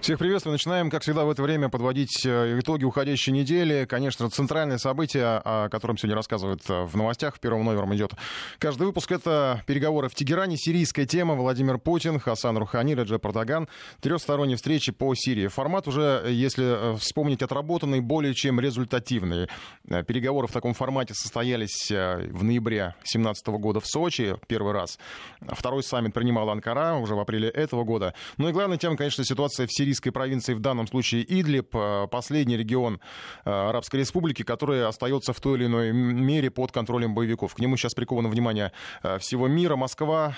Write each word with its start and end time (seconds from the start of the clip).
Всех 0.00 0.18
приветствую. 0.18 0.52
Начинаем, 0.52 0.88
как 0.88 1.02
всегда, 1.02 1.26
в 1.26 1.30
это 1.30 1.42
время 1.42 1.68
подводить 1.68 2.24
э, 2.24 2.58
итоги 2.58 2.84
уходящей 2.84 3.34
недели. 3.34 3.84
Конечно, 3.84 4.30
центральное 4.30 4.78
событие, 4.78 5.42
о 5.44 5.68
котором 5.68 5.98
сегодня 5.98 6.16
рассказывают 6.16 6.62
э, 6.70 6.84
в 6.84 6.96
новостях, 6.96 7.38
первым 7.38 7.66
номером 7.66 7.94
идет 7.94 8.12
каждый 8.58 8.86
выпуск, 8.86 9.12
это 9.12 9.62
переговоры 9.66 10.08
в 10.08 10.14
Тегеране, 10.14 10.56
сирийская 10.56 11.04
тема, 11.04 11.34
Владимир 11.34 11.76
Путин, 11.76 12.18
Хасан 12.18 12.56
Рухани, 12.56 12.94
Реджеп 12.94 13.26
Эрдоган, 13.26 13.68
трехсторонние 14.00 14.56
встречи 14.56 14.90
по 14.90 15.14
Сирии. 15.14 15.48
Формат 15.48 15.86
уже, 15.86 16.24
если 16.30 16.94
э, 16.94 16.96
вспомнить, 16.96 17.42
отработанный, 17.42 18.00
более 18.00 18.32
чем 18.32 18.58
результативный. 18.58 19.48
Переговоры 19.84 20.46
в 20.46 20.52
таком 20.52 20.72
формате 20.72 21.12
состоялись 21.12 21.90
в 21.90 22.42
ноябре 22.42 22.94
2017 23.00 23.46
года 23.48 23.80
в 23.80 23.86
Сочи, 23.86 24.34
первый 24.46 24.72
раз. 24.72 24.98
Второй 25.42 25.82
саммит 25.82 26.14
принимала 26.14 26.52
Анкара 26.52 26.94
уже 26.94 27.14
в 27.14 27.20
апреле 27.20 27.50
этого 27.50 27.84
года. 27.84 28.14
Ну 28.38 28.48
и 28.48 28.52
главная 28.52 28.78
тема, 28.78 28.96
конечно, 28.96 29.26
ситуация 29.26 29.66
в 29.66 29.70
Сирии 29.70 29.89
сирийской 29.90 30.10
провинции, 30.10 30.54
в 30.54 30.60
данном 30.60 30.86
случае 30.86 31.24
Идлиб, 31.28 31.74
э, 31.74 32.06
последний 32.08 32.56
регион 32.56 33.00
э, 33.44 33.50
Арабской 33.50 33.96
Республики, 33.96 34.44
который 34.44 34.86
остается 34.86 35.32
в 35.32 35.40
той 35.40 35.58
или 35.58 35.66
иной 35.66 35.92
мере 35.92 36.50
под 36.50 36.70
контролем 36.70 37.12
боевиков. 37.12 37.54
К 37.54 37.58
нему 37.58 37.76
сейчас 37.76 37.94
приковано 37.94 38.28
внимание 38.28 38.70
э, 39.02 39.18
всего 39.18 39.48
мира. 39.48 39.76
Москва 39.76 40.34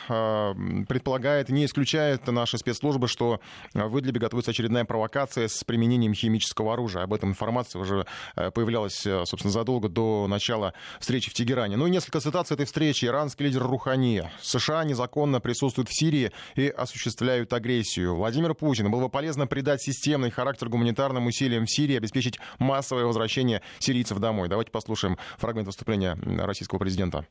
предполагает, 0.89 1.49
не 1.49 1.65
исключает 1.65 2.27
наши 2.27 2.57
спецслужбы, 2.59 3.09
что 3.09 3.41
в 3.75 3.99
Идлибе 3.99 4.21
готовится 4.21 4.53
очередная 4.53 4.85
провокация 4.85 5.49
с 5.49 5.65
применением 5.65 6.15
химического 6.15 6.73
оружия. 6.73 7.03
Об 7.03 7.13
этом 7.13 7.31
информация 7.31 7.81
уже 7.81 8.07
появлялась, 8.35 9.07
собственно, 9.25 9.51
задолго 9.51 9.89
до 9.89 10.27
начала 10.29 10.73
встречи 11.01 11.31
в 11.31 11.35
Тегеране. 11.35 11.77
Ну 11.77 11.87
и 11.87 11.91
несколько 11.91 12.21
цитат 12.21 12.49
с 12.49 12.53
этой 12.53 12.67
встречи. 12.67 13.07
Иранский 13.07 13.47
лидер 13.47 13.63
Рухани. 13.63 14.31
США 14.41 14.85
незаконно 14.85 15.41
присутствуют 15.41 15.89
в 15.89 15.99
Сирии 15.99 16.33
и 16.55 16.69
осуществляют 16.69 17.53
агрессию. 17.53 18.15
Владимир 18.15 18.55
Путин. 18.55 18.91
Было 18.91 19.03
бы 19.03 19.09
полезно 19.09 19.42
нужно 19.43 19.49
придать 19.49 19.83
системный 19.83 20.31
характер 20.31 20.69
гуманитарным 20.69 21.27
усилиям 21.27 21.67
в 21.67 21.71
Сирии, 21.71 21.97
обеспечить 21.97 22.39
массовое 22.61 23.05
возвращение 23.07 23.61
сирийцев 23.81 24.19
домой. 24.19 24.49
Давайте 24.49 24.71
послушаем 24.71 25.19
фрагмент 25.37 25.67
выступления 25.67 26.17
российского 26.39 26.79
президента. 26.79 27.27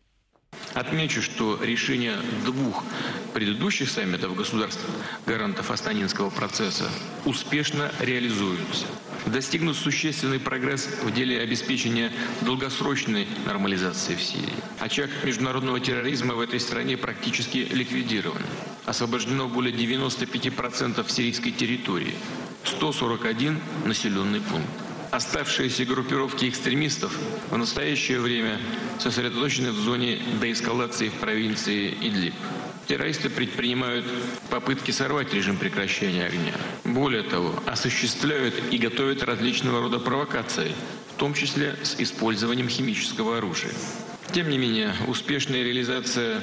Отмечу, 0.74 1.22
что 1.22 1.58
решения 1.64 2.18
двух 2.46 2.84
предыдущих 3.34 3.90
саммитов 3.90 4.36
государств, 4.36 4.86
гарантов 5.26 5.72
Астанинского 5.72 6.30
процесса, 6.30 6.90
успешно 7.24 7.90
реализуются. 8.02 8.86
Достигнут 9.26 9.78
существенный 9.78 10.40
прогресс 10.40 10.88
в 11.04 11.14
деле 11.14 11.40
обеспечения 11.40 12.12
долгосрочной 12.42 13.26
нормализации 13.46 14.16
в 14.16 14.22
Сирии. 14.22 14.54
Очаг 14.80 15.10
международного 15.24 15.80
терроризма 15.80 16.34
в 16.34 16.42
этой 16.42 16.60
стране 16.60 16.98
практически 16.98 17.60
ликвидирован. 17.72 18.42
Освобождено 18.86 19.48
более 19.48 19.74
95% 19.74 21.10
сирийской 21.10 21.52
территории, 21.52 22.16
141 22.66 23.60
населенный 23.86 24.42
пункт. 24.42 24.70
Оставшиеся 25.12 25.86
группировки 25.86 26.48
экстремистов 26.48 27.16
в 27.50 27.58
настоящее 27.58 28.20
время 28.20 28.60
сосредоточены 28.98 29.72
в 29.72 29.76
зоне 29.76 30.20
деэскалации 30.42 31.10
в 31.10 31.14
провинции 31.16 31.90
Идлиб. 32.02 32.34
Террористы 32.88 33.30
предпринимают 33.30 34.06
попытки 34.50 34.92
сорвать 34.92 35.34
режим 35.34 35.58
прекращения 35.58 36.26
огня. 36.26 36.54
Более 36.84 37.24
того, 37.24 37.54
осуществляют 37.66 38.56
и 38.72 38.78
готовят 38.78 39.24
различного 39.24 39.82
рода 39.82 40.00
провокации, 40.00 40.72
в 41.16 41.20
том 41.20 41.34
числе 41.34 41.76
с 41.84 41.96
использованием 42.00 42.68
химического 42.70 43.38
оружия. 43.38 43.72
Тем 44.34 44.50
не 44.50 44.58
менее, 44.58 44.94
успешная 45.08 45.62
реализация 45.62 46.40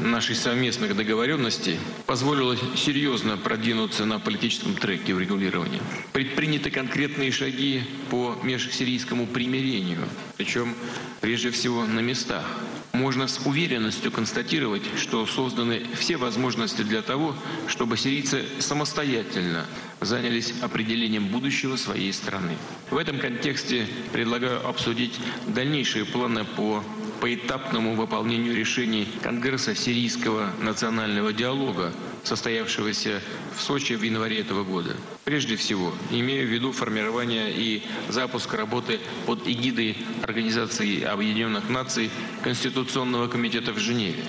нашей 0.00 0.36
совместных 0.36 0.94
договоренностей 0.94 1.76
позволила 2.06 2.56
серьезно 2.76 3.36
продвинуться 3.36 4.04
на 4.04 4.20
политическом 4.20 4.76
треке 4.76 5.12
урегулирования. 5.12 5.80
Предприняты 6.12 6.70
конкретные 6.70 7.32
шаги 7.32 7.82
по 8.10 8.38
межсирийскому 8.44 9.26
примирению, 9.26 10.06
причем 10.36 10.76
прежде 11.20 11.50
всего 11.50 11.84
на 11.84 11.98
местах. 11.98 12.44
Можно 12.92 13.26
с 13.26 13.40
уверенностью 13.44 14.12
констатировать, 14.12 14.82
что 14.96 15.26
созданы 15.26 15.82
все 15.98 16.18
возможности 16.18 16.82
для 16.82 17.02
того, 17.02 17.34
чтобы 17.66 17.96
сирийцы 17.96 18.44
самостоятельно 18.60 19.66
занялись 20.00 20.54
определением 20.62 21.26
будущего 21.26 21.74
своей 21.74 22.12
страны. 22.12 22.56
В 22.90 22.98
этом 22.98 23.18
контексте 23.18 23.88
предлагаю 24.12 24.64
обсудить 24.64 25.18
дальнейшие 25.48 26.04
планы 26.04 26.44
по 26.44 26.84
поэтапному 27.22 27.94
выполнению 27.94 28.56
решений 28.56 29.06
Конгресса 29.22 29.76
Сирийского 29.76 30.50
национального 30.60 31.32
диалога, 31.32 31.92
состоявшегося 32.24 33.22
в 33.56 33.62
Сочи 33.62 33.92
в 33.92 34.02
январе 34.02 34.40
этого 34.40 34.64
года. 34.64 34.96
Прежде 35.22 35.54
всего, 35.54 35.94
имею 36.10 36.48
в 36.48 36.50
виду 36.50 36.72
формирование 36.72 37.52
и 37.52 37.84
запуск 38.08 38.52
работы 38.54 38.98
под 39.24 39.46
эгидой 39.46 39.96
Организации 40.22 41.04
Объединенных 41.04 41.68
Наций 41.68 42.10
Конституционного 42.42 43.28
комитета 43.28 43.72
в 43.72 43.78
Женеве. 43.78 44.24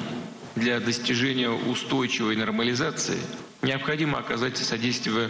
Для 0.56 0.80
достижения 0.80 1.50
устойчивой 1.50 2.36
нормализации 2.36 3.18
Необходимо 3.64 4.18
оказать 4.18 4.58
содействие 4.58 5.30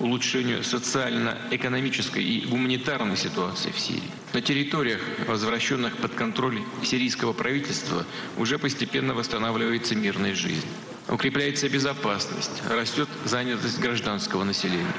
улучшению 0.00 0.64
социально-экономической 0.64 2.24
и 2.24 2.46
гуманитарной 2.46 3.18
ситуации 3.18 3.70
в 3.70 3.78
Сирии. 3.78 4.10
На 4.32 4.40
территориях, 4.40 5.02
возвращенных 5.28 5.94
под 5.98 6.14
контроль 6.14 6.62
сирийского 6.82 7.34
правительства, 7.34 8.06
уже 8.38 8.58
постепенно 8.58 9.12
восстанавливается 9.12 9.94
мирная 9.94 10.34
жизнь. 10.34 10.66
Укрепляется 11.10 11.68
безопасность, 11.68 12.62
растет 12.70 13.08
занятость 13.26 13.78
гражданского 13.78 14.44
населения. 14.44 14.94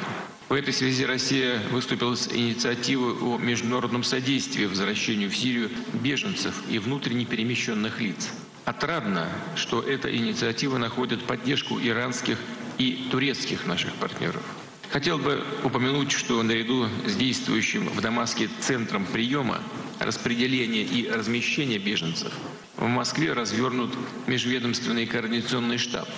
В 0.47 0.53
этой 0.53 0.71
связи 0.71 1.05
Россия 1.05 1.59
выступила 1.71 2.13
с 2.13 2.27
инициативой 2.31 3.15
о 3.15 3.39
международном 3.39 4.03
содействии 4.03 4.65
возвращению 4.65 5.31
в 5.31 5.35
Сирию 5.35 5.71
беженцев 6.03 6.53
и 6.69 6.77
внутренне 6.77 7.25
перемещенных 7.25 7.99
лиц. 7.99 8.29
Отрадно, 8.65 9.29
что 9.55 9.81
эта 9.81 10.13
инициатива 10.15 10.79
находит 10.79 11.23
поддержку 11.23 11.79
иранских 11.79 12.37
и 12.79 13.07
турецких 13.11 13.67
наших 13.67 13.93
партнеров. 13.93 14.41
Хотел 14.89 15.19
бы 15.19 15.43
упомянуть, 15.63 16.11
что 16.11 16.41
наряду 16.41 16.87
с 17.05 17.15
действующим 17.15 17.87
в 17.89 18.01
Дамаске 18.01 18.49
центром 18.61 19.05
приема, 19.05 19.59
распределения 19.99 20.83
и 20.83 21.09
размещения 21.09 21.77
беженцев 21.77 22.33
в 22.77 22.87
Москве 22.87 23.33
развернут 23.33 23.93
межведомственный 24.27 25.05
координационный 25.05 25.77
штаб. 25.77 26.09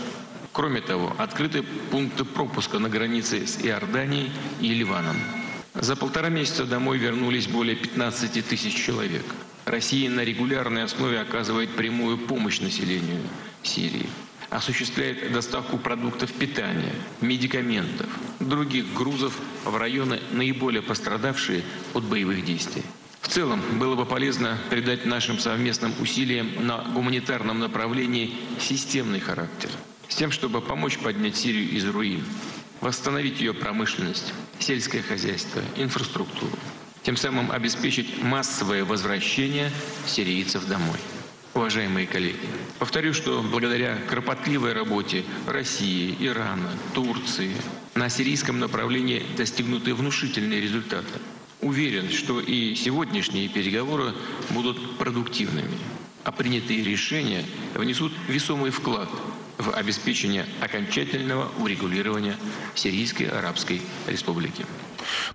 Кроме 0.53 0.81
того, 0.81 1.13
открыты 1.17 1.63
пункты 1.63 2.23
пропуска 2.25 2.79
на 2.79 2.89
границе 2.89 3.45
с 3.45 3.59
Иорданией 3.63 4.31
и 4.59 4.69
Ливаном. 4.69 5.17
За 5.75 5.95
полтора 5.95 6.29
месяца 6.29 6.65
домой 6.65 6.97
вернулись 6.97 7.47
более 7.47 7.75
15 7.75 8.47
тысяч 8.47 8.73
человек. 8.73 9.25
Россия 9.67 10.09
на 10.09 10.21
регулярной 10.21 10.83
основе 10.83 11.19
оказывает 11.19 11.69
прямую 11.75 12.17
помощь 12.17 12.61
населению 12.61 13.21
Сирии 13.63 14.07
осуществляет 14.49 15.31
доставку 15.33 15.77
продуктов 15.77 16.31
питания, 16.31 16.93
медикаментов, 17.19 18.07
других 18.39 18.93
грузов 18.93 19.37
в 19.65 19.75
районы, 19.75 20.21
наиболее 20.31 20.81
пострадавшие 20.81 21.63
от 21.93 22.05
боевых 22.05 22.45
действий. 22.45 22.83
В 23.19 23.27
целом, 23.27 23.61
было 23.77 23.95
бы 23.95 24.05
полезно 24.05 24.57
придать 24.69 25.05
нашим 25.05 25.37
совместным 25.37 25.93
усилиям 25.99 26.65
на 26.65 26.77
гуманитарном 26.77 27.59
направлении 27.59 28.35
системный 28.59 29.19
характер, 29.19 29.69
с 30.07 30.15
тем, 30.15 30.31
чтобы 30.31 30.61
помочь 30.61 30.97
поднять 30.97 31.35
Сирию 31.35 31.69
из 31.71 31.85
руин, 31.85 32.23
восстановить 32.79 33.41
ее 33.41 33.53
промышленность, 33.53 34.33
сельское 34.59 35.01
хозяйство, 35.01 35.61
инфраструктуру, 35.75 36.57
тем 37.07 37.15
самым 37.15 37.53
обеспечить 37.53 38.21
массовое 38.21 38.83
возвращение 38.83 39.71
сирийцев 40.05 40.67
домой 40.67 40.97
уважаемые 41.53 42.05
коллеги. 42.05 42.35
Повторю, 42.79 43.13
что 43.13 43.41
благодаря 43.41 43.95
кропотливой 44.09 44.73
работе 44.73 45.23
России, 45.47 46.17
Ирана, 46.19 46.69
Турции 46.93 47.55
на 47.95 48.09
сирийском 48.09 48.59
направлении 48.59 49.23
достигнуты 49.37 49.95
внушительные 49.95 50.59
результаты. 50.59 51.07
Уверен, 51.61 52.11
что 52.11 52.41
и 52.41 52.75
сегодняшние 52.75 53.47
переговоры 53.47 54.13
будут 54.49 54.97
продуктивными, 54.97 55.77
а 56.25 56.33
принятые 56.33 56.83
решения 56.83 57.45
внесут 57.73 58.11
весомый 58.27 58.69
вклад 58.69 59.09
в 59.57 59.71
обеспечение 59.71 60.45
окончательного 60.59 61.49
урегулирования 61.57 62.35
Сирийской 62.75 63.29
Арабской 63.29 63.81
Республики. 64.07 64.65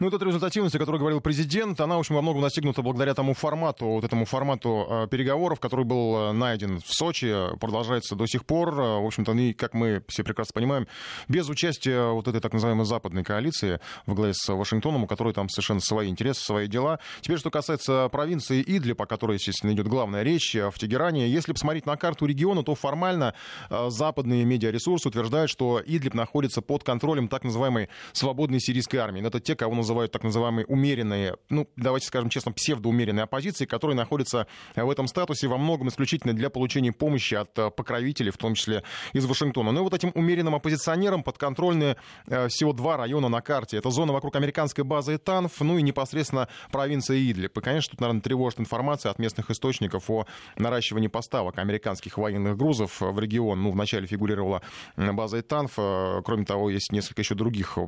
Ну, 0.01 0.09
это 0.09 0.25
результативность, 0.25 0.75
о 0.75 0.79
которой 0.79 0.99
говорил 0.99 1.21
президент, 1.21 1.81
она, 1.81 1.97
в 1.97 2.01
общем, 2.01 2.15
во 2.15 2.23
многом 2.23 2.43
достигнута 2.43 2.83
благодаря 2.83 3.15
тому 3.15 3.35
формату, 3.35 3.87
вот 3.87 4.05
этому 4.05 4.25
формату 4.25 4.87
э, 4.89 5.07
переговоров, 5.09 5.61
который 5.61 5.85
был 5.85 6.17
э, 6.17 6.33
найден 6.33 6.81
в 6.81 6.93
Сочи, 6.93 7.35
продолжается 7.59 8.17
до 8.17 8.27
сих 8.27 8.45
пор. 8.45 8.69
Э, 8.71 9.01
в 9.01 9.07
общем-то, 9.07 9.33
и, 9.33 9.53
как 9.53 9.75
мы 9.75 10.03
все 10.09 10.25
прекрасно 10.25 10.55
понимаем, 10.55 10.87
без 11.29 11.49
участия 11.49 12.13
вот 12.13 12.29
этой 12.29 12.41
так 12.41 12.53
называемой 12.53 12.85
западной 12.85 13.25
коалиции 13.25 13.81
в 14.07 14.15
главе 14.15 14.35
с 14.35 14.53
Вашингтоном, 14.53 15.05
у 15.05 15.07
которой 15.07 15.33
там 15.33 15.49
совершенно 15.49 15.81
свои 15.81 16.09
интересы, 16.09 16.43
свои 16.43 16.67
дела. 16.67 16.99
Теперь, 17.21 17.39
что 17.39 17.51
касается 17.51 18.09
провинции 18.11 18.63
Идлиб, 18.67 19.01
о 19.01 19.07
которой, 19.07 19.35
естественно, 19.35 19.73
идет 19.73 19.89
главная 19.89 20.23
речь 20.23 20.55
в 20.55 20.79
Тегеране, 20.79 21.29
если 21.29 21.53
посмотреть 21.53 21.87
на 21.87 21.97
карту 21.97 22.27
региона, 22.27 22.63
то 22.63 22.75
формально 22.75 23.35
западные 23.71 24.45
медиаресурсы 24.45 25.09
утверждают, 25.09 25.51
что 25.51 25.81
Идлиб 25.85 26.15
находится 26.15 26.63
под 26.63 26.85
контролем 26.85 27.29
так 27.29 27.45
называемой 27.45 27.89
свободной 28.13 28.61
сирийской 28.61 28.97
армии. 28.97 29.25
Это 29.27 29.41
те, 29.41 29.57
кого 29.63 29.77
называют 29.77 30.11
так 30.11 30.25
называемые 30.25 30.67
умеренные, 30.67 31.37
ну, 31.49 31.69
давайте 31.77 32.09
скажем 32.09 32.31
честно, 32.31 32.51
псевдоумеренные 32.51 33.23
оппозиции, 33.23 33.65
которые 33.65 33.97
находятся 33.97 34.49
в 34.75 34.91
этом 34.91 35.07
статусе 35.07 35.47
во 35.47 35.57
многом 35.57 35.87
исключительно 35.87 36.33
для 36.33 36.51
получения 36.51 36.91
помощи 36.91 37.37
от 37.37 37.57
э, 37.57 37.71
покровителей, 37.71 38.33
в 38.33 38.39
том 38.39 38.55
числе 38.55 38.83
из 39.13 39.25
Вашингтона. 39.25 39.71
Ну 39.71 39.79
и 39.79 39.83
вот 39.85 39.95
этим 39.95 40.11
умеренным 40.17 40.57
оппозиционерам 40.57 41.23
подконтрольны 41.23 41.95
э, 42.27 42.49
всего 42.49 42.73
два 42.73 42.97
района 42.97 43.29
на 43.29 43.41
карте. 43.41 43.77
Это 43.77 43.91
зона 43.91 44.13
вокруг 44.13 44.35
американской 44.35 44.83
базы 44.83 45.17
Танф, 45.17 45.61
ну 45.61 45.79
и 45.79 45.83
непосредственно 45.83 46.49
провинция 46.73 47.19
Идлиб. 47.19 47.57
И, 47.57 47.61
конечно, 47.61 47.93
тут, 47.93 48.01
наверное, 48.01 48.21
тревожит 48.21 48.59
информация 48.59 49.13
от 49.13 49.21
местных 49.21 49.49
источников 49.53 50.11
о 50.11 50.27
наращивании 50.57 51.07
поставок 51.07 51.59
американских 51.59 52.19
военных 52.19 52.57
грузов 52.57 53.01
в 53.01 53.17
регион. 53.21 53.63
Ну, 53.63 53.71
вначале 53.71 54.09
фигурировала 54.09 54.61
база 54.97 55.41
Танф. 55.41 55.75
Э, 55.77 56.21
кроме 56.25 56.47
того, 56.47 56.69
есть 56.69 56.91
несколько 56.91 57.21
еще 57.21 57.37
других 57.37 57.79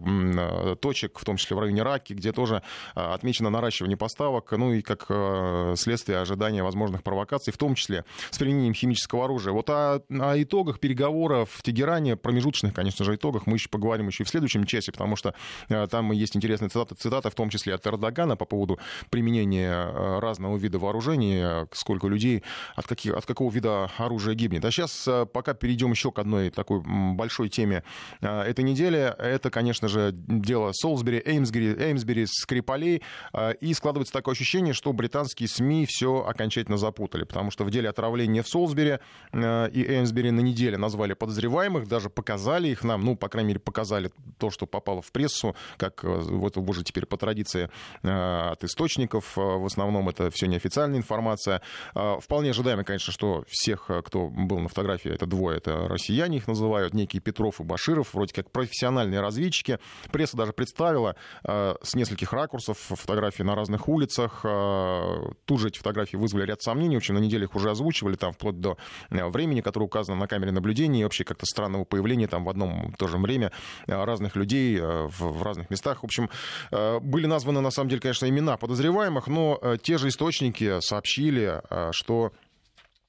точек, 0.80 1.18
в 1.18 1.24
том 1.24 1.36
числе 1.36 1.56
в 1.56 1.63
районе 1.64 1.82
Раки, 1.82 2.12
где 2.12 2.32
тоже 2.32 2.62
а, 2.94 3.14
отмечено 3.14 3.50
наращивание 3.50 3.96
поставок, 3.96 4.52
ну 4.52 4.72
и 4.72 4.82
как 4.82 5.06
а, 5.08 5.74
следствие 5.76 6.18
ожидания 6.18 6.62
возможных 6.62 7.02
провокаций, 7.02 7.52
в 7.52 7.58
том 7.58 7.74
числе 7.74 8.04
с 8.30 8.38
применением 8.38 8.74
химического 8.74 9.24
оружия. 9.24 9.52
Вот 9.52 9.68
о, 9.70 10.02
о 10.08 10.42
итогах 10.42 10.80
переговоров 10.80 11.50
в 11.50 11.62
Тегеране, 11.62 12.16
промежуточных, 12.16 12.74
конечно 12.74 13.04
же, 13.04 13.14
итогах, 13.14 13.46
мы 13.46 13.56
еще 13.56 13.68
поговорим 13.68 14.08
еще 14.08 14.22
и 14.22 14.26
в 14.26 14.28
следующем 14.28 14.64
часе, 14.64 14.92
потому 14.92 15.16
что 15.16 15.34
а, 15.68 15.86
там 15.86 16.12
есть 16.12 16.36
интересные 16.36 16.68
цитаты, 16.68 16.94
цитаты, 16.94 17.30
в 17.30 17.34
том 17.34 17.50
числе 17.50 17.74
от 17.74 17.86
Эрдогана 17.86 18.36
по 18.36 18.44
поводу 18.44 18.78
применения 19.10 20.20
разного 20.20 20.56
вида 20.56 20.78
вооружений, 20.78 21.66
сколько 21.72 22.06
людей, 22.06 22.42
от, 22.74 22.86
каких, 22.86 23.14
от 23.14 23.26
какого 23.26 23.50
вида 23.50 23.90
оружия 23.98 24.34
гибнет. 24.34 24.64
А 24.64 24.70
сейчас 24.70 25.08
пока 25.32 25.54
перейдем 25.54 25.90
еще 25.90 26.10
к 26.10 26.18
одной 26.18 26.50
такой 26.50 26.80
большой 26.80 27.48
теме 27.48 27.82
этой 28.20 28.64
недели. 28.64 29.14
Это, 29.18 29.50
конечно 29.50 29.88
же, 29.88 30.10
дело 30.12 30.72
Солсбери, 30.72 31.18
Эймсбери, 31.54 31.74
Эймсбери, 31.78 32.26
Скрипалей. 32.26 33.02
А, 33.32 33.50
и 33.50 33.72
складывается 33.74 34.12
такое 34.12 34.34
ощущение, 34.34 34.74
что 34.74 34.92
британские 34.92 35.48
СМИ 35.48 35.86
все 35.88 36.24
окончательно 36.26 36.76
запутали, 36.76 37.24
потому 37.24 37.50
что 37.50 37.64
в 37.64 37.70
деле 37.70 37.88
отравления 37.88 38.42
в 38.42 38.48
Солсбери 38.48 38.98
а, 39.32 39.66
и 39.66 39.82
Эймсбери 39.84 40.30
на 40.30 40.40
неделе 40.40 40.76
назвали 40.76 41.14
подозреваемых, 41.14 41.88
даже 41.88 42.10
показали 42.10 42.68
их 42.68 42.84
нам, 42.84 43.02
ну, 43.04 43.16
по 43.16 43.28
крайней 43.28 43.48
мере, 43.48 43.60
показали 43.60 44.10
то, 44.38 44.50
что 44.50 44.66
попало 44.66 45.02
в 45.02 45.12
прессу, 45.12 45.54
как 45.76 46.04
э, 46.04 46.08
вот 46.08 46.56
уже 46.56 46.82
теперь 46.82 47.06
по 47.06 47.16
традиции 47.16 47.70
а, 48.02 48.52
от 48.52 48.64
источников, 48.64 49.36
в 49.36 49.66
основном 49.66 50.08
это 50.08 50.30
все 50.30 50.46
неофициальная 50.46 50.98
информация. 50.98 51.62
Вполне 51.94 52.50
ожидаемо, 52.50 52.84
конечно, 52.84 53.12
что 53.12 53.44
всех, 53.48 53.90
кто 54.04 54.28
был 54.28 54.58
на 54.58 54.68
фотографии, 54.68 55.10
это 55.10 55.26
двое, 55.26 55.58
это 55.58 55.88
россияне 55.88 56.38
их 56.38 56.48
называют, 56.48 56.94
некие 56.94 57.20
Петров 57.20 57.60
и 57.60 57.64
Баширов, 57.64 58.14
вроде 58.14 58.34
как 58.34 58.50
профессиональные 58.50 59.20
разведчики. 59.20 59.78
Пресса 60.10 60.36
даже 60.36 60.52
представила 60.52 61.16
с 61.42 61.94
нескольких 61.94 62.32
ракурсов 62.32 62.78
фотографии 62.78 63.42
на 63.42 63.54
разных 63.54 63.88
улицах. 63.88 64.40
А, 64.44 65.32
тут 65.44 65.60
же 65.60 65.68
эти 65.68 65.78
фотографии 65.78 66.16
вызвали 66.16 66.44
ряд 66.46 66.62
сомнений. 66.62 66.96
В 66.96 66.98
общем, 66.98 67.14
на 67.14 67.24
их 67.24 67.54
уже 67.54 67.70
озвучивали, 67.70 68.16
там, 68.16 68.32
вплоть 68.32 68.60
до 68.60 68.76
э, 69.10 69.26
времени, 69.26 69.60
которое 69.60 69.86
указано 69.86 70.16
на 70.18 70.26
камере 70.26 70.52
наблюдения, 70.52 71.00
и 71.00 71.04
вообще 71.04 71.24
как-то 71.24 71.46
странного 71.46 71.84
появления 71.84 72.28
там 72.28 72.44
в 72.44 72.48
одном 72.48 72.90
и 72.90 72.92
то 72.92 73.08
же 73.08 73.18
время 73.18 73.52
э, 73.86 74.04
разных 74.04 74.36
людей 74.36 74.78
э, 74.78 75.08
в 75.08 75.42
разных 75.42 75.70
местах. 75.70 76.02
В 76.02 76.04
общем, 76.04 76.30
были 76.70 77.26
названы, 77.26 77.60
на 77.60 77.70
самом 77.70 77.88
деле, 77.88 78.00
конечно, 78.00 78.28
имена 78.28 78.56
подозреваемых, 78.56 79.26
но 79.26 79.60
те 79.82 79.98
же 79.98 80.08
источники 80.08 80.80
сообщили, 80.80 81.62
что 81.92 82.32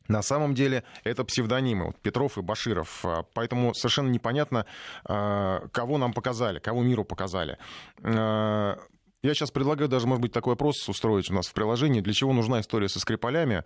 на 0.07 0.21
самом 0.21 0.53
деле 0.53 0.83
это 1.03 1.23
псевдонимы 1.23 1.85
вот, 1.87 1.97
Петров 2.01 2.37
и 2.37 2.41
Баширов. 2.41 3.03
Поэтому 3.33 3.73
совершенно 3.73 4.09
непонятно, 4.09 4.65
кого 5.03 5.97
нам 5.97 6.13
показали, 6.13 6.59
кого 6.59 6.83
миру 6.83 7.03
показали. 7.03 7.57
Я 9.25 9.33
сейчас 9.33 9.49
предлагаю 9.49 9.89
даже, 9.89 10.05
может 10.05 10.21
быть, 10.21 10.31
такой 10.31 10.51
вопрос 10.51 10.87
устроить 10.87 11.31
у 11.31 11.33
нас 11.33 11.47
в 11.47 11.53
приложении. 11.53 11.99
Для 11.99 12.13
чего 12.13 12.31
нужна 12.31 12.61
история 12.61 12.87
со 12.87 12.99
Скрипалями? 12.99 13.63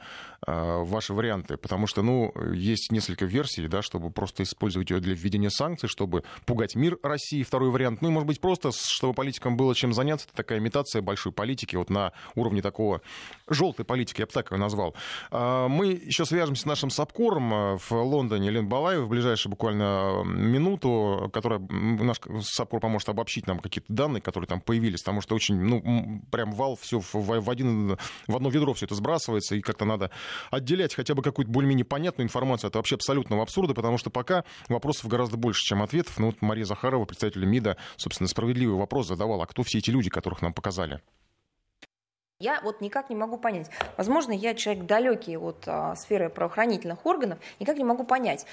Э, 0.47 0.83
ваши 0.85 1.13
варианты. 1.13 1.57
Потому 1.57 1.85
что, 1.85 2.01
ну, 2.01 2.31
есть 2.53 2.93
несколько 2.93 3.25
версий, 3.25 3.67
да, 3.67 3.81
чтобы 3.81 4.09
просто 4.09 4.43
использовать 4.43 4.89
ее 4.89 5.01
для 5.01 5.13
введения 5.13 5.49
санкций, 5.49 5.89
чтобы 5.89 6.23
пугать 6.45 6.75
мир 6.75 6.97
России. 7.03 7.43
Второй 7.43 7.71
вариант. 7.71 8.01
Ну, 8.01 8.07
и, 8.07 8.11
может 8.11 8.25
быть, 8.25 8.39
просто, 8.39 8.71
чтобы 8.71 9.13
политикам 9.13 9.57
было 9.57 9.75
чем 9.75 9.91
заняться. 9.91 10.27
Это 10.27 10.37
такая 10.37 10.59
имитация 10.59 11.01
большой 11.01 11.33
политики 11.33 11.75
вот 11.75 11.89
на 11.89 12.13
уровне 12.35 12.61
такого 12.61 13.01
желтой 13.49 13.83
политики, 13.83 14.21
я 14.21 14.27
бы 14.27 14.31
так 14.31 14.53
ее 14.53 14.57
назвал. 14.57 14.95
Э, 15.29 15.67
мы 15.67 15.87
еще 15.87 16.23
свяжемся 16.23 16.61
с 16.61 16.65
нашим 16.67 16.89
САПКОРом 16.89 17.53
э, 17.53 17.77
в 17.79 17.91
Лондоне, 17.91 18.49
Лен 18.49 18.69
Балаев, 18.69 19.01
в 19.01 19.09
ближайшую 19.09 19.51
буквально 19.51 20.23
минуту, 20.23 21.29
которая 21.33 21.59
наш 21.59 22.21
САПКОР 22.43 22.79
поможет 22.79 23.09
обобщить 23.09 23.45
нам 23.45 23.59
какие-то 23.59 23.91
данные, 23.91 24.21
которые 24.21 24.47
там 24.47 24.61
появились, 24.61 25.01
потому 25.01 25.19
что 25.19 25.35
очень 25.35 25.48
очень, 25.49 25.59
ну, 25.61 26.21
прям 26.31 26.51
вал 26.51 26.75
все 26.75 26.99
в, 26.99 27.13
в, 27.13 27.49
один, 27.49 27.97
в 28.27 28.35
одно 28.35 28.49
ведро 28.49 28.73
все 28.73 28.85
это 28.85 28.95
сбрасывается, 28.95 29.55
и 29.55 29.61
как-то 29.61 29.85
надо 29.85 30.11
отделять 30.51 30.93
хотя 30.93 31.15
бы 31.15 31.23
какую-то 31.23 31.51
более-менее 31.51 31.85
понятную 31.85 32.25
информацию. 32.25 32.69
Это 32.69 32.79
вообще 32.79 32.95
абсолютного 32.95 33.43
абсурда, 33.43 33.73
потому 33.73 33.97
что 33.97 34.09
пока 34.09 34.43
вопросов 34.67 35.07
гораздо 35.07 35.37
больше, 35.37 35.61
чем 35.63 35.81
ответов. 35.81 36.17
Ну, 36.19 36.27
вот 36.27 36.41
Мария 36.41 36.65
Захарова, 36.65 37.05
представитель 37.05 37.45
МИДа, 37.45 37.77
собственно, 37.97 38.27
справедливый 38.27 38.77
вопрос 38.77 39.07
задавала, 39.07 39.43
а 39.43 39.47
кто 39.47 39.63
все 39.63 39.79
эти 39.79 39.89
люди, 39.89 40.09
которых 40.09 40.41
нам 40.41 40.53
показали? 40.53 41.01
Я 42.41 42.61
вот 42.63 42.79
никак 42.79 43.09
не 43.09 43.17
могу 43.17 43.35
понять. 43.35 43.69
Возможно, 43.97 44.31
я 44.31 44.53
человек 44.53 44.85
далекий 44.85 45.37
от 45.37 45.57
а, 45.67 45.93
сферы 45.97 46.29
правоохранительных 46.29 47.05
органов, 47.05 47.37
никак 47.59 47.75
не 47.77 47.83
могу 47.83 48.05
понять. 48.05 48.45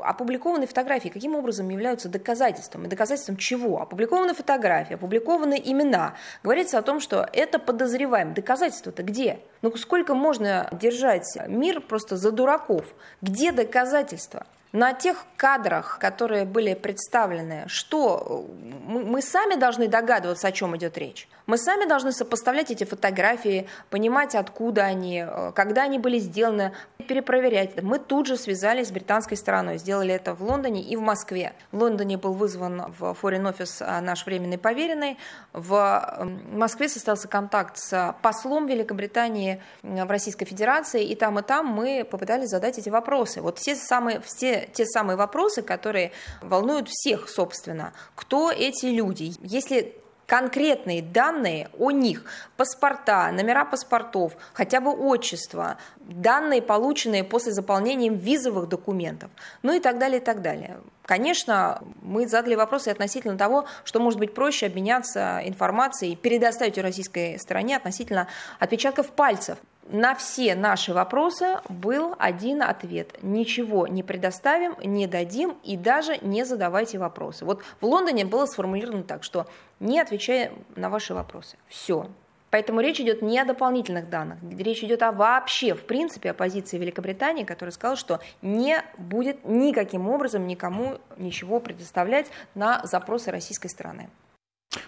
Опубликованные 0.00 0.66
фотографии 0.66 1.10
каким 1.10 1.34
образом 1.34 1.68
являются 1.68 2.08
доказательством? 2.08 2.86
И 2.86 2.88
доказательством 2.88 3.36
чего? 3.36 3.82
Опубликованы 3.82 4.32
фотографии, 4.32 4.94
опубликованы 4.94 5.60
имена. 5.62 6.14
Говорится 6.42 6.78
о 6.78 6.82
том, 6.82 7.00
что 7.00 7.28
это 7.34 7.58
подозреваем. 7.58 8.32
Доказательства-то 8.32 9.02
где? 9.02 9.40
Ну 9.60 9.76
сколько 9.76 10.14
можно 10.14 10.70
держать 10.72 11.36
мир 11.46 11.82
просто 11.82 12.16
за 12.16 12.30
дураков? 12.30 12.86
Где 13.20 13.52
доказательства? 13.52 14.46
На 14.74 14.92
тех 14.92 15.24
кадрах, 15.36 15.98
которые 16.00 16.44
были 16.44 16.74
представлены, 16.74 17.62
что 17.68 18.44
мы 18.84 19.22
сами 19.22 19.54
должны 19.54 19.86
догадываться, 19.86 20.48
о 20.48 20.52
чем 20.52 20.76
идет 20.76 20.98
речь. 20.98 21.28
Мы 21.46 21.58
сами 21.58 21.84
должны 21.84 22.10
сопоставлять 22.10 22.70
эти 22.70 22.84
фотографии, 22.84 23.68
понимать, 23.90 24.34
откуда 24.34 24.84
они, 24.84 25.24
э, 25.26 25.52
когда 25.54 25.82
они 25.82 25.98
были 25.98 26.18
сделаны, 26.18 26.72
перепроверять. 27.06 27.82
Мы 27.82 27.98
тут 27.98 28.26
же 28.26 28.36
связались 28.36 28.88
с 28.88 28.90
британской 28.90 29.36
стороной, 29.36 29.76
сделали 29.78 30.14
это 30.14 30.34
в 30.34 30.42
Лондоне 30.42 30.82
и 30.82 30.96
в 30.96 31.02
Москве. 31.02 31.52
В 31.70 31.78
Лондоне 31.78 32.16
был 32.16 32.32
вызван 32.32 32.94
в 32.98 33.16
Foreign 33.20 33.54
Office 33.54 33.76
а, 33.80 34.00
наш 34.00 34.24
временный 34.24 34.56
поверенный. 34.56 35.18
В 35.52 36.16
эм, 36.18 36.58
Москве 36.58 36.88
состоялся 36.88 37.28
контакт 37.28 37.76
с 37.76 38.14
послом 38.22 38.66
Великобритании 38.66 39.62
в 39.82 40.10
Российской 40.10 40.46
Федерации, 40.46 41.04
и 41.04 41.14
там 41.14 41.38
и 41.38 41.42
там 41.42 41.66
мы 41.66 42.06
попытались 42.10 42.48
задать 42.48 42.78
эти 42.78 42.88
вопросы. 42.88 43.42
Вот 43.42 43.58
все 43.58 43.76
самые, 43.76 44.20
все 44.20 44.63
те 44.72 44.86
самые 44.86 45.16
вопросы, 45.16 45.62
которые 45.62 46.12
волнуют 46.40 46.88
всех, 46.88 47.28
собственно. 47.28 47.92
Кто 48.14 48.50
эти 48.50 48.86
люди? 48.86 49.32
Если 49.40 49.94
конкретные 50.26 51.02
данные 51.02 51.68
о 51.78 51.90
них, 51.90 52.24
паспорта, 52.56 53.30
номера 53.32 53.64
паспортов, 53.64 54.36
хотя 54.52 54.80
бы 54.80 54.90
отчество, 54.90 55.76
данные, 55.98 56.62
полученные 56.62 57.24
после 57.24 57.52
заполнения 57.52 58.08
визовых 58.08 58.68
документов, 58.68 59.30
ну 59.62 59.72
и 59.74 59.80
так 59.80 59.98
далее, 59.98 60.20
и 60.20 60.24
так 60.24 60.42
далее. 60.42 60.78
Конечно, 61.04 61.82
мы 62.00 62.26
задали 62.26 62.54
вопросы 62.54 62.88
относительно 62.88 63.36
того, 63.36 63.66
что 63.84 64.00
может 64.00 64.18
быть 64.18 64.32
проще 64.32 64.66
обменяться 64.66 65.40
информацией 65.44 66.12
и 66.12 66.16
предоставить 66.16 66.78
российской 66.78 67.38
стороне 67.38 67.76
относительно 67.76 68.26
отпечатков 68.58 69.10
пальцев 69.10 69.58
на 69.86 70.14
все 70.14 70.54
наши 70.54 70.94
вопросы 70.94 71.58
был 71.68 72.14
один 72.18 72.62
ответ. 72.62 73.18
Ничего 73.22 73.86
не 73.86 74.02
предоставим, 74.02 74.74
не 74.82 75.06
дадим 75.06 75.56
и 75.62 75.76
даже 75.76 76.18
не 76.18 76.44
задавайте 76.44 76.98
вопросы. 76.98 77.44
Вот 77.44 77.62
в 77.80 77.86
Лондоне 77.86 78.24
было 78.24 78.46
сформулировано 78.46 79.04
так, 79.04 79.22
что 79.22 79.46
не 79.80 80.00
отвечая 80.00 80.52
на 80.76 80.88
ваши 80.88 81.14
вопросы. 81.14 81.58
Все. 81.68 82.08
Поэтому 82.50 82.80
речь 82.80 83.00
идет 83.00 83.20
не 83.20 83.38
о 83.40 83.44
дополнительных 83.44 84.08
данных, 84.08 84.38
речь 84.56 84.84
идет 84.84 85.02
о 85.02 85.10
вообще, 85.10 85.74
в 85.74 85.84
принципе, 85.86 86.30
о 86.30 86.34
позиции 86.34 86.78
Великобритании, 86.78 87.42
которая 87.42 87.72
сказала, 87.72 87.96
что 87.96 88.20
не 88.42 88.80
будет 88.96 89.44
никаким 89.44 90.08
образом 90.08 90.46
никому 90.46 90.98
ничего 91.16 91.58
предоставлять 91.58 92.28
на 92.54 92.80
запросы 92.84 93.32
российской 93.32 93.68
стороны. 93.68 94.08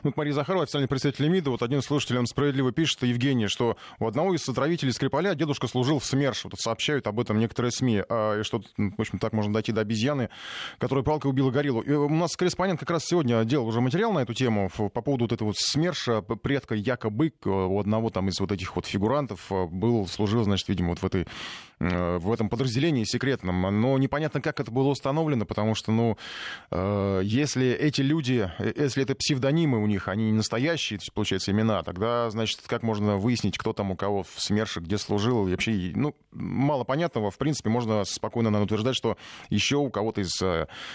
Вот 0.06 0.16
Мария 0.16 0.32
Захарова, 0.32 0.62
официальный 0.62 0.86
представитель 0.86 1.26
МИДа, 1.26 1.50
вот 1.50 1.62
один 1.62 1.82
слушатель, 1.82 2.16
он 2.16 2.26
справедливо 2.26 2.70
пишет, 2.70 3.02
Евгений, 3.02 3.48
что 3.48 3.76
у 3.98 4.06
одного 4.06 4.36
из 4.36 4.48
отравителей 4.48 4.92
Скрипаля 4.92 5.34
дедушка 5.34 5.66
служил 5.66 5.98
в 5.98 6.04
СМЕРШ. 6.04 6.44
Вот 6.44 6.60
сообщают 6.60 7.08
об 7.08 7.18
этом 7.18 7.40
некоторые 7.40 7.72
СМИ. 7.72 8.04
А, 8.08 8.38
и 8.38 8.44
что, 8.44 8.62
в 8.76 9.00
общем, 9.00 9.18
так 9.18 9.32
можно 9.32 9.52
дойти 9.52 9.72
до 9.72 9.80
обезьяны, 9.80 10.30
которая 10.78 11.04
палкой 11.04 11.32
убила 11.32 11.50
гориллу. 11.50 11.80
И 11.80 11.90
у 11.90 12.08
нас 12.08 12.36
корреспондент 12.36 12.78
как 12.78 12.90
раз 12.90 13.04
сегодня 13.04 13.44
делал 13.44 13.66
уже 13.66 13.80
материал 13.80 14.12
на 14.12 14.20
эту 14.20 14.32
тему 14.32 14.70
по 14.70 15.02
поводу 15.02 15.25
вот 15.25 15.32
этого 15.32 15.48
вот 15.48 15.56
СМЕРШа, 15.58 16.22
предка 16.22 16.76
якобы 16.76 17.32
у 17.44 17.80
одного 17.80 18.10
там 18.10 18.28
из 18.28 18.38
вот 18.38 18.52
этих 18.52 18.76
вот 18.76 18.86
фигурантов 18.86 19.50
был, 19.50 20.06
служил, 20.06 20.44
значит, 20.44 20.68
видимо, 20.68 20.90
вот 20.90 21.00
в 21.00 21.04
этой 21.04 21.26
Э, 21.78 22.16
в 22.16 22.32
этом 22.32 22.48
подразделении 22.48 23.04
секретном, 23.04 23.60
но 23.82 23.98
непонятно, 23.98 24.40
как 24.40 24.60
это 24.60 24.70
было 24.70 24.88
установлено, 24.88 25.44
потому 25.44 25.75
что, 25.75 25.92
ну, 25.92 26.16
э, 26.70 27.20
если 27.22 27.68
эти 27.68 28.00
люди, 28.00 28.50
э, 28.58 28.72
если 28.76 29.02
это 29.02 29.14
псевдонимы 29.14 29.82
у 29.82 29.86
них, 29.86 29.96
они 30.09 30.26
не 30.26 30.33
настоящие, 30.33 30.99
получается, 31.15 31.53
имена, 31.53 31.83
тогда, 31.83 32.31
значит, 32.31 32.61
как 32.67 32.83
можно 32.83 33.17
выяснить, 33.17 33.59
кто 33.59 33.73
там 33.73 33.91
у 33.91 33.97
кого 33.97 34.23
в 34.23 34.35
СМЕРШе, 34.37 34.81
где 34.81 34.99
служил, 34.99 35.49
и 35.49 35.50
вообще, 35.53 35.93
ну, 35.95 36.15
мало 36.33 36.85
понятного, 36.85 37.31
в 37.31 37.38
принципе, 37.38 37.71
можно 37.71 38.05
спокойно 38.05 38.50
наверное, 38.50 38.67
утверждать, 38.67 38.97
что 38.97 39.17
еще 39.50 39.76
у 39.76 39.91
кого-то 39.91 40.21
из 40.21 40.33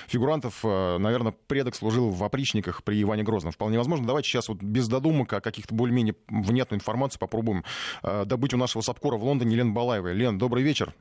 фигурантов, 0.08 0.64
наверное, 0.64 1.34
предок 1.48 1.76
служил 1.76 2.10
в 2.10 2.24
опричниках 2.24 2.84
при 2.84 3.02
Иване 3.02 3.24
Грозном. 3.24 3.52
Вполне 3.52 3.78
возможно. 3.78 4.06
Давайте 4.06 4.30
сейчас 4.30 4.48
вот 4.48 4.62
без 4.62 4.88
додумок, 4.88 5.34
а 5.34 5.42
каких-то 5.42 5.74
более-менее 5.74 6.16
внятную 6.28 6.80
информацию 6.80 7.20
попробуем 7.20 7.64
добыть 8.04 8.54
у 8.54 8.58
нашего 8.58 8.82
САПКОРа 8.82 9.18
в 9.18 9.24
Лондоне 9.24 9.56
Лен 9.56 9.74
Балаевой. 9.74 10.14
Лен, 10.14 10.38
добрый 10.38 10.64
вечер 10.64 10.94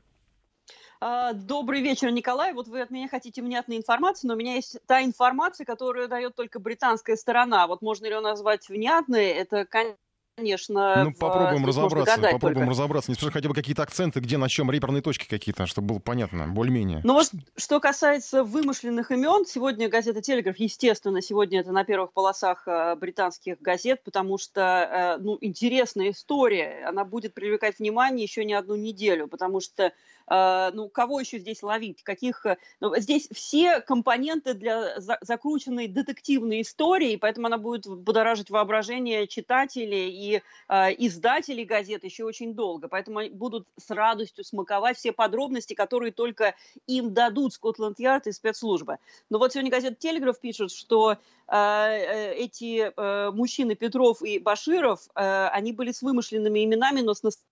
добрый 1.33 1.81
вечер, 1.81 2.11
Николай. 2.11 2.53
Вот 2.53 2.67
вы 2.67 2.81
от 2.81 2.91
меня 2.91 3.07
хотите 3.07 3.41
внятной 3.41 3.77
информации, 3.77 4.27
но 4.27 4.35
у 4.35 4.37
меня 4.37 4.55
есть 4.55 4.77
та 4.85 5.03
информация, 5.03 5.65
которую 5.65 6.07
дает 6.07 6.35
только 6.35 6.59
британская 6.59 7.15
сторона. 7.15 7.67
Вот 7.67 7.81
можно 7.81 8.05
ли 8.05 8.11
ее 8.11 8.19
назвать 8.19 8.69
внятной? 8.69 9.27
Это, 9.29 9.65
конечно. 10.37 11.03
Ну, 11.03 11.13
попробуем 11.13 11.65
разобраться, 11.65 12.17
попробуем 12.17 12.39
только. 12.39 12.69
разобраться. 12.69 13.11
Не 13.11 13.15
спеша 13.15 13.31
хотя 13.31 13.49
бы 13.49 13.55
какие-то 13.55 13.83
акценты, 13.83 14.19
где 14.19 14.37
на 14.37 14.47
чем 14.47 14.71
реперные 14.71 15.01
точки 15.01 15.27
какие-то, 15.27 15.65
чтобы 15.65 15.89
было 15.89 15.99
понятно, 15.99 16.47
более-менее. 16.47 17.01
Ну 17.03 17.13
вот, 17.13 17.31
что 17.57 17.79
касается 17.79 18.43
вымышленных 18.43 19.11
имен, 19.11 19.45
сегодня 19.45 19.89
газета 19.89 20.21
«Телеграф», 20.21 20.57
естественно, 20.57 21.21
сегодня 21.21 21.59
это 21.59 21.71
на 21.71 21.83
первых 21.83 22.13
полосах 22.13 22.67
э, 22.67 22.95
британских 22.95 23.59
газет, 23.59 24.03
потому 24.03 24.37
что, 24.37 25.17
э, 25.19 25.21
ну, 25.21 25.37
интересная 25.41 26.11
история, 26.11 26.85
она 26.87 27.05
будет 27.05 27.33
привлекать 27.33 27.79
внимание 27.79 28.23
еще 28.23 28.45
не 28.45 28.53
одну 28.53 28.75
неделю, 28.75 29.27
потому 29.27 29.59
что 29.59 29.91
ну, 30.31 30.89
кого 30.89 31.19
еще 31.19 31.39
здесь 31.39 31.61
ловить, 31.61 32.03
каких... 32.03 32.45
Ну, 32.79 32.95
здесь 32.97 33.27
все 33.33 33.81
компоненты 33.81 34.53
для 34.53 34.99
за 34.99 35.17
закрученной 35.21 35.87
детективной 35.87 36.61
истории, 36.61 37.15
поэтому 37.15 37.47
она 37.47 37.57
будет 37.57 37.87
будоражить 37.87 38.49
воображение 38.49 39.27
читателей 39.27 40.09
и 40.09 40.41
э, 40.69 40.93
издателей 40.97 41.65
газет 41.65 42.03
еще 42.03 42.23
очень 42.23 42.53
долго. 42.53 42.87
Поэтому 42.87 43.19
они 43.19 43.29
будут 43.29 43.67
с 43.77 43.89
радостью 43.91 44.43
смаковать 44.43 44.97
все 44.97 45.11
подробности, 45.11 45.73
которые 45.73 46.11
только 46.11 46.55
им 46.87 47.13
дадут 47.13 47.53
Скотланд-Ярд 47.53 48.27
и 48.27 48.31
спецслужбы. 48.31 48.97
Но 49.29 49.39
вот 49.39 49.53
сегодня 49.53 49.71
газета 49.71 49.95
«Телеграф» 49.95 50.39
пишет, 50.39 50.71
что 50.71 51.11
э, 51.11 51.17
э 51.47 52.33
эти 52.35 52.91
э, 52.95 53.31
мужчины 53.31 53.75
Петров 53.75 54.21
и 54.21 54.39
Баширов, 54.39 55.07
э, 55.15 55.47
они 55.47 55.73
были 55.73 55.91
с 55.91 56.01
вымышленными 56.01 56.63
именами, 56.63 57.01
но 57.01 57.13
с 57.13 57.23
настоящими 57.23 57.50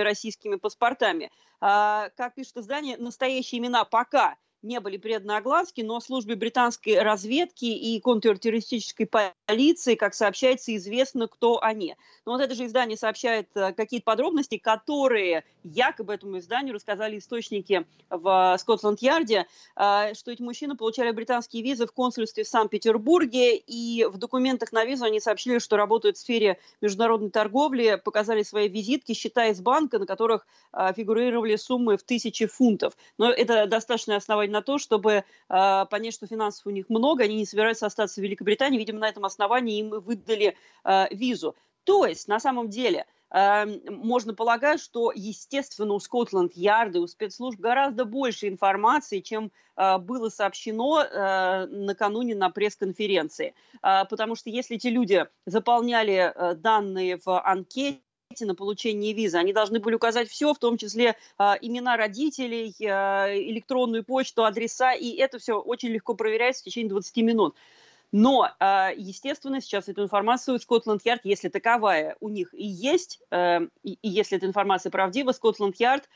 российскими 0.00 0.56
паспортами. 0.56 1.30
А, 1.60 2.10
как 2.16 2.34
пишет 2.34 2.56
издание, 2.56 2.96
настоящие 2.96 3.60
имена 3.60 3.84
пока– 3.84 4.36
не 4.68 4.80
были 4.80 4.98
преданы 4.98 5.32
огласке, 5.32 5.82
но 5.82 5.98
службе 5.98 6.36
британской 6.36 7.00
разведки 7.00 7.64
и 7.64 7.98
контртеррористической 8.00 9.08
полиции, 9.46 9.94
как 9.94 10.14
сообщается, 10.14 10.76
известно, 10.76 11.26
кто 11.26 11.60
они. 11.62 11.96
Но 12.24 12.32
вот 12.32 12.42
это 12.42 12.54
же 12.54 12.66
издание 12.66 12.96
сообщает 12.96 13.48
э, 13.54 13.72
какие-то 13.72 14.04
подробности, 14.04 14.58
которые 14.58 15.44
якобы 15.64 16.14
этому 16.14 16.38
изданию 16.38 16.74
рассказали 16.74 17.18
источники 17.18 17.86
в 18.10 18.56
Скотланд-Ярде, 18.58 19.46
э, 19.76 20.14
что 20.14 20.30
эти 20.30 20.42
мужчины 20.42 20.76
получали 20.76 21.10
британские 21.10 21.62
визы 21.62 21.86
в 21.86 21.92
консульстве 21.92 22.44
в 22.44 22.48
Санкт-Петербурге, 22.48 23.56
и 23.56 24.04
в 24.04 24.18
документах 24.18 24.72
на 24.72 24.84
визу 24.84 25.06
они 25.06 25.20
сообщили, 25.20 25.58
что 25.58 25.76
работают 25.76 26.18
в 26.18 26.20
сфере 26.20 26.58
международной 26.82 27.30
торговли, 27.30 28.00
показали 28.04 28.42
свои 28.42 28.68
визитки, 28.68 29.14
счета 29.14 29.46
из 29.46 29.60
банка, 29.60 29.98
на 29.98 30.04
которых 30.04 30.46
э, 30.74 30.92
фигурировали 30.94 31.56
суммы 31.56 31.96
в 31.96 32.02
тысячи 32.02 32.46
фунтов. 32.46 32.94
Но 33.16 33.30
это 33.30 33.66
достаточно 33.66 34.16
основание 34.16 34.52
на 34.58 34.62
то, 34.62 34.78
чтобы 34.78 35.12
э, 35.12 35.86
понять, 35.90 36.14
что 36.14 36.26
финансов 36.26 36.66
у 36.66 36.70
них 36.70 36.88
много, 36.88 37.24
они 37.24 37.36
не 37.36 37.46
собираются 37.46 37.86
остаться 37.86 38.20
в 38.20 38.24
Великобритании. 38.24 38.78
Видимо, 38.78 38.98
на 38.98 39.08
этом 39.08 39.24
основании 39.24 39.78
им 39.78 39.90
выдали 39.90 40.56
э, 40.84 41.14
визу. 41.14 41.54
То 41.84 42.06
есть, 42.06 42.26
на 42.26 42.40
самом 42.40 42.68
деле, 42.68 43.06
э, 43.30 43.66
можно 43.88 44.34
полагать, 44.34 44.80
что, 44.80 45.12
естественно, 45.14 45.94
у 45.94 46.00
Скотланд-Ярда, 46.00 47.00
у 47.00 47.06
спецслужб 47.06 47.60
гораздо 47.60 48.04
больше 48.04 48.48
информации, 48.48 49.20
чем 49.20 49.52
было 49.76 50.28
сообщено 50.28 51.06
накануне 51.70 52.34
на 52.34 52.50
пресс-конференции. 52.50 53.54
Потому 53.80 54.34
что 54.34 54.50
если 54.50 54.74
эти 54.74 54.88
люди 54.88 55.24
заполняли 55.46 56.34
данные 56.56 57.20
в 57.24 57.40
анкете, 57.40 58.00
на 58.40 58.54
получение 58.54 59.14
визы. 59.14 59.38
Они 59.38 59.52
должны 59.52 59.80
были 59.80 59.94
указать 59.94 60.28
все, 60.28 60.52
в 60.52 60.58
том 60.58 60.76
числе 60.76 61.16
э, 61.38 61.52
имена 61.62 61.96
родителей, 61.96 62.74
э, 62.78 62.84
электронную 63.50 64.04
почту, 64.04 64.44
адреса, 64.44 64.92
и 64.92 65.16
это 65.16 65.38
все 65.38 65.58
очень 65.58 65.88
легко 65.88 66.14
проверяется 66.14 66.62
в 66.62 66.64
течение 66.66 66.90
20 66.90 67.16
минут. 67.18 67.56
Но, 68.12 68.50
э, 68.60 68.90
естественно, 68.96 69.60
сейчас 69.60 69.88
эту 69.88 70.02
информацию 70.02 70.58
Скотланд-Ярд, 70.58 71.22
если 71.24 71.48
таковая 71.48 72.16
у 72.20 72.28
них 72.28 72.52
и 72.52 72.66
есть, 72.66 73.20
э, 73.30 73.60
и, 73.82 73.98
если 74.02 74.36
эта 74.36 74.46
информация 74.46 74.90
правдива, 74.90 75.32
Скотланд-Ярд 75.32 76.08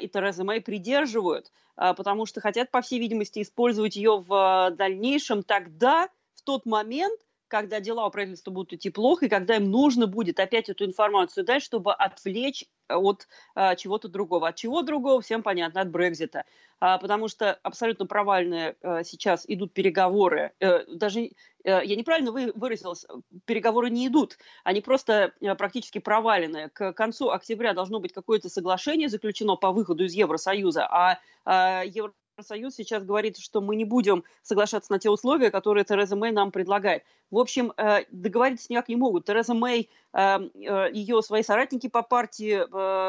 и 0.00 0.06
Тереза 0.06 0.44
Мэй 0.44 0.60
придерживают, 0.60 1.50
потому 1.74 2.24
что 2.24 2.40
хотят, 2.40 2.70
по 2.70 2.82
всей 2.82 3.00
видимости, 3.00 3.42
использовать 3.42 3.96
ее 3.96 4.22
в 4.24 4.72
дальнейшем 4.76 5.42
тогда, 5.42 6.08
в 6.34 6.42
тот 6.42 6.66
момент, 6.66 7.18
когда 7.52 7.80
дела 7.80 8.06
у 8.06 8.10
правительства 8.10 8.50
будут 8.50 8.72
идти 8.72 8.88
плохо, 8.88 9.26
и 9.26 9.28
когда 9.28 9.56
им 9.56 9.70
нужно 9.70 10.06
будет 10.06 10.40
опять 10.40 10.70
эту 10.70 10.86
информацию 10.86 11.44
дать, 11.44 11.62
чтобы 11.62 11.92
отвлечь 11.92 12.64
от 12.88 13.28
а, 13.54 13.76
чего-то 13.76 14.08
другого. 14.08 14.48
От 14.48 14.56
чего 14.56 14.80
другого, 14.80 15.20
всем 15.20 15.42
понятно, 15.42 15.82
от 15.82 15.90
Брекзита. 15.90 16.46
А, 16.80 16.96
потому 16.96 17.28
что 17.28 17.52
абсолютно 17.62 18.06
провальные 18.06 18.76
а, 18.80 19.04
сейчас 19.04 19.44
идут 19.46 19.74
переговоры. 19.74 20.52
А, 20.62 20.84
даже 20.88 21.32
а, 21.66 21.82
я 21.82 21.94
неправильно 21.94 22.32
вы, 22.32 22.52
выразилась, 22.54 23.04
переговоры 23.44 23.90
не 23.90 24.06
идут, 24.06 24.38
они 24.64 24.80
просто 24.80 25.34
а, 25.42 25.54
практически 25.54 25.98
провалены. 25.98 26.70
К 26.70 26.94
концу 26.94 27.28
октября 27.28 27.74
должно 27.74 28.00
быть 28.00 28.14
какое-то 28.14 28.48
соглашение 28.48 29.10
заключено 29.10 29.56
по 29.56 29.72
выходу 29.72 30.04
из 30.04 30.14
Евросоюза, 30.14 30.86
а, 30.86 31.18
а 31.44 31.82
Евро 31.84 32.14
Евросоюз 32.38 32.74
сейчас 32.74 33.04
говорит, 33.04 33.36
что 33.36 33.60
мы 33.60 33.76
не 33.76 33.84
будем 33.84 34.24
соглашаться 34.40 34.90
на 34.90 34.98
те 34.98 35.10
условия, 35.10 35.50
которые 35.50 35.84
Тереза 35.84 36.16
Мэй 36.16 36.32
нам 36.32 36.50
предлагает. 36.50 37.04
В 37.30 37.36
общем, 37.38 37.74
э, 37.76 38.04
договориться 38.10 38.68
никак 38.70 38.88
не 38.88 38.96
могут. 38.96 39.26
Тереза 39.26 39.52
Мэй, 39.52 39.90
э, 40.14 40.38
э, 40.54 40.88
ее 40.94 41.20
свои 41.20 41.42
соратники 41.42 41.88
по 41.88 42.02
партии 42.02 42.64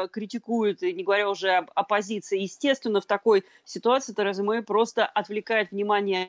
критикуют, 0.08 0.82
не 0.82 1.02
говоря 1.02 1.30
уже 1.30 1.52
об 1.52 1.70
оппозиции. 1.74 2.38
Естественно, 2.38 3.00
в 3.00 3.06
такой 3.06 3.44
ситуации 3.64 4.12
Тереза 4.12 4.42
Мэй 4.42 4.62
просто 4.62 5.06
отвлекает 5.06 5.70
внимание 5.70 6.28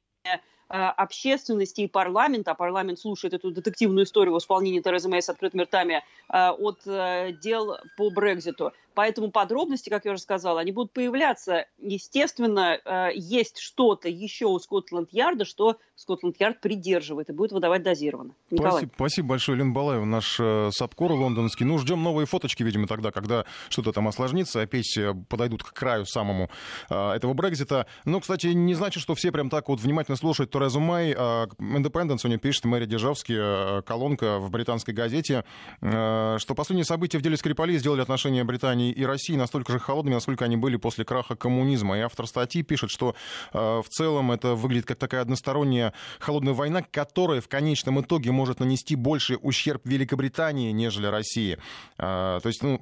общественности 0.68 1.82
и 1.82 1.88
парламента, 1.88 2.52
а 2.52 2.56
парламент 2.56 3.00
слушает 3.00 3.34
эту 3.34 3.52
детективную 3.52 4.06
историю 4.06 4.34
в 4.34 4.38
исполнении 4.40 4.80
Терезы 4.80 5.10
Мэй 5.10 5.22
с 5.22 5.30
открытыми 5.30 5.64
ртами 5.64 6.04
э, 6.32 6.50
от 6.50 6.80
э, 6.86 7.34
дел 7.42 7.78
по 7.98 8.10
Брекзиту. 8.10 8.74
Поэтому 8.94 9.30
подробности, 9.30 9.90
как 9.90 10.06
я 10.06 10.14
уже 10.14 10.22
сказала, 10.22 10.62
они 10.62 10.72
будут 10.72 10.94
появляться. 10.94 11.66
Естественно, 11.80 13.12
есть 13.14 13.58
что-то 13.58 14.08
еще 14.08 14.46
у 14.46 14.58
Скотланд-Ярда, 14.58 15.44
что 15.44 15.76
Скотланд-Ярд 15.96 16.62
придерживает 16.62 17.30
и 17.30 17.34
будет 17.34 17.52
выдавать 17.52 17.84
дозированно. 17.84 18.36
Спасибо, 18.58 18.92
спасибо 18.96 19.28
большое, 19.28 19.58
Лен 19.58 19.74
Балаева, 19.74 20.06
наш 20.06 20.36
САПКОР 20.38 21.12
лондонский. 21.12 21.66
Ну, 21.66 21.78
ждем 21.78 22.04
новые 22.04 22.26
фоточки, 22.26 22.64
видимо, 22.64 22.88
тогда, 22.88 23.12
когда 23.12 23.44
что-то 23.68 23.92
там 23.92 24.08
осложнится, 24.08 24.62
опять 24.62 24.98
подойдут 25.28 25.64
к 25.64 25.74
краю 25.74 26.06
самому 26.06 26.50
этого 26.88 27.34
Брекзита. 27.34 27.88
Но, 28.06 28.22
кстати, 28.22 28.48
не 28.48 28.76
значит, 28.76 29.04
что 29.04 29.14
все 29.14 29.34
прям 29.34 29.50
так 29.50 29.68
вот 29.68 29.82
внимательно 29.82 30.16
слушают 30.16 30.52
Терезу 30.56 30.80
Мэй. 30.80 31.12
Independent 31.14 32.18
сегодня 32.20 32.38
пишет, 32.38 32.64
Мэри 32.64 32.86
Державский, 32.86 33.36
э, 33.38 33.82
колонка 33.82 34.40
в 34.40 34.50
британской 34.50 34.94
газете, 34.94 35.44
э, 35.82 36.38
что 36.40 36.56
последние 36.56 36.86
события 36.86 37.18
в 37.18 37.22
деле 37.22 37.36
Скрипали 37.36 37.76
сделали 37.78 38.00
отношения 38.00 38.42
Британии 38.46 38.90
и 38.94 39.06
России 39.06 39.36
настолько 39.36 39.74
же 39.74 39.80
холодными, 39.80 40.14
насколько 40.14 40.46
они 40.46 40.56
были 40.56 40.78
после 40.78 41.04
краха 41.04 41.36
коммунизма. 41.36 41.98
И 41.98 42.00
автор 42.00 42.26
статьи 42.26 42.64
пишет, 42.64 42.90
что 42.90 43.16
э, 43.52 43.58
в 43.60 43.90
целом 43.90 44.32
это 44.32 44.56
выглядит 44.56 44.86
как 44.86 44.98
такая 44.98 45.24
односторонняя 45.24 45.92
холодная 46.20 46.54
война, 46.54 46.82
которая 46.90 47.42
в 47.42 47.50
конечном 47.50 48.00
итоге 48.00 48.32
может 48.32 48.62
нанести 48.62 48.96
больше 48.96 49.36
ущерб 49.36 49.82
Великобритании, 49.86 50.72
нежели 50.72 51.08
России. 51.08 51.58
То 51.98 52.42
есть 52.46 52.64
ну, 52.64 52.80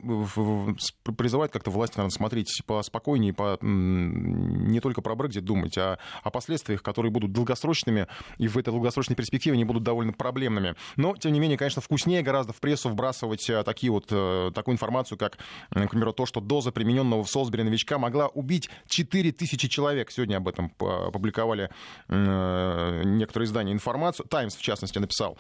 призывает 1.18 1.51
как-то 1.51 1.72
власть, 1.72 1.98
наверное, 1.98 2.13
смотреть 2.13 2.62
поспокойнее, 2.68 3.34
по, 3.34 3.58
не 3.62 4.80
только 4.80 5.01
про 5.01 5.15
Брекзит 5.15 5.44
думать, 5.44 5.75
а 5.80 5.98
о 6.22 6.30
последствиях, 6.30 6.84
которые 6.84 7.12
будут 7.12 7.32
долгосрочными 7.32 7.62
долгосрочными, 7.63 8.08
и 8.38 8.48
в 8.48 8.58
этой 8.58 8.72
долгосрочной 8.72 9.15
перспективе 9.15 9.53
они 9.53 9.63
будут 9.63 9.84
довольно 9.84 10.13
проблемными. 10.13 10.75
Но, 10.96 11.15
тем 11.15 11.34
не 11.34 11.39
менее, 11.39 11.58
конечно, 11.58 11.82
вкуснее 11.82 12.22
гораздо 12.22 12.53
в 12.53 12.60
прессу 12.60 12.89
вбрасывать 12.89 13.50
такие 13.65 13.91
вот, 13.91 14.08
такую 14.08 14.74
информацию, 14.74 15.17
как, 15.17 15.38
к 15.70 15.89
примеру, 15.89 16.13
то, 16.13 16.25
что 16.25 16.41
доза 16.41 16.72
примененного 16.72 17.24
в 17.24 17.29
Солсбери 17.29 17.63
новичка 17.63 17.98
могла 17.98 18.27
убить 18.27 18.70
4000 18.88 19.67
человек. 19.67 20.12
Сегодня 20.12 20.38
об 20.38 20.48
этом 20.48 20.72
опубликовали 20.79 21.70
некоторые 22.10 23.48
издания 23.48 23.72
информацию. 23.72 24.27
Таймс, 24.27 24.55
в 24.55 24.62
частности, 24.62 25.00
написал. 25.00 25.38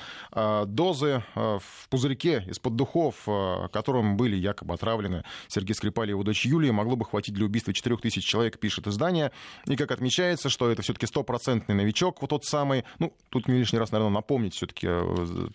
Дозы 0.65 1.23
в 1.35 1.89
пузырьке 1.89 2.43
из-под 2.47 2.75
духов, 2.75 3.27
которым 3.71 4.17
были 4.17 4.35
якобы 4.35 4.73
отравлены 4.73 5.23
Сергей 5.47 5.73
Скрипаль 5.75 6.07
и 6.07 6.11
его 6.11 6.23
дочь 6.23 6.45
Юлия, 6.45 6.71
могло 6.71 6.95
бы 6.95 7.05
хватить 7.05 7.33
для 7.35 7.45
убийства 7.45 7.73
4000 7.73 8.21
человек, 8.21 8.59
пишет 8.59 8.87
издание. 8.87 9.31
И 9.65 9.75
как 9.75 9.91
отмечается, 9.91 10.49
что 10.49 10.69
это 10.69 10.81
все-таки 10.81 11.05
стопроцентный 11.05 11.75
новичок, 11.75 12.12
вот 12.21 12.29
тот 12.29 12.45
самый, 12.45 12.83
ну, 12.99 13.13
тут 13.29 13.47
не 13.47 13.59
лишний 13.59 13.79
раз, 13.79 13.91
наверное, 13.91 14.13
напомнить 14.13 14.53
все-таки 14.53 14.87
э, 14.89 15.47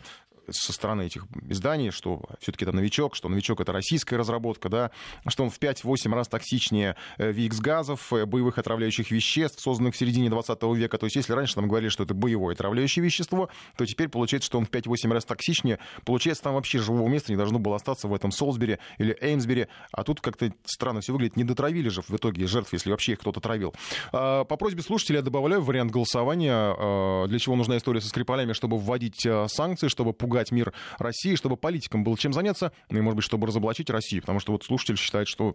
со 0.51 0.73
стороны 0.73 1.07
этих 1.07 1.27
изданий, 1.49 1.91
что 1.91 2.23
все-таки 2.41 2.65
это 2.65 2.75
новичок, 2.75 3.15
что 3.15 3.29
новичок 3.29 3.61
это 3.61 3.73
российская 3.73 4.17
разработка, 4.17 4.69
да, 4.69 4.91
что 5.27 5.45
он 5.45 5.51
в 5.51 5.59
5-8 5.59 6.15
раз 6.15 6.29
токсичнее 6.29 6.97
э, 7.19 7.33
ВИКС-газов, 7.33 8.13
э, 8.13 8.27
боевых 8.27 8.59
отравляющих 8.59 9.11
веществ, 9.11 9.61
созданных 9.61 9.95
в 9.95 9.99
середине 9.99 10.31
20 10.31 10.63
века. 10.75 10.99
То 10.99 11.07
есть 11.07 11.17
если 11.17 11.33
раньше 11.33 11.57
нам 11.57 11.69
говорили, 11.69 11.91
что 11.91 12.05
это 12.05 12.15
боевое 12.15 12.55
отравляющее 12.55 13.05
вещество, 13.05 13.49
то 13.77 13.87
теперь 13.87 14.09
получается, 14.09 14.47
что 14.47 14.59
он 14.59 14.67
в 14.67 14.71
5-8 14.71 15.13
раз 15.13 15.25
токсичнее. 15.25 15.79
Получается, 16.05 16.45
там 16.45 16.55
вообще 16.55 16.79
живого 16.79 17.09
места 17.09 17.33
не 17.33 17.37
должно 17.37 17.59
было 17.59 17.77
остаться 17.77 18.09
в 18.09 18.15
этом 18.15 18.31
Солсбери 18.31 18.79
или 18.99 19.17
Эймсбери. 19.21 19.69
А 19.93 20.05
тут 20.05 20.21
как-то 20.21 20.53
странно 20.65 21.01
все 21.01 21.13
выглядит. 21.13 21.37
Не 21.37 21.45
дотравили 21.45 21.89
же 21.89 22.03
в 22.03 22.11
итоге 22.11 22.47
жертв, 22.47 22.73
если 22.73 22.91
вообще 22.91 23.13
их 23.13 23.21
кто-то 23.21 23.41
травил. 23.41 23.75
А, 24.13 24.45
по 24.45 24.57
просьбе 24.57 24.83
слушателя 24.83 25.17
я 25.17 25.23
добавляю 25.23 25.63
вариант 25.63 25.91
голосования, 25.91 26.53
а, 26.55 27.27
для 27.27 27.39
чего 27.39 27.57
нужна 27.57 27.77
история 27.77 28.01
со 28.01 28.09
Скрипалями, 28.09 28.53
чтобы 28.53 28.79
вводить 28.79 29.27
а, 29.27 29.47
санкции, 29.49 29.89
чтобы 29.89 30.13
пугать 30.13 30.38
пугать 30.39 30.53
мир 30.53 30.73
России, 30.99 31.35
чтобы 31.35 31.57
политикам 31.57 32.05
было 32.05 32.17
чем 32.17 32.33
заняться, 32.33 32.73
ну 32.91 32.99
и, 32.99 33.01
может 33.01 33.17
быть, 33.17 33.25
чтобы 33.25 33.47
разоблачить 33.47 33.91
Россию, 33.91 34.23
потому 34.23 34.39
что 34.41 34.53
вот 34.53 34.63
слушатель 34.63 34.97
считает, 34.97 35.27
что 35.27 35.55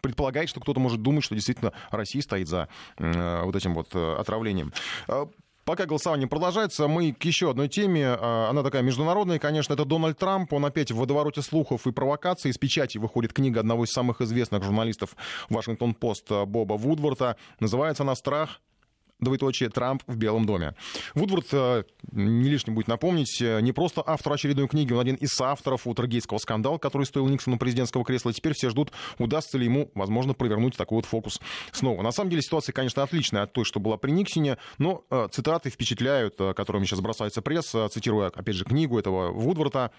предполагает, 0.00 0.48
что 0.50 0.60
кто-то 0.60 0.78
может 0.78 1.00
думать, 1.00 1.24
что 1.24 1.34
действительно 1.34 1.72
Россия 1.90 2.22
стоит 2.22 2.48
за 2.48 2.68
э, 2.98 3.42
вот 3.44 3.56
этим 3.56 3.74
вот 3.74 3.88
э, 3.94 4.16
отравлением. 4.18 4.72
А, 5.08 5.26
пока 5.64 5.86
голосование 5.86 6.28
продолжается, 6.28 6.86
мы 6.86 7.12
к 7.12 7.24
еще 7.24 7.50
одной 7.50 7.68
теме. 7.68 8.06
А, 8.08 8.48
она 8.50 8.62
такая 8.62 8.82
международная, 8.82 9.38
конечно. 9.38 9.72
Это 9.72 9.86
Дональд 9.86 10.18
Трамп. 10.18 10.52
Он 10.52 10.66
опять 10.66 10.90
в 10.90 10.96
водовороте 10.96 11.40
слухов 11.40 11.86
и 11.86 11.92
провокаций. 11.92 12.50
Из 12.50 12.58
печати 12.58 12.98
выходит 12.98 13.32
книга 13.32 13.60
одного 13.60 13.84
из 13.84 13.90
самых 13.90 14.20
известных 14.20 14.62
журналистов 14.62 15.16
Вашингтон-Пост 15.48 16.30
Боба 16.46 16.74
Вудворта. 16.74 17.36
Называется 17.60 18.02
она 18.02 18.14
«Страх, 18.14 18.60
двоеточие, 19.20 19.68
Трамп 19.70 20.02
в 20.06 20.16
Белом 20.16 20.44
доме. 20.44 20.74
Вудворд, 21.14 21.46
э, 21.52 21.84
не 22.12 22.48
лишним 22.48 22.74
будет 22.74 22.88
напомнить, 22.88 23.40
э, 23.40 23.60
не 23.60 23.72
просто 23.72 24.02
автор 24.04 24.32
очередной 24.32 24.68
книги, 24.68 24.92
он 24.92 25.00
один 25.00 25.14
из 25.16 25.30
соавторов 25.30 25.86
Утергейского 25.86 26.38
скандала, 26.38 26.78
который 26.78 27.04
стоил 27.04 27.26
Никсону 27.28 27.58
президентского 27.58 28.04
кресла. 28.04 28.32
Теперь 28.32 28.52
все 28.54 28.70
ждут, 28.70 28.92
удастся 29.18 29.58
ли 29.58 29.64
ему, 29.64 29.90
возможно, 29.94 30.34
провернуть 30.34 30.76
такой 30.76 30.96
вот 30.96 31.06
фокус 31.06 31.40
снова. 31.72 32.02
На 32.02 32.12
самом 32.12 32.30
деле 32.30 32.42
ситуация, 32.42 32.72
конечно, 32.72 33.02
отличная 33.02 33.42
от 33.42 33.52
той, 33.52 33.64
что 33.64 33.80
была 33.80 33.96
при 33.96 34.10
Никсине, 34.10 34.58
но 34.78 35.04
э, 35.10 35.28
цитаты 35.30 35.70
впечатляют, 35.70 36.36
которыми 36.36 36.84
сейчас 36.84 37.00
бросается 37.00 37.42
пресс, 37.42 37.74
цитируя, 37.90 38.28
опять 38.28 38.56
же, 38.56 38.64
книгу 38.64 38.98
этого 38.98 39.30
Вудворта. 39.32 39.90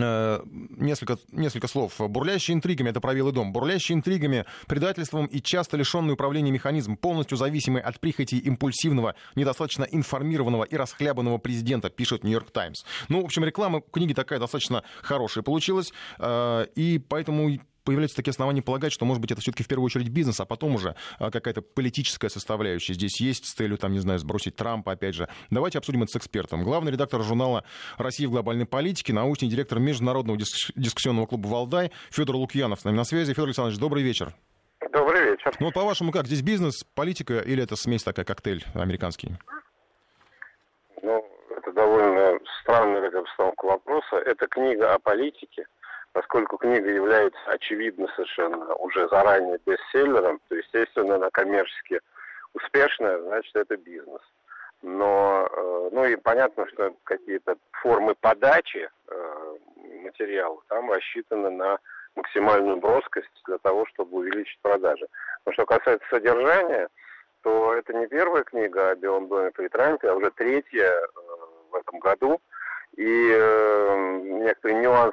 Э, 0.00 0.40
несколько, 0.76 1.18
несколько 1.32 1.68
слов. 1.68 1.94
Бурлящий 1.98 2.54
интригами, 2.54 2.90
это 2.90 3.00
Белый 3.12 3.32
дом, 3.32 3.52
бурлящий 3.52 3.94
интригами, 3.94 4.46
предательством 4.66 5.26
и 5.26 5.40
часто 5.40 5.76
лишенный 5.76 6.14
управления 6.14 6.50
механизм, 6.50 6.96
полностью 6.96 7.36
зависимый 7.36 7.82
от 7.82 8.00
прихоти 8.00 8.36
импульсивного, 8.36 9.14
недостаточно 9.34 9.84
информированного 9.84 10.64
и 10.64 10.76
расхлябанного 10.76 11.36
президента, 11.36 11.90
пишет 11.90 12.24
Нью-Йорк 12.24 12.50
Таймс. 12.50 12.84
Ну, 13.08 13.20
в 13.20 13.24
общем, 13.26 13.44
реклама 13.44 13.82
книги 13.82 14.14
такая 14.14 14.38
достаточно 14.38 14.82
хорошая 15.02 15.44
получилась, 15.44 15.92
э, 16.18 16.66
и 16.74 16.98
поэтому 16.98 17.50
появляются 17.84 18.16
такие 18.16 18.30
основания 18.30 18.62
полагать, 18.62 18.92
что, 18.92 19.04
может 19.04 19.20
быть, 19.20 19.30
это 19.30 19.40
все-таки 19.40 19.62
в 19.62 19.68
первую 19.68 19.86
очередь 19.86 20.08
бизнес, 20.08 20.40
а 20.40 20.44
потом 20.44 20.74
уже 20.74 20.94
а, 21.18 21.30
какая-то 21.30 21.62
политическая 21.62 22.28
составляющая 22.28 22.94
здесь 22.94 23.20
есть 23.20 23.46
с 23.46 23.54
целью, 23.54 23.78
там, 23.78 23.92
не 23.92 23.98
знаю, 23.98 24.18
сбросить 24.18 24.56
Трампа, 24.56 24.92
опять 24.92 25.14
же. 25.14 25.28
Давайте 25.50 25.78
обсудим 25.78 26.02
это 26.02 26.12
с 26.12 26.16
экспертом. 26.16 26.64
Главный 26.64 26.92
редактор 26.92 27.22
журнала 27.22 27.64
«Россия 27.98 28.28
в 28.28 28.30
глобальной 28.30 28.66
политике», 28.66 29.12
научный 29.12 29.48
директор 29.48 29.78
Международного 29.78 30.38
дискуссионного 30.38 31.26
клуба 31.26 31.48
«Валдай» 31.48 31.92
Федор 32.10 32.36
Лукьянов 32.36 32.80
с 32.80 32.84
нами 32.84 32.96
на 32.96 33.04
связи. 33.04 33.32
Федор 33.32 33.46
Александрович, 33.46 33.78
добрый 33.78 34.02
вечер. 34.02 34.34
Добрый 34.92 35.30
вечер. 35.30 35.54
Ну, 35.60 35.70
по-вашему, 35.72 36.12
как, 36.12 36.26
здесь 36.26 36.42
бизнес, 36.42 36.84
политика 36.94 37.38
или 37.38 37.62
это 37.62 37.76
смесь 37.76 38.02
такая, 38.02 38.24
коктейль 38.24 38.64
американский? 38.74 39.30
Ну, 41.02 41.24
это 41.56 41.72
довольно 41.72 42.38
странная 42.60 43.08
обстановка 43.08 43.64
вопроса. 43.66 44.16
Это 44.16 44.46
книга 44.48 44.94
о 44.94 44.98
политике, 44.98 45.66
Поскольку 46.12 46.58
книга 46.58 46.90
является, 46.90 47.40
очевидно, 47.46 48.06
совершенно 48.14 48.74
уже 48.74 49.08
заранее 49.08 49.58
бестселлером, 49.64 50.40
то, 50.48 50.54
естественно, 50.54 51.14
она 51.14 51.30
коммерчески 51.30 52.00
успешная, 52.52 53.18
значит, 53.18 53.56
это 53.56 53.76
бизнес. 53.78 54.20
Но, 54.82 55.48
э, 55.50 55.88
ну 55.92 56.04
и 56.04 56.16
понятно, 56.16 56.66
что 56.68 56.94
какие-то 57.04 57.56
формы 57.80 58.14
подачи 58.20 58.90
э, 59.08 59.56
материала 60.02 60.60
там 60.68 60.90
рассчитаны 60.90 61.48
на 61.50 61.78
максимальную 62.14 62.76
броскость 62.76 63.30
для 63.46 63.56
того, 63.58 63.86
чтобы 63.86 64.18
увеличить 64.18 64.58
продажи. 64.60 65.06
Но 65.46 65.52
что 65.52 65.64
касается 65.64 66.06
содержания, 66.10 66.88
то 67.42 67.72
это 67.72 67.94
не 67.94 68.06
первая 68.06 68.42
книга 68.42 68.90
о 68.90 68.96
Белом 68.96 69.28
доме 69.28 69.50
при 69.50 69.68
Трампе, 69.68 70.10
а 70.10 70.14
уже 70.14 70.30
третья 70.32 70.90
э, 70.90 71.06
в 71.70 71.76
этом 71.76 72.00
году– 72.00 72.38
и 72.96 73.32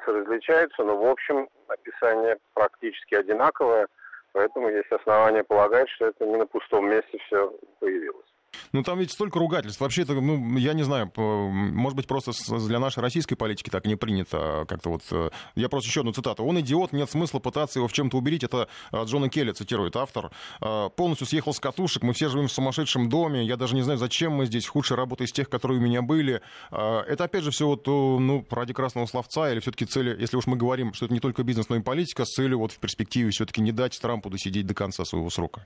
нюансы 0.00 0.12
различаются, 0.12 0.82
но 0.82 0.96
в 0.96 1.06
общем 1.06 1.48
описание 1.68 2.38
практически 2.54 3.14
одинаковое, 3.14 3.88
поэтому 4.32 4.68
есть 4.68 4.90
основания 4.90 5.44
полагать, 5.44 5.88
что 5.90 6.06
это 6.06 6.26
не 6.26 6.36
на 6.36 6.46
пустом 6.46 6.88
месте 6.88 7.18
все 7.26 7.52
появилось. 7.78 8.29
Ну, 8.72 8.82
там 8.82 8.98
ведь 8.98 9.10
столько 9.10 9.38
ругательств. 9.38 9.80
Вообще, 9.80 10.02
это, 10.02 10.14
ну, 10.14 10.56
я 10.56 10.72
не 10.74 10.82
знаю, 10.82 11.12
может 11.16 11.96
быть, 11.96 12.06
просто 12.06 12.32
для 12.58 12.78
нашей 12.78 13.00
российской 13.00 13.34
политики 13.34 13.70
так 13.70 13.86
не 13.86 13.96
принято 13.96 14.64
как-то 14.68 14.90
вот... 14.90 15.02
Э, 15.10 15.30
я 15.54 15.68
просто 15.68 15.88
еще 15.88 16.00
одну 16.00 16.12
цитату. 16.12 16.44
«Он 16.44 16.60
идиот, 16.60 16.92
нет 16.92 17.10
смысла 17.10 17.38
пытаться 17.38 17.78
его 17.78 17.88
в 17.88 17.92
чем-то 17.92 18.16
убедить». 18.16 18.44
Это 18.44 18.68
э, 18.92 19.04
Джона 19.04 19.28
Келли 19.28 19.52
цитирует 19.52 19.96
автор. 19.96 20.30
«Э, 20.60 20.88
«Полностью 20.94 21.26
съехал 21.26 21.52
с 21.52 21.60
катушек, 21.60 22.02
мы 22.02 22.12
все 22.12 22.28
живем 22.28 22.48
в 22.48 22.52
сумасшедшем 22.52 23.08
доме, 23.08 23.44
я 23.44 23.56
даже 23.56 23.74
не 23.74 23.82
знаю, 23.82 23.98
зачем 23.98 24.32
мы 24.32 24.46
здесь, 24.46 24.66
худшая 24.66 24.96
работа 24.96 25.24
из 25.24 25.32
тех, 25.32 25.48
которые 25.48 25.78
у 25.78 25.82
меня 25.82 26.02
были». 26.02 26.40
Это, 26.70 27.24
опять 27.24 27.42
же, 27.42 27.50
все 27.50 27.66
вот, 27.66 27.86
ну, 27.86 28.46
ради 28.50 28.72
красного 28.72 29.06
словца 29.06 29.50
или 29.50 29.60
все-таки 29.60 29.84
цели, 29.84 30.16
если 30.18 30.36
уж 30.36 30.46
мы 30.46 30.56
говорим, 30.56 30.94
что 30.94 31.06
это 31.06 31.14
не 31.14 31.20
только 31.20 31.42
бизнес, 31.42 31.68
но 31.68 31.76
и 31.76 31.80
политика, 31.80 32.24
с 32.24 32.30
целью 32.30 32.58
вот 32.58 32.72
в 32.72 32.78
перспективе 32.78 33.30
все-таки 33.30 33.60
не 33.60 33.72
дать 33.72 33.98
Трампу 34.00 34.30
досидеть 34.30 34.66
до 34.66 34.74
конца 34.74 35.04
своего 35.04 35.30
срока? 35.30 35.64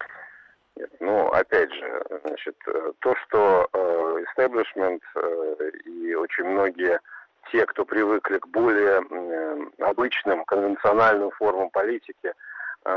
Нет, 0.77 0.91
ну, 1.01 1.29
опять 1.29 1.73
же, 1.73 2.03
значит, 2.25 2.57
э, 2.67 2.93
то, 2.99 3.15
что 3.25 3.69
истеблишмент 4.29 5.03
э, 5.15 5.57
э, 5.61 5.71
и 5.85 6.15
очень 6.15 6.45
многие 6.45 7.01
те, 7.53 7.65
кто 7.67 7.85
привыкли 7.85 8.39
к 8.39 8.47
более 8.49 8.99
обычным 9.79 10.45
конвенциональным 10.47 11.31
формам 11.33 11.71
политики, 11.71 12.33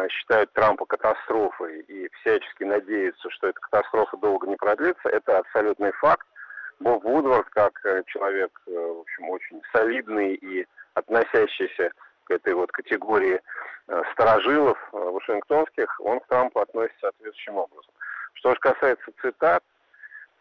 считают 0.09 0.51
Трампа 0.53 0.85
катастрофой 0.85 1.81
и 1.81 2.09
всячески 2.19 2.63
надеются, 2.63 3.29
что 3.29 3.47
эта 3.47 3.59
катастрофа 3.59 4.17
долго 4.17 4.47
не 4.47 4.55
продлится, 4.55 5.09
это 5.09 5.37
абсолютный 5.37 5.91
факт. 5.93 6.25
Боб 6.79 7.03
Вудвард, 7.03 7.49
как 7.49 7.73
человек, 8.05 8.51
в 8.65 8.99
общем, 9.01 9.29
очень 9.29 9.61
солидный 9.73 10.35
и 10.35 10.65
относящийся 10.93 11.91
этой 12.31 12.53
вот 12.53 12.71
категории 12.71 13.39
э, 13.87 14.01
сторожилов 14.13 14.77
э, 14.91 14.97
вашингтонских, 14.97 15.99
он 16.01 16.19
к 16.19 16.27
Трампу 16.27 16.59
относится 16.59 16.99
соответствующим 17.01 17.57
образом. 17.57 17.91
Что 18.33 18.51
же 18.51 18.59
касается 18.59 19.11
цитат, 19.21 19.63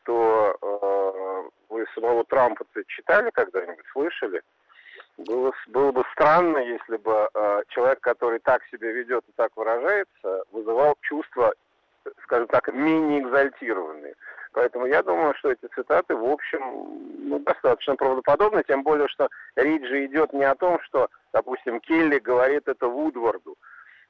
то 0.05 0.57
э, 0.61 1.51
вы 1.69 1.87
самого 1.95 2.25
Трампа-то 2.25 2.85
читали 2.87 3.31
когда-нибудь, 3.31 3.85
слышали? 3.93 4.43
Было, 5.19 5.53
было 5.69 5.93
бы 5.93 6.05
странно, 6.13 6.59
если 6.59 6.97
бы 6.99 7.29
э, 7.33 7.63
человек, 7.69 8.01
который 8.01 8.39
так 8.41 8.63
себя 8.71 8.93
ведет 8.93 9.25
и 9.29 9.33
так 9.37 9.51
выражается, 9.57 10.45
вызывал 10.53 10.97
чувства, 11.03 11.55
скажем 12.23 12.49
так, 12.49 12.73
менее 12.73 13.21
экзальтированные. 13.21 14.15
Поэтому 14.57 14.87
я 14.87 15.03
думаю, 15.03 15.35
что 15.35 15.51
эти 15.51 15.67
цитаты, 15.75 16.17
в 16.17 16.25
общем, 16.25 16.61
ну, 17.29 17.39
достаточно 17.41 17.95
правдоподобны, 17.95 18.65
тем 18.67 18.83
более, 18.85 19.07
что 19.09 19.29
речь 19.55 19.87
же 19.87 20.07
идет 20.07 20.33
не 20.33 20.45
о 20.45 20.55
том, 20.55 20.81
что, 20.81 21.11
допустим, 21.35 21.79
Келли 21.79 22.19
говорит 22.19 22.67
это 22.67 22.89
Вудварду, 22.89 23.55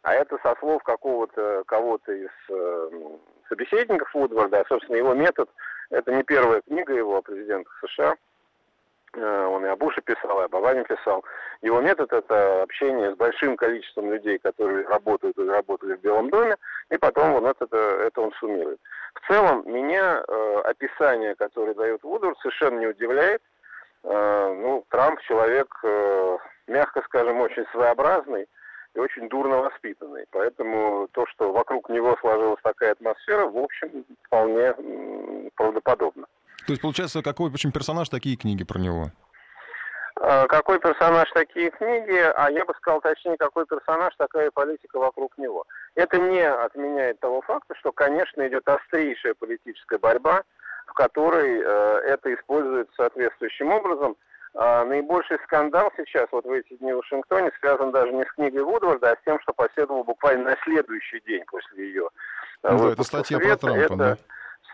а 0.02 0.14
это 0.14 0.38
со 0.44 0.54
слов 0.60 0.84
какого-то 0.84 1.64
кого-то 1.66 2.12
из 2.12 2.30
э, 2.48 2.90
собеседников 3.48 4.14
Вудварда, 4.14 4.60
а, 4.60 4.64
собственно, 4.68 4.98
его 4.98 5.14
метод, 5.14 5.50
это 5.90 6.14
не 6.14 6.22
первая 6.22 6.60
книга 6.60 6.94
его 6.94 7.16
о 7.16 7.22
президентах 7.22 7.76
США, 7.84 8.14
он 9.14 9.64
и 9.64 9.68
о 9.68 9.76
Буше 9.76 10.00
писал, 10.02 10.40
и 10.40 10.44
об 10.44 10.56
Обаме 10.56 10.84
писал. 10.84 11.24
Его 11.62 11.80
метод– 11.80 12.12
это 12.12 12.62
общение 12.62 13.12
с 13.12 13.16
большим 13.16 13.56
количеством 13.56 14.12
людей, 14.12 14.38
которые 14.38 14.86
работают 14.86 15.38
или 15.38 15.48
работали 15.48 15.94
в 15.94 16.00
Белом 16.00 16.30
доме, 16.30 16.56
и 16.90 16.98
потом 16.98 17.32
вот 17.32 17.56
это, 17.60 17.76
это 17.76 18.20
он 18.20 18.32
суммирует. 18.32 18.80
В 19.14 19.26
целом, 19.26 19.62
меня 19.66 20.22
э, 20.26 20.60
описание, 20.64 21.34
которое 21.34 21.74
дает 21.74 22.02
Вудвард, 22.02 22.38
совершенно 22.38 22.78
не 22.78 22.86
удивляет. 22.86 23.42
Э, 24.04 24.54
ну, 24.54 24.84
Трамп 24.90 25.20
человек, 25.22 25.68
э, 25.82 26.38
мягко 26.66 27.02
скажем, 27.06 27.40
очень 27.40 27.64
своеобразный 27.72 28.46
и 28.94 28.98
очень 28.98 29.28
дурно 29.28 29.58
воспитанный. 29.58 30.26
Поэтому 30.30 31.08
то, 31.12 31.26
что 31.26 31.52
вокруг 31.52 31.88
него 31.88 32.16
сложилась 32.20 32.60
такая 32.62 32.92
атмосфера, 32.92 33.46
в 33.46 33.58
общем, 33.58 34.04
вполне 34.24 34.74
правдоподобно. 35.54 36.26
То 36.66 36.72
есть, 36.72 36.82
получается, 36.82 37.22
какой 37.22 37.50
почему 37.50 37.72
персонаж, 37.72 38.08
такие 38.08 38.36
книги 38.36 38.64
про 38.64 38.78
него? 38.78 39.12
А, 40.20 40.48
какой 40.48 40.80
персонаж, 40.80 41.30
такие 41.32 41.70
книги, 41.70 42.18
а 42.34 42.50
я 42.50 42.64
бы 42.64 42.74
сказал 42.74 43.00
точнее, 43.00 43.36
какой 43.36 43.66
персонаж, 43.66 44.12
такая 44.16 44.50
политика 44.50 44.98
вокруг 44.98 45.38
него. 45.38 45.64
Это 45.94 46.18
не 46.18 46.42
отменяет 46.42 47.20
того 47.20 47.40
факта, 47.42 47.74
что, 47.78 47.92
конечно, 47.92 48.46
идет 48.48 48.66
острейшая 48.68 49.34
политическая 49.34 49.98
борьба, 49.98 50.42
в 50.88 50.94
которой 50.94 51.60
э, 51.60 51.98
это 52.06 52.34
используется 52.34 52.92
соответствующим 52.96 53.70
образом. 53.70 54.16
А 54.54 54.84
наибольший 54.84 55.38
скандал 55.44 55.92
сейчас, 55.96 56.26
вот 56.32 56.46
в 56.46 56.50
эти 56.50 56.74
дни 56.78 56.92
в 56.92 56.96
Вашингтоне, 56.96 57.52
связан 57.60 57.92
даже 57.92 58.10
не 58.12 58.24
с 58.24 58.32
книгой 58.32 58.64
Вудварда, 58.64 59.12
а 59.12 59.16
с 59.16 59.24
тем, 59.24 59.38
что 59.42 59.52
последовало 59.52 60.02
буквально 60.02 60.50
на 60.50 60.56
следующий 60.64 61.20
день 61.20 61.44
после 61.46 61.88
ее. 61.88 62.08
Ну, 62.62 62.88
это 62.88 63.02
статья 63.04 63.38
про 63.38 63.56
Трампа, 63.56 63.78
это, 63.78 63.96
да 63.96 64.18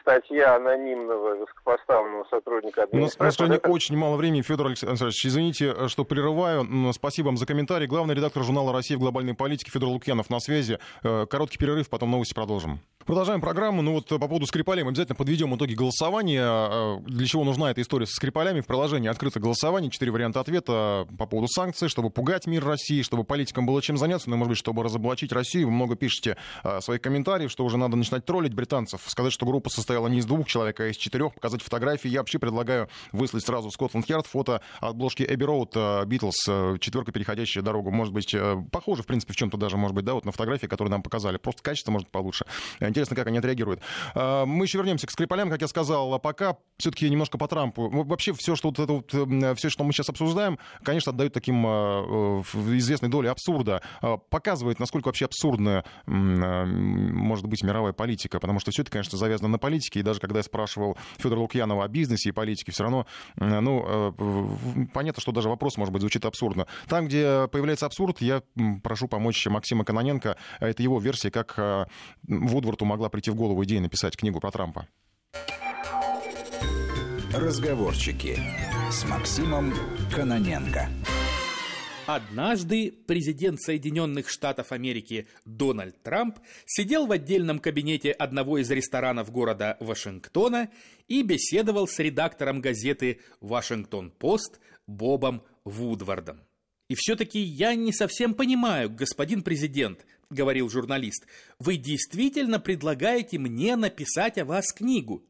статья 0.02 0.56
анонимного 0.56 1.36
высокопоставленного 1.36 2.24
сотрудника 2.28 2.82
администрации. 2.82 3.18
У 3.18 3.24
нас, 3.24 3.34
к 3.34 3.38
сожалению, 3.38 3.60
очень 3.72 3.96
мало 3.96 4.16
времени. 4.16 4.42
Федор 4.42 4.66
Александрович, 4.66 5.24
извините, 5.24 5.74
э, 5.76 5.88
что 5.88 6.04
прерываю. 6.04 6.66
Спасибо 6.92 7.26
вам 7.26 7.36
за 7.36 7.46
комментарий. 7.46 7.86
Главный 7.86 8.14
редактор 8.14 8.42
журнала 8.42 8.72
«Россия 8.72 8.98
в 8.98 9.00
глобальной 9.00 9.34
политике» 9.34 9.70
Федор 9.70 9.88
Лукьянов 9.88 10.28
на 10.28 10.40
связи. 10.40 10.78
Э, 11.02 11.26
короткий 11.26 11.58
перерыв, 11.58 11.88
потом 11.88 12.10
новости 12.10 12.34
продолжим. 12.34 12.80
Продолжаем 13.06 13.40
программу. 13.40 13.82
Ну 13.82 13.94
вот 13.94 14.06
по 14.08 14.18
поводу 14.18 14.46
Скрипалей 14.46 14.84
мы 14.84 14.90
обязательно 14.90 15.16
подведем 15.16 15.54
итоги 15.56 15.74
голосования. 15.74 16.44
Э, 16.44 16.98
для 17.04 17.26
чего 17.26 17.44
нужна 17.44 17.70
эта 17.70 17.80
история 17.80 18.06
со 18.06 18.14
Скрипалями? 18.14 18.60
В 18.60 18.66
приложении 18.66 19.08
открыто 19.08 19.40
голосование, 19.40 19.90
четыре 19.90 20.12
варианта 20.12 20.40
ответа 20.40 21.06
по 21.18 21.26
поводу 21.26 21.48
санкций, 21.48 21.88
чтобы 21.88 22.10
пугать 22.10 22.46
мир 22.46 22.64
России, 22.64 23.02
чтобы 23.02 23.24
политикам 23.24 23.66
было 23.66 23.80
чем 23.82 23.96
заняться, 23.96 24.30
ну, 24.30 24.36
может 24.36 24.50
быть, 24.50 24.58
чтобы 24.58 24.82
разоблачить 24.82 25.32
Россию. 25.32 25.66
Вы 25.66 25.72
много 25.72 25.96
пишете 25.96 26.36
своих 26.80 27.00
комментариев, 27.00 27.50
что 27.50 27.64
уже 27.64 27.76
надо 27.76 27.96
начинать 27.96 28.24
троллить 28.24 28.54
британцев, 28.54 29.00
сказать, 29.06 29.32
что 29.32 29.46
группа 29.46 29.70
состояла 29.92 30.08
не 30.08 30.18
из 30.18 30.26
двух 30.26 30.46
человек, 30.46 30.80
а 30.80 30.88
из 30.88 30.96
четырех, 30.96 31.34
показать 31.34 31.60
фотографии. 31.60 32.08
Я 32.08 32.20
вообще 32.20 32.38
предлагаю 32.38 32.88
выслать 33.12 33.44
сразу 33.44 33.68
в 33.68 33.72
Скотланд-Ярд 33.72 34.26
фото 34.26 34.62
обложки 34.80 35.22
Эбби 35.28 35.44
Роуд, 35.44 35.76
Битлз, 36.06 36.44
четверка, 36.80 37.12
переходящая 37.12 37.62
дорогу. 37.62 37.90
Может 37.90 38.14
быть, 38.14 38.32
э, 38.32 38.56
похоже, 38.70 39.02
в 39.02 39.06
принципе, 39.06 39.34
в 39.34 39.36
чем-то 39.36 39.58
даже, 39.58 39.76
может 39.76 39.94
быть, 39.94 40.06
да, 40.06 40.14
вот 40.14 40.24
на 40.24 40.32
фотографии, 40.32 40.66
которые 40.66 40.90
нам 40.90 41.02
показали. 41.02 41.36
Просто 41.36 41.62
качество, 41.62 41.92
может, 41.92 42.08
получше. 42.08 42.46
Интересно, 42.80 43.16
как 43.16 43.26
они 43.26 43.38
отреагируют. 43.38 43.80
А, 44.14 44.46
мы 44.46 44.64
еще 44.64 44.78
вернемся 44.78 45.06
к 45.06 45.10
Скрипалям, 45.10 45.50
как 45.50 45.60
я 45.60 45.68
сказал. 45.68 46.14
А 46.14 46.18
пока 46.18 46.56
все-таки 46.78 47.10
немножко 47.10 47.36
по 47.36 47.46
Трампу. 47.46 47.90
Вообще 47.90 48.32
все, 48.32 48.56
что 48.56 48.70
вот 48.70 48.78
это 48.78 48.92
вот, 48.92 49.58
все, 49.58 49.68
что 49.68 49.84
мы 49.84 49.92
сейчас 49.92 50.08
обсуждаем, 50.08 50.58
конечно, 50.82 51.12
отдают 51.12 51.34
таким 51.34 51.66
э, 51.66 51.68
известной 52.78 53.10
долей 53.10 53.28
абсурда. 53.28 53.82
Показывает, 54.30 54.78
насколько 54.78 55.08
вообще 55.08 55.26
абсурдная 55.26 55.84
может 56.06 57.46
быть 57.46 57.62
мировая 57.62 57.92
политика. 57.92 58.40
Потому 58.40 58.58
что 58.58 58.70
все 58.70 58.82
это, 58.82 58.90
конечно, 58.90 59.18
завязано 59.18 59.48
на 59.48 59.58
политике. 59.58 59.81
И 59.90 60.02
даже 60.02 60.20
когда 60.20 60.38
я 60.38 60.42
спрашивал 60.42 60.96
Федора 61.18 61.40
Лукьянова 61.40 61.84
о 61.84 61.88
бизнесе 61.88 62.30
и 62.30 62.32
политике, 62.32 62.72
все 62.72 62.84
равно, 62.84 63.06
ну, 63.36 63.84
э, 64.18 64.86
понятно, 64.92 65.20
что 65.20 65.32
даже 65.32 65.48
вопрос, 65.48 65.76
может 65.76 65.92
быть, 65.92 66.00
звучит 66.00 66.24
абсурдно. 66.24 66.66
Там, 66.88 67.06
где 67.06 67.48
появляется 67.48 67.86
абсурд, 67.86 68.20
я 68.20 68.42
прошу 68.82 69.08
помочь 69.08 69.46
Максима 69.46 69.84
Каноненко. 69.84 70.36
Это 70.60 70.82
его 70.82 70.98
версия, 70.98 71.30
как 71.30 71.54
э, 71.56 71.86
Вудворту 72.26 72.84
могла 72.84 73.08
прийти 73.08 73.30
в 73.30 73.34
голову 73.34 73.64
идея 73.64 73.80
написать 73.80 74.16
книгу 74.16 74.40
про 74.40 74.50
Трампа. 74.50 74.86
Разговорчики 77.34 78.38
с 78.90 79.04
Максимом 79.08 79.72
Каноненко. 80.14 80.88
Однажды 82.06 82.92
президент 83.06 83.60
Соединенных 83.60 84.28
Штатов 84.28 84.72
Америки 84.72 85.28
Дональд 85.44 86.02
Трамп 86.02 86.38
сидел 86.66 87.06
в 87.06 87.12
отдельном 87.12 87.60
кабинете 87.60 88.10
одного 88.10 88.58
из 88.58 88.68
ресторанов 88.70 89.30
города 89.30 89.76
Вашингтона 89.78 90.68
и 91.06 91.22
беседовал 91.22 91.86
с 91.86 91.96
редактором 92.00 92.60
газеты 92.60 93.20
«Вашингтон-Пост» 93.40 94.58
Бобом 94.88 95.44
Вудвардом. 95.64 96.40
«И 96.88 96.96
все-таки 96.96 97.38
я 97.38 97.76
не 97.76 97.92
совсем 97.92 98.34
понимаю, 98.34 98.90
господин 98.90 99.42
президент»,— 99.42 100.04
говорил 100.30 100.68
журналист, 100.68 101.26
«вы 101.60 101.76
действительно 101.76 102.58
предлагаете 102.58 103.38
мне 103.38 103.76
написать 103.76 104.38
о 104.38 104.44
вас 104.44 104.72
книгу?» 104.72 105.24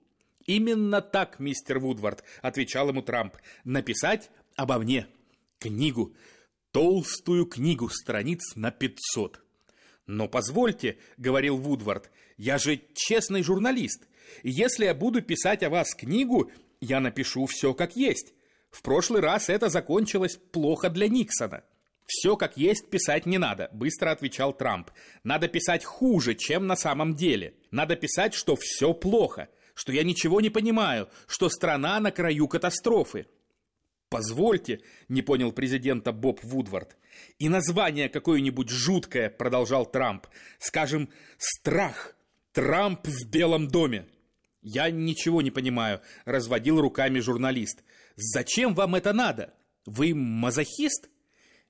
«Именно 0.47 1.03
так, 1.03 1.39
мистер 1.39 1.79
Вудвард»,— 1.79 2.25
отвечал 2.41 2.89
ему 2.89 3.03
Трамп,— 3.03 3.37
«написать 3.65 4.31
обо 4.57 4.79
мне 4.79 5.07
книгу, 5.63 6.15
толстую 6.73 7.47
книгу 7.47 7.89
страниц 7.89 8.57
на 8.57 8.71
500». 8.71 9.37
«Но 10.07 10.29
позвольте»,— 10.29 10.99
говорил 11.17 11.57
Вудвард,— 11.57 12.11
«я 12.37 12.59
же 12.59 12.81
честный 12.95 13.43
журналист, 13.43 14.09
если 14.43 14.87
я 14.87 14.95
буду 14.95 15.23
писать 15.23 15.63
о 15.63 15.71
вас 15.71 15.95
книгу, 15.95 16.51
я 16.81 17.01
напишу 17.01 17.47
все 17.47 17.75
как 17.75 17.97
есть. 17.97 18.35
В 18.71 18.83
прошлый 18.83 19.21
раз 19.21 19.49
это 19.49 19.69
закончилось 19.69 20.39
плохо 20.53 20.89
для 20.89 21.09
Никсона. 21.09 21.63
«Все 22.07 22.37
как 22.37 22.57
есть 22.57 22.91
писать 22.91 23.27
не 23.27 23.39
надо»,– 23.39 23.71
быстро 23.73 24.11
отвечал 24.11 24.53
Трамп. 24.53 24.91
«Надо 25.23 25.49
писать 25.49 25.85
хуже, 25.85 26.35
чем 26.35 26.67
на 26.67 26.77
самом 26.77 27.15
деле. 27.15 27.55
Надо 27.71 27.97
писать, 27.97 28.35
что 28.35 28.57
все 28.57 28.93
плохо, 28.93 29.49
что 29.75 29.93
я 29.93 30.03
ничего 30.03 30.41
не 30.41 30.51
понимаю, 30.51 31.09
что 31.27 31.49
страна 31.49 32.01
на 32.01 32.11
краю 32.11 32.49
катастрофы». 32.49 33.27
«Позвольте»,– 34.13 34.81
не 35.09 35.23
понял 35.23 35.53
президента 35.53 36.13
Боб 36.13 36.39
Вудвард. 36.43 36.97
«И 37.39 37.49
название 37.49 38.09
какое-нибудь 38.09 38.69
жуткое»,– 38.69 39.31
продолжал 39.39 39.87
Трамп. 39.87 40.27
«Скажем, 40.59 41.09
страх. 41.39 42.15
Трамп 42.53 43.09
в 43.09 43.31
Белом 43.31 43.69
доме». 43.69 44.07
«Я 44.61 44.91
ничего 44.91 45.43
не 45.43 45.51
понимаю»,– 45.51 46.01
разводил 46.25 46.81
руками 46.81 47.19
журналист. 47.19 47.83
Зачем 48.17 48.75
вам 48.75 48.95
это 48.95 49.13
надо? 49.13 49.55
Вы 49.87 50.15
мазохист? 50.15 51.09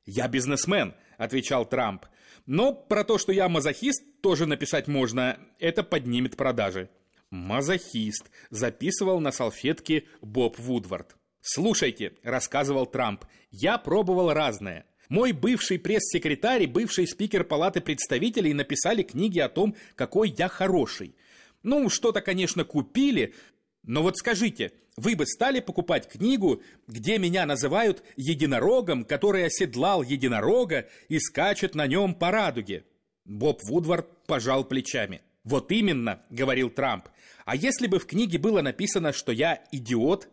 Я 0.05 0.28
бизнесмен, 0.28 0.94
отвечал 1.18 1.64
Трамп. 1.66 2.07
Но 2.46 2.72
про 2.72 3.05
то, 3.05 3.18
что 3.18 3.33
я 3.33 3.48
мазохист, 3.48 4.02
тоже 4.20 4.46
написать 4.46 4.88
можно. 4.88 5.38
Это 5.59 5.83
поднимет 5.83 6.37
продажи. 6.37 6.90
Мазохист, 7.31 8.31
записывал 8.50 9.20
на 9.20 9.31
салфетке 9.33 10.05
Боб 10.20 10.59
Вудвард. 10.59 11.16
«Слушайте»,— 11.42 12.12
рассказывал 12.22 12.87
Трамп,— 12.87 13.24
«я 13.50 13.76
пробовал 13.76 14.33
разное. 14.33 14.87
Мой 15.09 15.33
бывший 15.33 15.78
пресс-секретарь 15.78 16.62
и 16.62 16.66
бывший 16.66 17.07
спикер 17.07 17.44
Палаты 17.44 17.81
представителей 17.81 18.55
написали 18.55 19.02
книги 19.02 19.40
о 19.40 19.48
том, 19.48 19.74
какой 19.96 20.31
я 20.31 20.48
хороший. 20.48 21.16
Ну, 21.62 21.90
что-то, 21.90 22.22
конечно, 22.22 22.64
купили, 22.64 23.35
но 23.83 24.02
вот 24.02 24.16
скажите, 24.16 24.72
вы 24.96 25.16
бы 25.16 25.26
стали 25.26 25.61
покупать 25.61 26.09
книгу, 26.09 26.62
где 26.87 27.18
меня 27.18 27.44
называют 27.44 28.05
единорогом, 28.16 29.05
который 29.05 29.44
оседлал 29.44 30.02
единорога 30.02 30.88
и 31.09 31.18
скачет 31.18 31.74
на 31.74 31.87
нем 31.87 32.14
по 32.14 32.31
радуге? 32.31 32.85
Боб 33.24 33.62
Вудвард 33.64 34.26
пожал 34.26 34.64
плечами. 34.64 35.22
«Вот 35.44 35.72
именно»,— 35.72 36.22
говорил 36.31 36.70
Трамп. 36.70 37.09
«А 37.44 37.57
если 37.57 37.88
бы 37.88 37.98
в 37.98 38.07
книге 38.07 38.38
было 38.38 38.62
написано, 38.62 39.12
что 39.12 39.33
я 39.33 39.64
идиот?» 39.72 40.28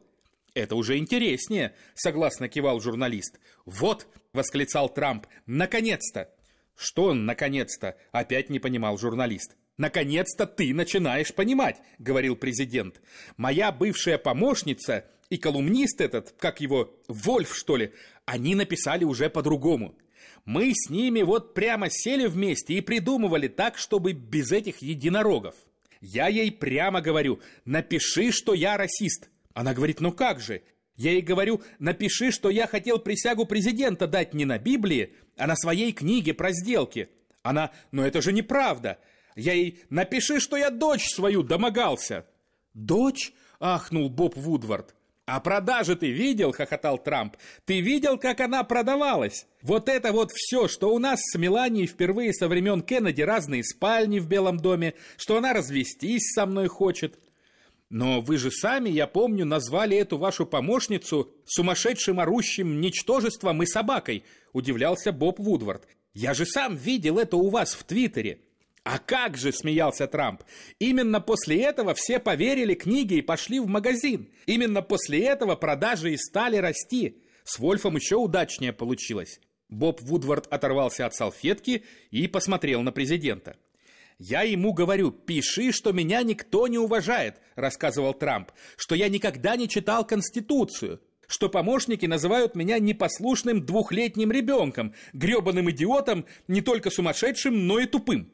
«Это 0.60 0.76
уже 0.76 0.98
интереснее»,— 0.98 1.74
согласно 1.95 2.50
кивал 2.50 2.82
журналист. 2.82 3.39
«Вот»,— 3.65 4.08
восклицал 4.34 4.89
Трамп,— 4.89 5.26
«наконец-то!» 5.45 6.30
«Что 6.76 7.13
«наконец-то»?»— 7.13 7.95
опять 8.12 8.50
не 8.50 8.60
понимал 8.60 8.98
журналист. 8.98 9.56
«Наконец-то 9.78 10.45
ты 10.45 10.74
начинаешь 10.74 11.34
понимать»,— 11.34 11.78
говорил 11.98 12.36
президент. 12.36 13.02
«Моя 13.38 13.72
бывшая 13.72 14.17
помощница 14.17 15.06
и 15.30 15.38
колумнист 15.38 16.02
этот, 16.02 16.32
как 16.38 16.60
его, 16.60 16.93
Вольф, 17.08 17.56
что 17.56 17.78
ли, 17.78 17.93
они 18.26 18.54
написали 18.54 19.06
уже 19.06 19.30
по-другому. 19.30 19.98
Мы 20.43 20.74
с 20.76 20.89
ними 20.89 21.22
вот 21.22 21.54
прямо 21.54 21.88
сели 21.89 22.28
вместе 22.28 22.74
и 22.74 22.82
придумывали 22.82 23.48
так, 23.48 23.78
чтобы 23.78 24.12
без 24.12 24.52
этих 24.52 24.82
единорогов. 24.82 25.56
Я 26.02 26.28
ей 26.28 26.52
прямо 26.52 27.00
говорю, 27.00 27.39
напиши, 27.63 28.34
что 28.34 28.54
я 28.54 28.76
расист. 28.76 29.30
Она 29.53 29.73
говорит, 29.73 30.01
ну 30.01 30.12
как 30.12 30.39
же? 30.39 30.62
Я 30.95 31.12
ей 31.12 31.21
говорю, 31.21 31.62
напиши, 31.79 32.31
что 32.31 32.49
я 32.49 32.67
хотел 32.67 32.99
присягу 32.99 33.45
президента 33.45 34.05
дать 34.07 34.33
не 34.33 34.45
на 34.45 34.59
Библии, 34.59 35.13
а 35.38 35.47
на 35.47 35.55
своей 35.55 35.93
книге 35.93 36.33
про 36.33 36.51
сделки. 36.51 37.09
Она, 37.41 37.71
ну 37.91 38.03
это 38.03 38.21
же 38.21 38.33
неправда. 38.33 38.99
Я 39.35 39.53
ей 39.53 39.79
«Напиши, 39.89 40.39
что 40.39 40.57
я 40.57 40.69
дочь 40.69 41.07
свою 41.13 41.43
домогался». 41.43 42.25
«Дочь?»– 42.73 43.33
ахнул 43.59 44.09
Боб 44.09 44.35
Вудвард. 44.35 44.95
«А 45.25 45.39
продажи 45.39 45.95
ты 45.95 46.12
видел?»– 46.12 46.51
хохотал 46.53 46.97
Трамп. 46.97 47.38
«Ты 47.65 47.81
видел, 47.81 48.17
как 48.17 48.41
она 48.41 48.63
продавалась? 48.63 49.47
Вот 49.62 49.88
это 49.88 50.12
вот 50.12 50.31
все, 50.33 50.67
что 50.67 50.93
у 50.93 50.99
нас 50.99 51.21
с 51.21 51.38
Меланией 51.38 51.88
впервые 51.88 52.33
со 52.33 52.47
времен 52.47 52.81
Кеннеди 52.81 53.21
разные 53.21 53.63
спальни 53.63 54.19
в 54.19 54.27
Белом 54.27 54.57
доме, 54.57 54.95
что 55.17 55.38
она 55.38 55.53
развестись 55.53 56.33
со 56.33 56.45
мной 56.45 56.67
хочет. 56.67 57.19
Но 57.89 58.21
вы 58.21 58.38
же 58.38 58.52
сами, 58.52 58.89
я 58.89 59.08
помню, 59.08 59.45
назвали 59.45 59.97
эту 59.97 60.17
вашу 60.17 60.45
помощницу 60.45 61.32
сумасшедшим 61.45 62.19
орущим 62.19 62.82
ничтожеством 62.82 63.63
и 63.63 63.65
собакой»,– 63.65 64.23
удивлялся 64.54 65.12
Боб 65.12 65.39
Вудвард. 65.39 65.88
«Я 66.13 66.34
же 66.34 66.45
сам 66.45 66.75
видел 66.75 67.17
это 67.17 67.36
у 67.38 67.49
вас 67.49 67.73
в 67.73 67.84
Твиттере». 67.84 68.41
А 68.84 68.97
как 68.97 69.38
же, 69.38 69.52
смеялся 69.52 70.08
Трамп, 70.08 70.43
именно 70.80 71.19
после 71.19 71.62
этого 71.62 71.93
все 71.93 72.17
поверили 72.17 72.73
книге 72.73 73.17
и 73.17 73.21
пошли 73.21 73.60
в 73.60 73.67
магазин. 73.67 74.30
Именно 74.45 74.82
после 74.82 75.23
этого 75.25 75.56
продажи 75.56 76.13
и 76.13 76.17
стали 76.17 76.58
расти. 76.58 77.21
С 77.43 77.60
Вольфом 77.60 77.97
еще 77.97 78.15
удачнее 78.15 78.73
получилось. 78.73 79.41
Боб 79.67 80.02
Вудвард 80.02 80.47
оторвался 80.47 81.06
от 81.06 81.13
салфетки 81.13 81.84
и 82.10 82.28
посмотрел 82.28 82.82
на 82.82 82.91
президента. 82.91 83.58
«Я 84.19 84.41
ему 84.41 84.73
говорю, 84.73 85.12
пиши, 85.12 85.71
что 85.71 85.93
меня 85.93 86.23
никто 86.23 86.67
не 86.67 86.77
уважает»,– 86.77 87.38
рассказывал 87.55 88.13
Трамп, 88.13 88.51
«что 88.75 88.93
я 88.93 89.08
никогда 89.08 89.55
не 89.55 89.69
читал 89.69 90.05
Конституцию, 90.05 91.01
что 91.25 91.47
помощники 91.47 92.05
называют 92.05 92.53
меня 92.53 92.79
непослушным 92.79 93.65
двухлетним 93.65 94.29
ребенком, 94.29 94.93
гребаным 95.13 95.71
идиотом, 95.71 96.25
не 96.49 96.62
только 96.62 96.89
сумасшедшим, 96.89 97.65
но 97.65 97.79
и 97.79 97.86
тупым». 97.86 98.34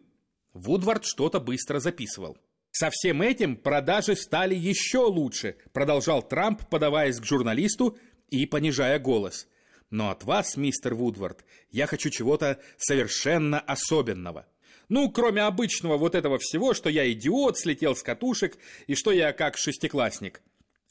Вудвард 0.53 1.05
что-то 1.05 1.39
быстро 1.39 1.79
записывал. 1.79 2.35
Со 2.71 2.89
всем 2.89 3.21
этим 3.21 3.55
продажи 3.55 4.15
стали 4.15 4.55
еще 4.55 5.05
лучше, 5.05 5.55
продолжал 5.71 6.23
Трамп, 6.23 6.67
подаваясь 6.67 7.19
к 7.19 7.25
журналисту 7.25 7.97
и 8.29 8.47
понижая 8.47 8.97
голос. 8.97 9.47
Но 9.91 10.09
от 10.09 10.23
вас, 10.23 10.57
мистер 10.57 10.95
Вудвард, 10.95 11.45
я 11.69 11.85
хочу 11.85 12.09
чего-то 12.09 12.59
совершенно 12.77 13.59
особенного. 13.59 14.47
Ну, 14.89 15.09
кроме 15.11 15.41
обычного 15.41 15.97
вот 15.97 16.15
этого 16.15 16.37
всего, 16.39 16.73
что 16.73 16.89
я 16.89 17.11
идиот, 17.11 17.57
слетел 17.57 17.95
с 17.95 18.03
катушек 18.03 18.57
и 18.87 18.95
что 18.95 19.11
я 19.11 19.33
как 19.33 19.57
шестиклассник. 19.57 20.41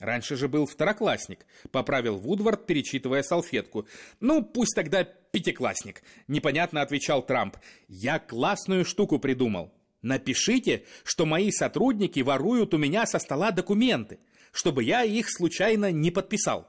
Раньше 0.00 0.36
же 0.36 0.48
был 0.48 0.66
второклассник, 0.66 1.46
поправил 1.70 2.16
Вудвард, 2.16 2.66
перечитывая 2.66 3.22
салфетку. 3.22 3.86
Ну, 4.20 4.42
пусть 4.42 4.74
тогда 4.74 5.04
пятиклассник, 5.04 6.02
непонятно 6.26 6.82
отвечал 6.82 7.24
Трамп. 7.24 7.56
Я 7.88 8.18
классную 8.18 8.84
штуку 8.84 9.18
придумал. 9.18 9.72
Напишите, 10.02 10.84
что 11.04 11.24
мои 11.24 11.50
сотрудники 11.50 12.20
воруют 12.20 12.74
у 12.74 12.78
меня 12.78 13.06
со 13.06 13.18
стола 13.18 13.52
документы, 13.52 14.18
чтобы 14.52 14.84
я 14.84 15.04
их 15.04 15.30
случайно 15.30 15.92
не 15.92 16.10
подписал. 16.10 16.68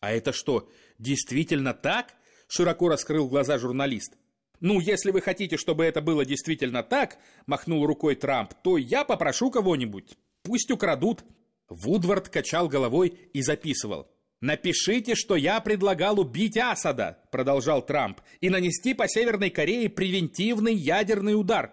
А 0.00 0.12
это 0.12 0.32
что, 0.32 0.68
действительно 0.98 1.74
так? 1.74 2.14
Широко 2.48 2.88
раскрыл 2.88 3.28
глаза 3.28 3.58
журналист. 3.58 4.16
Ну, 4.60 4.80
если 4.80 5.10
вы 5.10 5.20
хотите, 5.20 5.56
чтобы 5.56 5.84
это 5.84 6.00
было 6.00 6.24
действительно 6.24 6.82
так, 6.82 7.18
махнул 7.46 7.86
рукой 7.86 8.14
Трамп, 8.14 8.54
то 8.62 8.78
я 8.78 9.04
попрошу 9.04 9.50
кого-нибудь. 9.50 10.16
Пусть 10.42 10.70
украдут. 10.70 11.24
Вудвард 11.68 12.28
качал 12.28 12.68
головой 12.68 13.18
и 13.32 13.42
записывал. 13.42 14.08
«Напишите, 14.40 15.14
что 15.14 15.34
я 15.34 15.60
предлагал 15.60 16.20
убить 16.20 16.58
Асада»,— 16.58 17.18
продолжал 17.32 17.84
Трамп, 17.84 18.20
«и 18.40 18.50
нанести 18.50 18.92
по 18.92 19.08
Северной 19.08 19.50
Корее 19.50 19.88
превентивный 19.88 20.74
ядерный 20.74 21.38
удар». 21.38 21.72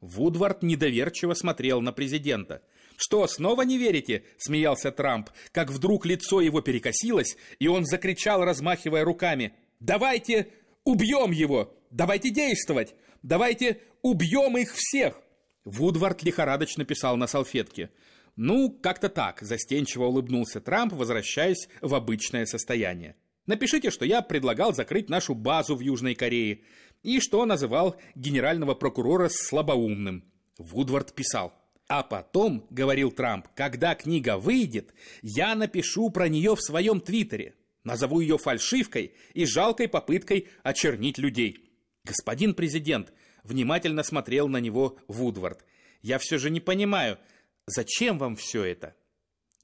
Вудвард 0.00 0.62
недоверчиво 0.62 1.32
смотрел 1.32 1.80
на 1.80 1.92
президента. 1.92 2.62
«Что, 2.96 3.26
снова 3.26 3.62
не 3.62 3.78
верите?»— 3.78 4.24
смеялся 4.36 4.92
Трамп, 4.92 5.30
как 5.52 5.70
вдруг 5.70 6.04
лицо 6.04 6.40
его 6.40 6.60
перекосилось, 6.60 7.36
и 7.58 7.66
он 7.66 7.86
закричал, 7.86 8.44
размахивая 8.44 9.04
руками. 9.04 9.54
«Давайте 9.80 10.48
убьем 10.84 11.30
его! 11.30 11.74
Давайте 11.92 12.30
действовать! 12.30 12.94
Давайте 13.22 13.80
убьем 14.02 14.56
их 14.58 14.74
всех!» 14.74 15.20
Вудвард 15.64 16.24
лихорадочно 16.24 16.84
писал 16.84 17.16
на 17.16 17.26
салфетке. 17.28 17.90
Ну, 18.34 18.70
как-то 18.70 19.08
так, 19.08 19.42
застенчиво 19.42 20.06
улыбнулся 20.06 20.60
Трамп, 20.60 20.94
возвращаясь 20.94 21.68
в 21.82 21.94
обычное 21.94 22.46
состояние. 22.46 23.14
Напишите, 23.46 23.90
что 23.90 24.04
я 24.04 24.22
предлагал 24.22 24.74
закрыть 24.74 25.10
нашу 25.10 25.34
базу 25.34 25.76
в 25.76 25.80
Южной 25.80 26.14
Корее 26.14 26.62
и 27.02 27.20
что 27.20 27.44
называл 27.44 27.96
генерального 28.14 28.74
прокурора 28.74 29.28
слабоумным. 29.28 30.24
Вудвард 30.58 31.12
писал. 31.12 31.52
А 31.88 32.02
потом, 32.02 32.66
говорил 32.70 33.10
Трамп, 33.10 33.48
когда 33.54 33.94
книга 33.94 34.38
выйдет, 34.38 34.94
я 35.20 35.54
напишу 35.54 36.08
про 36.10 36.28
нее 36.28 36.56
в 36.56 36.62
своем 36.62 37.00
твиттере. 37.00 37.54
Назову 37.84 38.20
ее 38.20 38.38
фальшивкой 38.38 39.12
и 39.34 39.44
жалкой 39.44 39.88
попыткой 39.88 40.48
очернить 40.62 41.18
людей. 41.18 41.71
Господин 42.04 42.54
президент 42.54 43.12
внимательно 43.44 44.02
смотрел 44.02 44.48
на 44.48 44.58
него 44.58 44.98
Вудвард. 45.08 45.64
Я 46.00 46.18
все 46.18 46.38
же 46.38 46.50
не 46.50 46.60
понимаю, 46.60 47.18
Зачем 47.66 48.18
вам 48.18 48.36
все 48.36 48.64
это? 48.64 48.94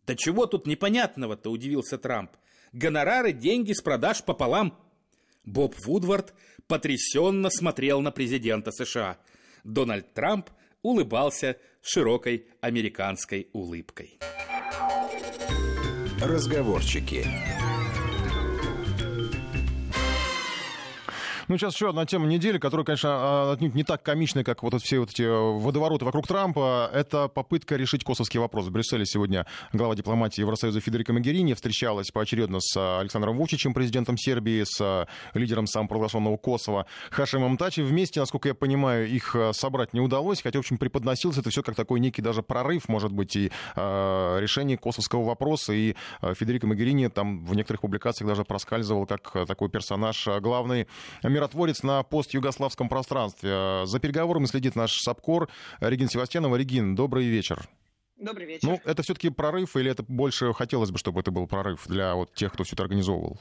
Да 0.06 0.14
чего 0.14 0.46
тут 0.46 0.66
непонятного-то, 0.66 1.50
удивился 1.50 1.98
Трамп. 1.98 2.30
Гонорары, 2.72 3.32
деньги 3.32 3.72
с 3.72 3.82
продаж 3.82 4.22
пополам. 4.24 4.78
Боб 5.44 5.74
Вудвард 5.84 6.34
потрясенно 6.66 7.50
смотрел 7.50 8.00
на 8.00 8.10
президента 8.10 8.70
США. 8.70 9.18
Дональд 9.64 10.12
Трамп 10.14 10.50
улыбался 10.82 11.56
широкой 11.82 12.46
американской 12.60 13.48
улыбкой. 13.52 14.18
Разговорчики. 16.20 17.26
Ну, 21.48 21.56
сейчас 21.56 21.74
еще 21.74 21.88
одна 21.88 22.04
тема 22.04 22.26
недели, 22.26 22.58
которая, 22.58 22.84
конечно, 22.84 23.08
а, 23.10 23.52
отнюдь 23.54 23.74
не 23.74 23.82
так 23.82 24.02
комичная, 24.02 24.44
как 24.44 24.62
вот 24.62 24.74
все 24.82 24.98
вот 24.98 25.08
эти 25.08 25.22
водовороты 25.22 26.04
вокруг 26.04 26.26
Трампа. 26.26 26.90
Это 26.92 27.28
попытка 27.28 27.76
решить 27.76 28.04
косовский 28.04 28.38
вопрос. 28.38 28.66
В 28.66 28.70
Брюсселе 28.70 29.06
сегодня 29.06 29.46
глава 29.72 29.94
дипломатии 29.94 30.42
Евросоюза 30.42 30.82
Федерика 30.82 31.14
Могерини 31.14 31.54
встречалась 31.54 32.10
поочередно 32.10 32.58
с 32.60 33.00
Александром 33.00 33.38
Вучичем, 33.38 33.72
президентом 33.72 34.18
Сербии, 34.18 34.62
с 34.66 35.08
лидером 35.32 35.66
самопровозглашенного 35.66 36.36
Косово 36.36 36.84
Хашимом 37.10 37.56
Тачи. 37.56 37.80
Вместе, 37.80 38.20
насколько 38.20 38.48
я 38.48 38.54
понимаю, 38.54 39.08
их 39.08 39.34
собрать 39.52 39.94
не 39.94 40.00
удалось, 40.00 40.42
хотя, 40.42 40.58
в 40.58 40.60
общем, 40.60 40.76
преподносился 40.76 41.40
это 41.40 41.48
все 41.48 41.62
как 41.62 41.76
такой 41.76 42.00
некий 42.00 42.20
даже 42.20 42.42
прорыв, 42.42 42.90
может 42.90 43.12
быть, 43.12 43.36
и 43.36 43.50
э, 43.74 44.38
решение 44.38 44.76
косовского 44.76 45.24
вопроса. 45.24 45.72
И 45.72 45.96
Федерико 46.20 46.66
Могерини 46.66 47.08
там 47.08 47.42
в 47.46 47.54
некоторых 47.54 47.80
публикациях 47.80 48.28
даже 48.28 48.44
проскальзывал 48.44 49.06
как 49.06 49.32
такой 49.46 49.70
персонаж 49.70 50.28
главный 50.42 50.86
миротворец 51.38 51.82
на 51.82 52.02
постюгославском 52.02 52.88
пространстве. 52.88 53.86
За 53.86 53.98
переговорами 54.00 54.46
следит 54.46 54.74
наш 54.74 55.00
САПКОР 55.00 55.48
Регин 55.80 56.08
Севастьянова. 56.08 56.56
Регин, 56.56 56.94
добрый 56.96 57.26
вечер. 57.26 57.68
Добрый 58.16 58.46
вечер. 58.46 58.68
Ну, 58.68 58.80
это 58.84 59.02
все-таки 59.02 59.30
прорыв 59.30 59.76
или 59.76 59.90
это 59.90 60.02
больше 60.02 60.52
хотелось 60.52 60.90
бы, 60.90 60.98
чтобы 60.98 61.20
это 61.20 61.30
был 61.30 61.46
прорыв 61.46 61.86
для 61.86 62.16
вот 62.16 62.34
тех, 62.34 62.52
кто 62.52 62.64
все 62.64 62.74
это 62.74 62.82
организовывал? 62.82 63.38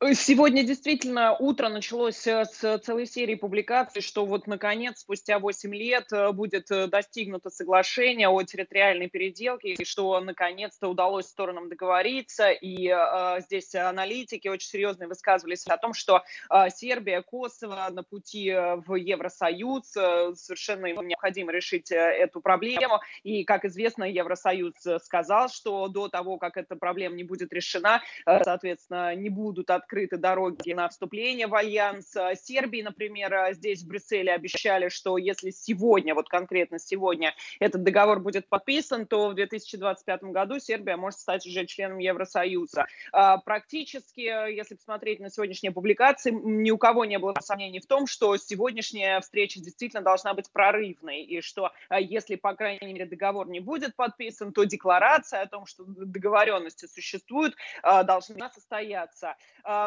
Сегодня 0.00 0.62
действительно 0.62 1.34
утро 1.34 1.68
началось 1.68 2.24
э, 2.28 2.44
с 2.44 2.78
целой 2.78 3.04
серии 3.04 3.34
публикаций, 3.34 4.00
что 4.00 4.24
вот 4.26 4.46
наконец, 4.46 5.00
спустя 5.00 5.40
8 5.40 5.74
лет, 5.74 6.12
э, 6.12 6.30
будет 6.30 6.70
э, 6.70 6.86
достигнуто 6.86 7.50
соглашение 7.50 8.28
о 8.28 8.40
территориальной 8.44 9.08
переделке, 9.08 9.72
и 9.72 9.84
что 9.84 10.20
наконец-то 10.20 10.86
удалось 10.86 11.26
сторонам 11.26 11.68
договориться. 11.68 12.50
И 12.52 12.88
э, 12.88 13.40
здесь 13.40 13.74
аналитики 13.74 14.46
очень 14.46 14.68
серьезно 14.68 15.08
высказывались 15.08 15.66
о 15.66 15.76
том, 15.78 15.94
что 15.94 16.22
э, 16.48 16.70
Сербия, 16.70 17.20
Косово 17.22 17.88
на 17.90 18.04
пути 18.04 18.52
в 18.52 18.94
Евросоюз, 18.94 19.96
э, 19.96 20.32
совершенно 20.36 20.86
им 20.86 21.08
необходимо 21.08 21.50
решить 21.50 21.90
эту 21.90 22.40
проблему. 22.40 23.00
И, 23.24 23.42
как 23.42 23.64
известно, 23.64 24.04
Евросоюз 24.04 24.74
сказал, 25.02 25.48
что 25.48 25.88
до 25.88 26.06
того, 26.06 26.38
как 26.38 26.56
эта 26.56 26.76
проблема 26.76 27.16
не 27.16 27.24
будет 27.24 27.52
решена, 27.52 28.00
э, 28.26 28.44
соответственно, 28.44 29.16
не 29.16 29.28
будут 29.28 29.70
от 29.70 29.87
открыты 29.88 30.18
дороги 30.18 30.72
на 30.72 30.86
вступление 30.90 31.46
в 31.46 31.54
альянс. 31.54 32.14
Сербии, 32.34 32.82
например, 32.82 33.54
здесь 33.54 33.82
в 33.82 33.88
Брюсселе 33.88 34.32
обещали, 34.34 34.90
что 34.90 35.16
если 35.16 35.50
сегодня, 35.50 36.14
вот 36.14 36.28
конкретно 36.28 36.78
сегодня, 36.78 37.34
этот 37.58 37.84
договор 37.84 38.20
будет 38.20 38.46
подписан, 38.48 39.06
то 39.06 39.30
в 39.30 39.34
2025 39.34 40.24
году 40.24 40.58
Сербия 40.58 40.96
может 40.96 41.20
стать 41.20 41.46
уже 41.46 41.64
членом 41.64 41.98
Евросоюза. 41.98 42.86
А, 43.12 43.38
практически, 43.38 44.20
если 44.20 44.74
посмотреть 44.74 45.20
на 45.20 45.30
сегодняшние 45.30 45.72
публикации, 45.72 46.32
ни 46.32 46.70
у 46.70 46.76
кого 46.76 47.06
не 47.06 47.18
было 47.18 47.34
сомнений 47.40 47.80
в 47.80 47.86
том, 47.86 48.06
что 48.06 48.36
сегодняшняя 48.36 49.20
встреча 49.20 49.58
действительно 49.58 50.02
должна 50.02 50.34
быть 50.34 50.50
прорывной, 50.52 51.22
и 51.22 51.40
что 51.40 51.72
а, 51.88 51.98
если, 51.98 52.34
по 52.34 52.54
крайней 52.54 52.92
мере, 52.92 53.06
договор 53.06 53.48
не 53.48 53.60
будет 53.60 53.96
подписан, 53.96 54.52
то 54.52 54.64
декларация 54.64 55.40
о 55.40 55.46
том, 55.46 55.64
что 55.64 55.84
договоренности 55.86 56.84
существуют, 56.84 57.56
а, 57.82 58.02
должна 58.02 58.50
состояться. 58.50 59.34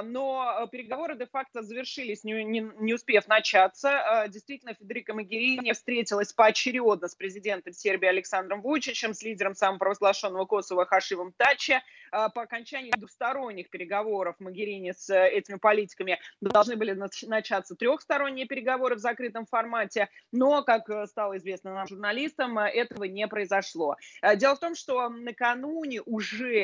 Но 0.04 0.68
переговоры 0.72 1.16
де-факто 1.16 1.62
завершились, 1.62 2.24
не, 2.24 2.44
не, 2.44 2.72
не 2.80 2.94
успев 2.94 3.28
начаться. 3.28 4.26
Действительно, 4.30 4.74
Федерика 4.74 5.14
Магерини 5.14 5.74
встретилась 5.74 6.34
поочередно 6.34 7.08
с 7.08 7.16
президентом 7.16 7.74
Сербии 7.74 8.08
Александром 8.08 8.62
Вучичем, 8.62 9.14
с 9.14 9.22
лидером 9.24 9.56
самопровозглашенного 9.56 10.46
Косово 10.46 10.86
Хашивом 10.86 11.34
Тачи. 11.38 11.82
По 12.12 12.42
окончании 12.42 12.92
двусторонних 12.98 13.70
переговоров 13.70 14.36
Магерини 14.40 14.92
с 14.92 15.14
этими 15.14 15.58
политиками 15.58 16.20
должны 16.42 16.76
были 16.76 16.92
начаться 16.94 17.76
трехсторонние 17.76 18.46
переговоры 18.46 18.96
в 18.96 19.00
закрытом 19.00 19.46
формате, 19.46 20.10
но, 20.32 20.64
как 20.64 20.90
стало 21.08 21.38
известно 21.38 21.74
нам, 21.74 21.88
журналистам, 21.88 22.58
этого 22.60 23.06
не 23.06 23.28
произошло. 23.28 23.96
Дело 24.36 24.56
в 24.56 24.60
том, 24.60 24.76
что 24.76 25.10
накануне 25.10 26.02
уже 26.02 26.64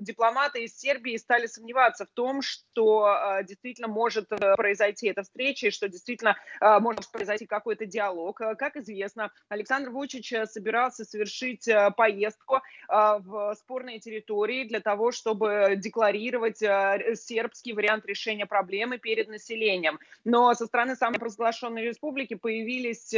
дипломаты 0.00 0.64
из 0.64 0.78
Сербии 0.78 1.16
стали 1.16 1.46
сомневаться 1.46 2.06
в 2.06 2.10
том, 2.16 2.42
что 2.42 3.40
действительно 3.44 3.88
может 3.88 4.32
э, 4.32 4.56
произойти 4.56 5.08
эта 5.08 5.22
встреча 5.22 5.66
и 5.68 5.70
что 5.70 5.88
действительно 5.88 6.34
может 6.60 7.08
произойти 7.12 7.46
какой-то 7.46 7.84
диалог. 7.86 8.38
Как 8.38 8.76
известно, 8.76 9.30
Александр 9.48 9.90
Вучич 9.90 10.32
собирался 10.46 11.04
совершить 11.04 11.68
поездку 11.96 12.60
в 12.88 13.54
спорные 13.58 14.00
территории 14.00 14.64
для 14.64 14.80
того, 14.80 15.12
чтобы 15.12 15.74
декларировать 15.76 16.58
сербский 16.58 17.74
вариант 17.74 18.06
решения 18.06 18.46
проблемы 18.46 18.98
перед 18.98 19.28
населением. 19.28 19.98
Но 20.24 20.54
со 20.54 20.66
стороны 20.66 20.96
самопровозглашенной 20.96 21.82
республики 21.82 22.34
появились 22.34 23.14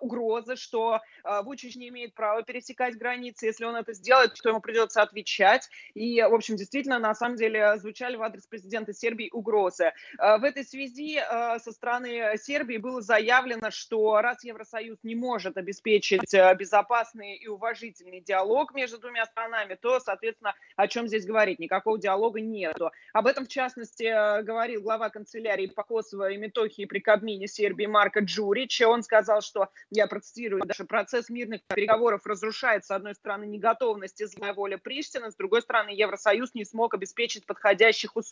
угрозы, 0.00 0.56
что 0.56 1.00
Вучич 1.24 1.76
не 1.76 1.88
имеет 1.88 2.14
права 2.14 2.42
пересекать 2.42 2.98
границы. 2.98 3.46
Если 3.46 3.64
он 3.64 3.76
это 3.76 3.94
сделает, 3.94 4.34
то 4.34 4.50
ему 4.50 4.60
придется 4.60 5.00
отвечать. 5.00 5.68
И, 5.94 6.20
в 6.20 6.34
общем, 6.34 6.56
действительно, 6.56 6.98
на 6.98 7.14
самом 7.14 7.36
деле, 7.36 7.78
звучали 7.78 8.16
в 8.16 8.22
адрес 8.22 8.41
президента 8.46 8.92
Сербии 8.92 9.28
угрозы. 9.32 9.92
В 10.18 10.44
этой 10.44 10.64
связи 10.64 11.20
со 11.58 11.72
стороны 11.72 12.36
Сербии 12.38 12.76
было 12.76 13.00
заявлено, 13.00 13.70
что 13.70 14.20
раз 14.20 14.44
Евросоюз 14.44 14.98
не 15.02 15.14
может 15.14 15.56
обеспечить 15.56 16.32
безопасный 16.58 17.36
и 17.36 17.46
уважительный 17.48 18.20
диалог 18.20 18.74
между 18.74 18.98
двумя 18.98 19.24
странами, 19.26 19.78
то, 19.80 20.00
соответственно, 20.00 20.54
о 20.76 20.88
чем 20.88 21.08
здесь 21.08 21.24
говорить? 21.24 21.58
Никакого 21.58 21.98
диалога 21.98 22.40
нету. 22.40 22.90
Об 23.12 23.26
этом, 23.26 23.44
в 23.44 23.48
частности, 23.48 24.42
говорил 24.42 24.82
глава 24.82 25.10
канцелярии 25.10 25.66
по 25.66 25.82
Косово 25.84 26.30
и 26.30 26.36
Метохии 26.36 26.84
при 26.86 26.98
Кабмине 26.98 27.46
Сербии 27.46 27.86
Марко 27.86 28.20
Джурич. 28.20 28.80
Он 28.82 29.02
сказал, 29.02 29.40
что, 29.42 29.68
я 29.90 30.06
процитирую, 30.06 30.64
даже 30.64 30.84
процесс 30.84 31.28
мирных 31.28 31.62
переговоров 31.68 32.26
разрушает, 32.26 32.84
с 32.84 32.90
одной 32.90 33.14
стороны, 33.14 33.44
неготовность 33.44 34.20
и 34.20 34.24
злая 34.24 34.54
воля 34.54 34.78
Приштины, 34.78 35.30
с 35.30 35.36
другой 35.36 35.62
стороны, 35.62 35.90
Евросоюз 35.90 36.54
не 36.54 36.64
смог 36.64 36.94
обеспечить 36.94 37.46
подходящих 37.46 38.16
условий 38.16 38.31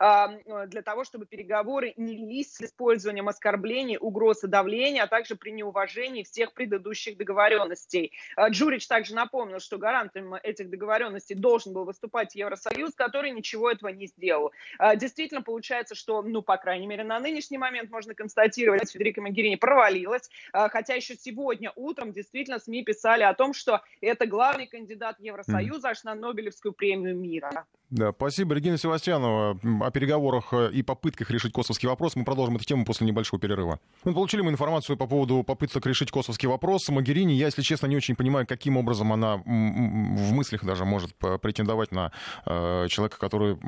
э, 0.00 0.66
для 0.66 0.82
того, 0.82 1.04
чтобы 1.04 1.26
переговоры 1.26 1.94
не 1.96 2.16
велись 2.16 2.54
с 2.54 2.62
использованием 2.62 3.28
оскорблений, 3.28 3.98
угроз 4.00 4.44
и 4.44 4.46
давления, 4.46 5.04
а 5.04 5.06
также 5.06 5.36
при 5.36 5.50
неуважении 5.50 6.22
всех 6.22 6.52
предыдущих 6.52 7.16
договоренностей. 7.16 8.12
Э, 8.36 8.48
Джурич 8.50 8.86
также 8.86 9.14
напомнил, 9.14 9.60
что 9.60 9.78
гарантом 9.78 10.34
этих 10.34 10.70
договоренностей 10.70 11.34
должен 11.34 11.72
был 11.72 11.84
выступать 11.84 12.34
Евросоюз, 12.34 12.94
который 12.94 13.30
ничего 13.30 13.70
этого 13.70 13.88
не 13.88 14.06
сделал. 14.06 14.52
Э, 14.78 14.96
действительно, 14.96 15.42
получается, 15.42 15.94
что, 15.94 16.22
ну, 16.22 16.42
по 16.42 16.56
крайней 16.56 16.86
мере, 16.86 17.04
на 17.04 17.18
нынешний 17.20 17.58
момент 17.58 17.90
можно 17.90 18.14
констатировать, 18.14 18.90
Федерика 18.90 19.20
Могерини 19.20 19.56
провалилась, 19.56 20.30
хотя 20.52 20.94
еще 20.94 21.14
сегодня 21.14 21.72
утром 21.76 22.12
действительно 22.12 22.58
СМИ 22.58 22.84
писали 22.84 23.22
о 23.22 23.34
том, 23.34 23.52
что 23.52 23.82
это 24.00 24.26
главный 24.26 24.66
кандидат 24.66 25.16
Евросоюза 25.18 25.90
аж 25.90 26.04
на 26.04 26.14
Нобелевскую 26.14 26.72
премию 26.72 27.16
мира. 27.16 27.66
Да, 27.90 28.12
спасибо, 28.12 28.54
Регина 28.54 28.76
Севастьянова. 29.08 29.58
О 29.80 29.90
переговорах 29.90 30.52
э, 30.52 30.70
и 30.72 30.82
попытках 30.82 31.30
решить 31.30 31.52
косовский 31.52 31.88
вопрос 31.88 32.16
мы 32.16 32.24
продолжим 32.24 32.56
эту 32.56 32.64
тему 32.64 32.84
после 32.84 33.06
небольшого 33.06 33.40
перерыва. 33.40 33.80
Мы 34.04 34.12
получили 34.12 34.42
мы 34.42 34.50
информацию 34.50 34.96
по 34.96 35.06
поводу 35.06 35.42
попыток 35.42 35.86
решить 35.86 36.10
косовский 36.10 36.48
вопрос. 36.48 36.88
Магерини, 36.88 37.32
я, 37.32 37.46
если 37.46 37.62
честно, 37.62 37.86
не 37.86 37.96
очень 37.96 38.16
понимаю, 38.16 38.46
каким 38.46 38.76
образом 38.76 39.12
она 39.12 39.36
в 39.36 40.32
мыслях 40.32 40.64
даже 40.64 40.84
может 40.84 41.14
претендовать 41.14 41.92
на 41.92 42.12
э, 42.44 42.86
человека, 42.88 43.18
который 43.18 43.58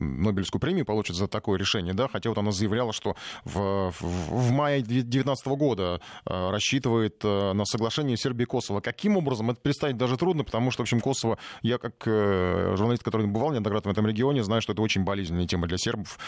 Нобелевскую 0.00 0.60
премию 0.60 0.84
получит 0.84 1.16
за 1.16 1.28
такое 1.28 1.58
решение, 1.58 1.94
да, 1.94 2.08
хотя 2.08 2.30
вот 2.30 2.38
она 2.38 2.50
заявляла, 2.50 2.92
что 2.92 3.16
в, 3.44 3.90
в, 3.90 4.00
в 4.00 4.50
мае 4.50 4.82
2019 4.82 5.46
года 5.48 6.00
э, 6.26 6.50
рассчитывает 6.50 7.22
на 7.22 7.64
соглашение 7.64 8.16
Сербии 8.16 8.42
и 8.44 8.46
Косово. 8.46 8.80
Каким 8.80 9.16
образом, 9.16 9.50
это 9.50 9.60
представить 9.60 9.96
даже 9.96 10.16
трудно, 10.16 10.44
потому 10.44 10.70
что, 10.70 10.82
в 10.82 10.84
общем, 10.84 11.00
Косово, 11.00 11.38
я 11.62 11.78
как 11.78 11.94
журналист, 12.04 13.02
который 13.02 13.26
бывал 13.26 13.52
неоднократно 13.52 13.90
в 13.90 13.92
этом 13.92 14.06
регионе, 14.06 14.42
знаю, 14.42 14.62
что 14.62 14.72
это 14.72 14.82
очень 14.82 15.04
болезненная 15.04 15.46
тема 15.46 15.66
для 15.66 15.78
сербов. 15.78 16.18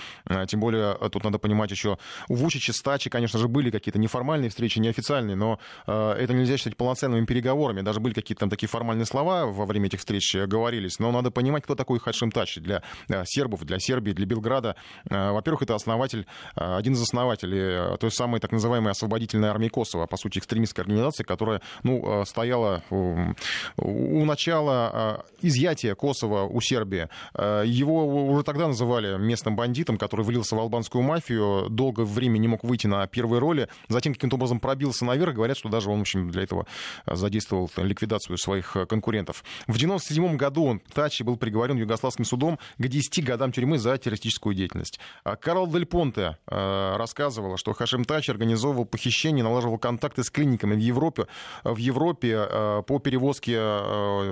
Тем 0.49 0.61
более, 0.61 0.95
тут 1.11 1.25
надо 1.25 1.39
понимать 1.39 1.71
еще, 1.71 1.99
у 2.29 2.35
Вучича, 2.35 2.73
Стачи, 2.73 3.11
конечно 3.11 3.39
же, 3.39 3.49
были 3.49 3.71
какие-то 3.71 3.99
неформальные 3.99 4.51
встречи, 4.51 4.79
неофициальные, 4.79 5.37
но 5.37 5.59
это 5.87 6.33
нельзя 6.33 6.57
считать 6.57 6.77
полноценными 6.77 7.25
переговорами. 7.25 7.81
Даже 7.81 8.01
были 8.01 8.13
какие-то 8.13 8.41
там 8.41 8.51
такие 8.51 8.69
формальные 8.69 9.07
слова 9.07 9.47
во 9.47 9.67
время 9.67 9.87
этих 9.87 10.01
встреч 10.01 10.35
э, 10.35 10.47
говорились, 10.47 10.99
но 10.99 11.11
надо 11.11 11.31
понимать, 11.31 11.65
кто 11.65 11.75
такой 11.75 11.99
Хашим 11.99 12.31
Тачи 12.31 12.61
для 12.61 12.83
сербов, 13.25 13.62
для 13.64 13.79
Сербии, 13.79 14.12
для 14.12 14.27
Белграда. 14.27 14.77
Во-первых, 15.09 15.62
это 15.62 15.75
основатель, 15.75 16.27
один 16.55 16.94
из 16.94 17.03
основателей 17.03 17.96
той 17.98 18.11
самой 18.11 18.40
так 18.40 18.53
называемой 18.53 18.92
освободительной 18.92 19.48
армии 19.48 19.68
Косово, 19.68 20.07
по 20.07 20.16
сути, 20.16 20.38
экстремистской 20.38 20.83
организации, 20.83 21.25
которая 21.25 21.61
ну, 21.83 22.25
стояла 22.25 22.83
у 22.90 24.25
начала 24.25 25.25
изъятия 25.40 25.94
Косово 25.94 26.44
у 26.44 26.61
Сербии. 26.61 27.09
Э, 27.35 27.62
его 27.66 28.27
уже 28.29 28.44
тогда 28.44 28.68
называли 28.68 29.18
местным 29.18 29.57
бандитом, 29.57 29.98
который 29.98 30.25
влился 30.25 30.57
в 30.57 30.59
албанскую 30.59 31.03
мафию, 31.03 31.68
долгое 31.68 32.05
время 32.05 32.38
не 32.38 32.48
мог 32.48 32.64
выйти 32.64 32.87
на 32.87 33.07
первые 33.07 33.40
роли, 33.40 33.68
затем 33.88 34.14
каким-то 34.14 34.37
образом 34.37 34.61
пробился 34.61 35.05
наверх, 35.05 35.35
говорят, 35.35 35.57
что 35.57 35.68
даже 35.68 35.90
он, 35.90 35.98
в 35.98 36.03
общем, 36.03 36.31
для 36.31 36.42
этого 36.42 36.66
задействовал 37.07 37.70
ликвидацию 37.77 38.38
своих 38.38 38.77
э, 38.77 38.87
конкурентов. 38.87 39.44
В 39.66 39.77
1997 39.77 40.37
году 40.37 40.64
он, 40.64 40.81
Тачи, 40.92 41.22
был 41.22 41.37
приговорен 41.37 41.77
Югославским 41.77 42.25
судом 42.25 42.59
к 42.79 42.87
10 42.87 43.25
годам 43.25 43.52
тюрьмы 43.53 43.79
за 43.79 43.97
террористическую 43.99 44.55
деятельность. 44.55 44.99
А 45.25 45.37
Карл 45.37 45.67
Дель 45.67 45.87
Понте 45.87 46.38
э, 46.47 46.97
рассказывал, 46.97 47.57
что 47.57 47.73
Хашим 47.73 48.05
Тачи 48.05 48.31
организовывал 48.31 48.85
похищение, 48.85 49.45
налаживал 49.45 49.79
контакты 49.79 50.25
с 50.25 50.31
клиниками 50.31 50.75
в 50.75 50.79
Европе, 50.79 51.27
в 51.65 51.77
Европе 51.77 52.83
по 52.87 52.99
перевозке 52.99 53.59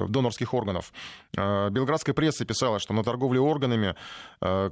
донорских 0.09 0.55
органов. 0.55 0.93
Белградская 1.35 2.15
пресса 2.15 2.45
писала, 2.45 2.79
что 2.79 2.95
на 2.95 3.05
торговле 3.05 3.41
органами 3.41 3.95
э, 4.41 4.71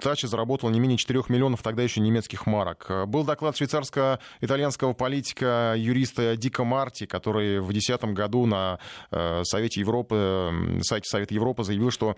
Тачи 0.00 0.26
заработал 0.26 0.70
не 0.70 0.80
менее 0.80 0.98
4 0.98 1.24
миллионов 1.28 1.62
тогда 1.62 1.82
еще 1.82 2.00
немецких 2.00 2.46
марок. 2.46 2.90
Был 3.06 3.24
доклад 3.24 3.56
швейцарско-итальянского 3.56 4.94
политика, 4.94 5.74
юриста 5.76 6.36
Дика 6.36 6.64
Марти, 6.64 7.06
который 7.06 7.60
в 7.60 7.68
2010 7.68 8.04
году 8.14 8.46
на 8.46 8.78
э, 9.10 9.42
Совете 9.44 9.80
Европы, 9.80 10.80
сайте 10.82 11.08
Совета 11.08 11.34
Европы 11.34 11.64
заявил, 11.64 11.90
что 11.90 12.16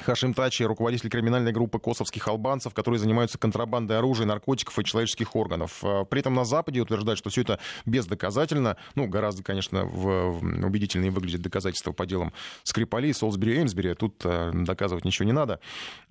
Хашим 0.00 0.34
Тачи, 0.34 0.62
руководитель 0.62 1.10
криминальной 1.10 1.52
группы 1.52 1.78
косовских 1.78 2.26
албанцев, 2.28 2.74
которые 2.74 2.98
занимаются 2.98 3.38
контрабандой 3.38 3.98
оружия, 3.98 4.26
наркотиков 4.26 4.78
и 4.78 4.84
человеческих 4.84 5.36
органов. 5.36 5.80
А, 5.82 6.04
при 6.04 6.20
этом 6.20 6.34
на 6.34 6.44
Западе 6.44 6.80
утверждают, 6.80 7.18
что 7.18 7.30
все 7.30 7.42
это 7.42 7.58
бездоказательно. 7.86 8.76
Ну, 8.94 9.06
гораздо, 9.06 9.42
конечно, 9.42 9.84
в, 9.84 10.64
убедительнее 10.64 11.10
выглядит 11.10 11.42
доказательства 11.42 11.92
по 11.92 12.06
делам 12.06 12.32
Скрипали, 12.62 13.12
Солсбери, 13.12 13.58
Эймсбери. 13.58 13.94
Тут 13.94 14.22
а, 14.24 14.50
доказывать 14.52 15.04
ничего 15.04 15.26
не 15.26 15.32
надо. 15.32 15.60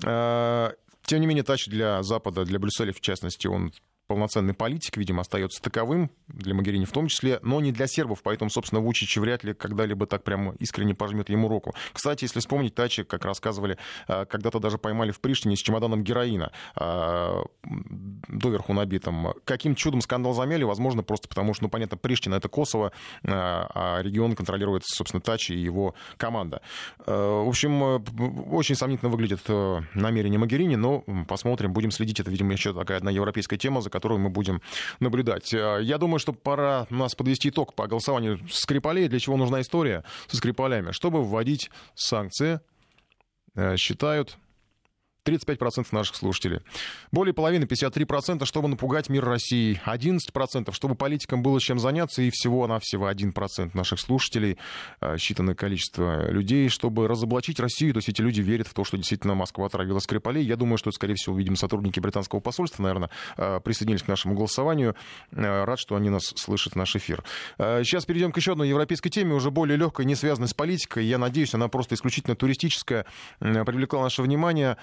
А, 0.04 0.74
тем 1.04 1.20
не 1.20 1.28
менее, 1.28 1.44
Тачи 1.44 1.70
для 1.70 2.04
Запада, 2.04 2.46
для 2.46 2.60
Брюсселя, 2.60 2.94
в 2.94 3.02
частности, 3.02 3.48
он 3.48 3.74
полноценный 4.12 4.54
политик, 4.54 4.98
видимо, 4.98 5.22
остается 5.22 5.62
таковым, 5.62 6.12
для 6.28 6.54
Магерини 6.54 6.84
в 6.84 6.92
том 6.92 7.08
числе, 7.08 7.40
но 7.44 7.62
не 7.62 7.72
для 7.72 7.88
сербов, 7.88 8.22
поэтому, 8.24 8.50
собственно, 8.50 8.82
Вучич 8.82 9.16
вряд 9.16 9.46
ли 9.46 9.54
когда-либо 9.54 10.06
так 10.06 10.26
прямо 10.26 10.54
искренне 10.60 10.94
пожмет 10.94 11.30
ему 11.30 11.48
руку. 11.48 11.74
Кстати, 11.94 12.26
если 12.26 12.42
вспомнить, 12.42 12.76
Тачи, 12.76 13.04
как 13.04 13.24
рассказывали, 13.24 13.78
а, 14.10 14.26
когда-то 14.26 14.60
даже 14.60 14.78
поймали 14.78 15.12
в 15.12 15.22
Приштине 15.22 15.56
с 15.56 15.60
чемоданом 15.60 16.04
героина, 16.04 16.52
а, 16.76 17.42
доверху 18.28 18.74
набитым. 18.74 19.34
Каким 19.46 19.76
чудом 19.76 20.02
скандал 20.02 20.34
замяли? 20.34 20.64
Возможно, 20.64 21.04
просто 21.04 21.30
потому 21.30 21.54
что, 21.54 21.64
ну, 21.64 21.70
понятно, 21.70 21.96
Приштина— 21.96 22.36
это 22.36 22.50
Косово, 22.50 22.92
а, 23.26 23.72
а 23.74 24.02
регион 24.02 24.36
контролирует, 24.36 24.84
собственно, 24.86 25.22
Тачи 25.22 25.54
и 25.54 25.60
его 25.60 25.96
команда. 26.18 26.62
В 27.06 27.48
общем, 27.48 28.04
очень 28.52 28.76
сомнительно 28.76 29.10
выглядит 29.10 29.40
э, 29.48 29.82
намерение 29.94 30.38
Магерини, 30.38 30.76
но 30.76 31.06
посмотрим, 31.28 31.72
будем 31.72 31.92
следить. 31.92 32.20
Это, 32.20 32.30
видимо, 32.30 32.52
еще 32.52 32.74
такая 32.74 32.98
одна 32.98 33.10
европейская 33.10 33.58
тема, 33.58 33.82
за 33.82 33.90
которую 34.02 34.20
мы 34.20 34.30
будем 34.30 34.62
наблюдать. 35.00 35.54
Э, 35.54 35.80
я 35.82 36.00
думаю, 36.00 36.18
что 36.18 36.34
пора 36.34 36.88
нас 36.90 37.14
подвести 37.14 37.50
итог 37.50 37.76
по 37.76 37.86
голосованию 37.86 38.40
Скрипалей. 38.50 39.08
Для 39.08 39.20
чего 39.20 39.38
нужна 39.38 39.62
история 39.62 40.04
со 40.28 40.38
Скрипалями? 40.38 40.92
Чтобы 40.92 41.24
вводить 41.24 41.70
санкции, 41.94 42.60
э, 43.56 43.78
считают 43.78 44.38
35% 45.26 45.88
наших 45.92 46.16
слушателей. 46.16 46.62
Более 47.12 47.34
половины, 47.34 47.66
53%, 47.66 48.46
чтобы 48.46 48.68
напугать 48.68 49.10
мир 49.10 49.24
России. 49.24 49.80
11%, 49.86 50.74
чтобы 50.74 50.96
политикам 50.96 51.44
было 51.44 51.60
чем 51.60 51.78
заняться. 51.78 52.24
И 52.24 52.32
всего-навсего 52.32 53.08
1% 53.08 53.72
наших 53.74 54.00
слушателей, 54.00 54.58
э, 55.00 55.18
считанное 55.18 55.54
количество 55.54 56.32
людей, 56.32 56.70
чтобы 56.70 57.08
разоблачить 57.08 57.60
Россию. 57.60 57.94
То 57.94 57.98
есть 58.00 58.10
эти 58.10 58.22
люди 58.22 58.42
верят 58.42 58.68
в 58.68 58.74
то, 58.74 58.84
что 58.84 58.98
действительно 58.98 59.36
Москва 59.36 59.68
отравила 59.68 60.00
Скрипалей. 60.00 60.44
Я 60.44 60.56
думаю, 60.56 60.78
что 60.78 60.92
скорее 60.92 61.14
всего, 61.16 61.38
видимо, 61.38 61.56
сотрудники 61.56 62.00
британского 62.00 62.40
посольства, 62.40 62.82
наверное, 62.82 63.12
э, 63.38 63.60
присоединились 63.64 64.04
к 64.04 64.08
нашему 64.08 64.34
голосованию. 64.34 64.96
Э, 65.32 65.66
рад, 65.66 65.80
что 65.80 65.96
они 65.96 66.10
нас 66.10 66.34
слышат, 66.36 66.76
наш 66.76 66.96
эфир. 66.96 67.24
Сейчас 67.58 68.06
перейдем 68.06 68.32
к 68.32 68.38
еще 68.38 68.54
одной 68.54 68.70
европейской 68.70 69.10
теме, 69.10 69.34
уже 69.34 69.52
более 69.52 69.78
легкой, 69.78 70.06
не 70.06 70.16
связанной 70.16 70.48
с 70.48 70.54
политикой. 70.54 71.06
Я 71.06 71.18
надеюсь, 71.18 71.54
она 71.54 71.68
просто 71.68 71.96
исключительно 71.96 72.36
туристическая. 72.36 73.06
Привлекла 73.40 74.02
наше 74.02 74.22
внимание 74.22 74.78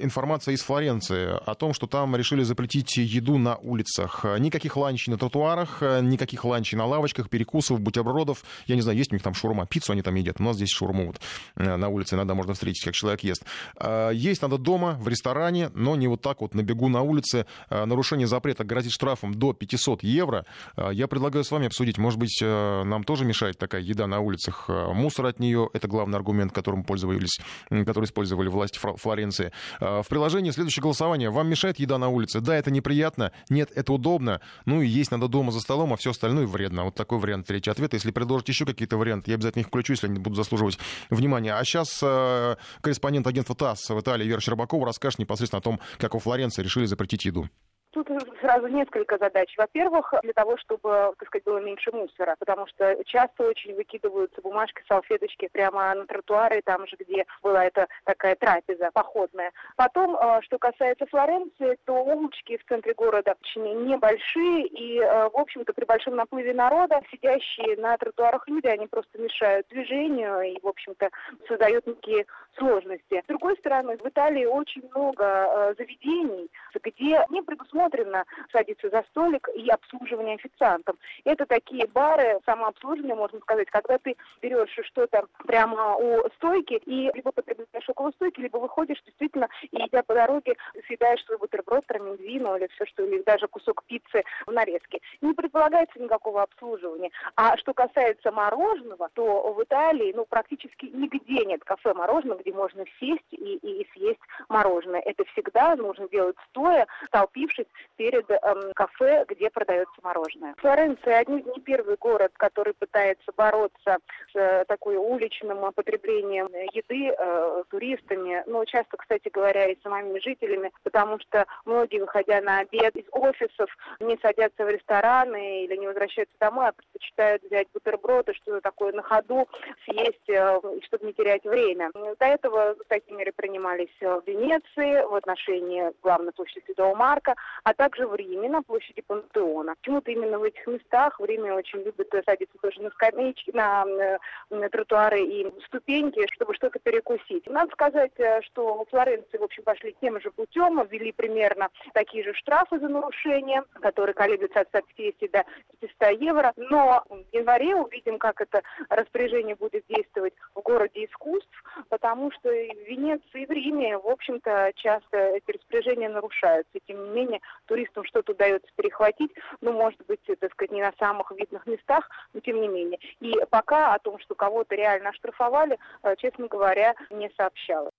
информация 0.00 0.54
из 0.54 0.62
Флоренции 0.62 1.38
о 1.44 1.54
том, 1.54 1.74
что 1.74 1.86
там 1.86 2.14
решили 2.16 2.42
запретить 2.42 2.96
еду 2.96 3.38
на 3.38 3.56
улицах. 3.56 4.24
Никаких 4.38 4.76
ланчей 4.76 5.12
на 5.12 5.18
тротуарах, 5.18 5.82
никаких 5.82 6.44
ланчей 6.44 6.78
на 6.78 6.86
лавочках, 6.86 7.28
перекусов, 7.28 7.80
бутербродов. 7.80 8.44
Я 8.66 8.76
не 8.76 8.82
знаю, 8.82 8.98
есть 8.98 9.12
у 9.12 9.14
них 9.14 9.22
там 9.22 9.34
шурма, 9.34 9.66
пиццу 9.66 9.92
они 9.92 10.02
там 10.02 10.14
едят. 10.14 10.36
У 10.40 10.42
нас 10.42 10.56
здесь 10.56 10.70
шурму 10.70 11.06
вот 11.06 11.20
э, 11.56 11.76
на 11.76 11.88
улице 11.88 12.14
иногда 12.14 12.34
можно 12.34 12.54
встретить, 12.54 12.84
как 12.84 12.94
человек 12.94 13.20
ест. 13.20 13.44
Э, 13.78 14.10
есть 14.12 14.42
надо 14.42 14.58
дома, 14.58 14.96
в 15.00 15.08
ресторане, 15.08 15.70
но 15.74 15.96
не 15.96 16.08
вот 16.08 16.20
так 16.20 16.40
вот 16.40 16.54
на 16.54 16.62
бегу 16.62 16.88
на 16.88 17.02
улице. 17.02 17.46
Нарушение 17.70 18.26
запрета 18.26 18.64
грозит 18.64 18.92
штрафом 18.92 19.34
до 19.34 19.52
500 19.52 20.02
евро. 20.02 20.44
Я 20.92 21.08
предлагаю 21.08 21.44
с 21.44 21.50
вами 21.50 21.66
обсудить, 21.66 21.98
может 21.98 22.18
быть, 22.18 22.38
нам 22.40 23.04
тоже 23.04 23.24
мешает 23.24 23.58
такая 23.58 23.80
еда 23.80 24.06
на 24.06 24.20
улицах. 24.20 24.68
Мусор 24.68 25.26
от 25.26 25.40
нее— 25.40 25.70
это 25.72 25.88
главный 25.88 26.16
аргумент, 26.16 26.52
которым 26.52 26.84
пользовались, 26.84 27.40
который 27.68 28.04
использовали 28.04 28.48
власти 28.48 28.78
Флоренции 28.78 29.41
информации. 29.42 29.52
А, 29.80 30.02
в 30.02 30.08
приложении 30.08 30.50
следующее 30.50 30.82
голосование. 30.82 31.30
Вам 31.30 31.48
мешает 31.48 31.78
еда 31.78 31.98
на 31.98 32.08
улице? 32.08 32.40
Да, 32.40 32.54
это 32.56 32.70
неприятно. 32.70 33.32
Нет, 33.48 33.70
это 33.74 33.92
удобно. 33.92 34.40
Ну 34.66 34.82
и 34.82 34.86
есть 34.86 35.10
надо 35.10 35.28
дома 35.28 35.52
за 35.52 35.60
столом, 35.60 35.92
а 35.92 35.96
все 35.96 36.10
остальное 36.10 36.46
вредно. 36.46 36.84
Вот 36.84 36.94
такой 36.94 37.18
вариант 37.18 37.46
третий 37.46 37.70
ответ. 37.70 37.92
Если 37.94 38.10
предложите 38.10 38.52
еще 38.52 38.66
какие-то 38.66 38.96
варианты, 38.96 39.30
я 39.30 39.34
обязательно 39.36 39.62
их 39.62 39.68
включу, 39.68 39.92
если 39.92 40.06
они 40.06 40.18
будут 40.18 40.36
заслуживать 40.36 40.78
внимания. 41.10 41.54
А 41.54 41.64
сейчас 41.64 42.00
э, 42.02 42.56
корреспондент 42.80 43.26
агентства 43.26 43.56
ТАСС 43.56 43.90
в 43.90 44.00
Италии 44.00 44.26
Вера 44.26 44.40
Щербакова 44.40 44.86
расскажет 44.86 45.18
непосредственно 45.18 45.58
о 45.58 45.62
том, 45.62 45.80
как 45.98 46.14
во 46.14 46.20
Флоренции 46.20 46.62
решили 46.62 46.86
запретить 46.86 47.24
еду. 47.24 47.48
Тут 47.92 48.08
сразу 48.42 48.66
несколько 48.68 49.18
задач. 49.18 49.54
Во-первых, 49.56 50.12
для 50.22 50.32
того, 50.32 50.56
чтобы, 50.58 51.14
так 51.18 51.28
сказать, 51.28 51.44
было 51.44 51.58
меньше 51.58 51.90
мусора, 51.92 52.36
потому 52.38 52.66
что 52.66 52.96
часто 53.04 53.44
очень 53.44 53.74
выкидываются 53.74 54.42
бумажки, 54.42 54.82
салфеточки 54.88 55.48
прямо 55.52 55.94
на 55.94 56.06
тротуары, 56.06 56.60
там 56.64 56.86
же, 56.86 56.96
где 56.98 57.24
была 57.42 57.64
эта 57.64 57.88
такая 58.04 58.34
трапеза 58.36 58.90
походная. 58.92 59.52
Потом, 59.76 60.16
э, 60.16 60.40
что 60.42 60.58
касается 60.58 61.06
Флоренции, 61.06 61.78
то 61.84 61.94
улочки 61.94 62.56
в 62.58 62.64
центре 62.66 62.94
города 62.94 63.34
очень 63.40 63.86
небольшие, 63.86 64.66
и, 64.66 64.98
э, 64.98 65.28
в 65.28 65.36
общем-то, 65.36 65.72
при 65.72 65.84
большом 65.84 66.16
наплыве 66.16 66.52
народа 66.52 67.00
сидящие 67.10 67.76
на 67.76 67.96
тротуарах 67.96 68.46
люди, 68.48 68.66
они 68.66 68.86
просто 68.86 69.18
мешают 69.18 69.66
движению 69.68 70.40
и, 70.42 70.58
в 70.60 70.66
общем-то, 70.66 71.10
создают 71.48 71.86
некие 71.86 72.26
сложности. 72.56 73.22
С 73.24 73.28
другой 73.28 73.56
стороны, 73.58 73.96
в 73.96 74.06
Италии 74.06 74.44
очень 74.44 74.82
много 74.94 75.24
э, 75.24 75.74
заведений, 75.78 76.50
где 76.82 77.24
не 77.30 77.42
предусмотрено 77.42 77.92
предусмотрено 77.92 78.24
садиться 78.50 78.90
за 78.90 79.04
столик 79.10 79.48
и 79.54 79.68
обслуживание 79.68 80.36
официантом. 80.36 80.98
Это 81.24 81.46
такие 81.46 81.86
бары, 81.86 82.40
самообслуживание, 82.44 83.14
можно 83.14 83.40
сказать, 83.40 83.70
когда 83.70 83.98
ты 83.98 84.16
берешь 84.40 84.76
что-то 84.84 85.26
прямо 85.46 85.96
у 85.96 86.28
стойки 86.36 86.80
и 86.86 87.10
либо 87.14 87.32
потребляешь 87.32 87.88
около 87.88 88.10
стойки, 88.12 88.40
либо 88.40 88.58
выходишь 88.58 89.02
действительно 89.04 89.48
и 89.70 89.76
идя 89.86 90.02
по 90.02 90.14
дороге 90.14 90.56
съедаешь 90.86 91.24
свой 91.24 91.38
бутерброд, 91.38 91.86
проминвино 91.86 92.56
или 92.56 92.68
все, 92.68 92.86
что, 92.86 93.04
или 93.04 93.22
даже 93.22 93.48
кусок 93.48 93.84
пиццы 93.84 94.22
в 94.46 94.52
нарезке. 94.52 95.00
Не 95.20 95.34
предполагается 95.34 96.00
никакого 96.00 96.42
обслуживания. 96.42 97.10
А 97.36 97.56
что 97.56 97.74
касается 97.74 98.30
мороженого, 98.30 99.08
то 99.14 99.52
в 99.52 99.62
Италии 99.62 100.12
ну, 100.14 100.26
практически 100.26 100.86
нигде 100.86 101.44
нет 101.44 101.64
кафе 101.64 101.94
мороженого, 101.94 102.40
где 102.40 102.52
можно 102.52 102.84
сесть 102.98 103.32
и, 103.32 103.56
и 103.56 103.88
съесть 103.92 104.20
мороженое. 104.48 105.00
Это 105.00 105.24
всегда 105.32 105.76
нужно 105.76 106.08
делать 106.08 106.36
стоя, 106.50 106.86
столпившись 107.06 107.66
перед 107.96 108.21
эм, 108.28 108.72
кафе, 108.74 109.24
где 109.28 109.50
продается 109.50 109.94
мороженое. 110.02 110.54
Флоренция 110.58 111.24
не 111.26 111.60
первый 111.60 111.96
город, 111.96 112.32
который 112.36 112.74
пытается 112.74 113.32
бороться 113.36 113.98
с 114.32 114.36
э, 114.36 114.64
такой 114.66 114.96
уличным 114.96 115.72
потреблением 115.72 116.46
еды 116.72 117.14
э, 117.16 117.64
туристами, 117.70 118.42
но 118.46 118.64
часто, 118.64 118.96
кстати 118.96 119.28
говоря, 119.28 119.66
и 119.66 119.80
самими 119.82 120.18
жителями, 120.20 120.72
потому 120.82 121.18
что 121.20 121.46
многие, 121.64 122.00
выходя 122.00 122.40
на 122.40 122.58
обед 122.58 122.96
из 122.96 123.04
офисов, 123.12 123.70
не 124.00 124.18
садятся 124.22 124.64
в 124.64 124.68
рестораны 124.68 125.64
или 125.64 125.76
не 125.76 125.86
возвращаются 125.86 126.34
домой, 126.38 126.68
а 126.68 126.72
предпочитают 126.72 127.42
взять 127.42 127.68
бутерброды, 127.72 128.34
что 128.34 128.60
такое 128.60 128.92
на 128.92 129.02
ходу, 129.02 129.48
съесть, 129.84 130.28
э, 130.28 130.60
чтобы 130.84 131.06
не 131.06 131.12
терять 131.12 131.44
время. 131.44 131.90
До 131.94 132.26
этого 132.26 132.76
такие 132.88 133.16
меры 133.16 133.32
принимались 133.32 133.94
в 134.00 134.22
Венеции 134.26 135.04
в 135.04 135.14
отношении 135.14 135.92
главной 136.02 136.32
площади 136.32 136.64
Святого 136.66 136.94
Марка, 136.94 137.34
а 137.64 137.74
также 137.74 138.06
в 138.12 138.16
Риме 138.16 138.48
на 138.48 138.62
площади 138.62 139.00
Пантеона. 139.00 139.74
Почему-то 139.76 140.10
именно 140.10 140.38
в 140.38 140.42
этих 140.42 140.66
местах 140.66 141.18
в 141.18 141.24
Риме 141.24 141.52
очень 141.52 141.80
любят 141.80 142.08
садиться 142.24 142.56
тоже 142.60 142.82
на 142.82 142.90
скамеечки, 142.90 143.50
на, 143.52 143.84
на, 143.84 144.18
на 144.50 144.68
тротуары 144.68 145.22
и 145.22 145.50
ступеньки, 145.66 146.26
чтобы 146.32 146.54
что-то 146.54 146.78
перекусить. 146.78 147.46
Надо 147.46 147.72
сказать, 147.72 148.12
э, 148.18 148.42
что 148.42 148.84
в 148.84 148.90
Флоренции, 148.90 149.38
в 149.38 149.42
общем, 149.42 149.62
пошли 149.62 149.96
тем 150.00 150.20
же 150.20 150.30
путем, 150.30 150.80
ввели 150.86 151.12
примерно 151.12 151.68
такие 151.94 152.22
же 152.22 152.34
штрафы 152.34 152.78
за 152.78 152.88
нарушение, 152.88 153.64
которые 153.80 154.14
колеблются 154.14 154.60
от 154.60 154.68
150 154.68 155.30
до 155.30 155.44
500 155.80 156.20
евро. 156.20 156.52
Но 156.56 157.04
в 157.08 157.34
январе 157.34 157.74
увидим, 157.74 158.18
как 158.18 158.40
это 158.40 158.62
распоряжение 158.90 159.56
будет 159.56 159.84
действовать 159.88 160.34
в 160.54 160.60
городе 160.60 161.06
искусств, 161.06 161.64
потому 161.88 162.30
что 162.32 162.50
и 162.50 162.74
в 162.74 162.88
Венеции, 162.88 163.42
и 163.42 163.46
в 163.46 163.50
Риме, 163.50 163.96
в 163.96 164.06
общем-то, 164.06 164.72
часто 164.76 165.16
эти 165.16 165.52
распоряжения 165.52 166.08
нарушаются. 166.10 166.78
Тем 166.86 167.04
не 167.04 167.10
менее, 167.10 167.40
туристам 167.66 168.01
что-то 168.04 168.32
удается 168.32 168.68
перехватить, 168.76 169.32
ну, 169.60 169.72
может 169.72 170.04
быть, 170.06 170.20
так 170.24 170.52
сказать, 170.52 170.72
не 170.72 170.82
на 170.82 170.92
самых 170.98 171.30
видных 171.32 171.66
местах, 171.66 172.08
но 172.32 172.40
тем 172.40 172.60
не 172.60 172.68
менее. 172.68 172.98
И 173.20 173.34
пока 173.50 173.94
о 173.94 173.98
том, 173.98 174.18
что 174.20 174.34
кого-то 174.34 174.74
реально 174.74 175.10
оштрафовали, 175.10 175.78
э, 176.02 176.16
честно 176.16 176.48
говоря, 176.48 176.94
не 177.10 177.30
сообщалось. 177.36 177.92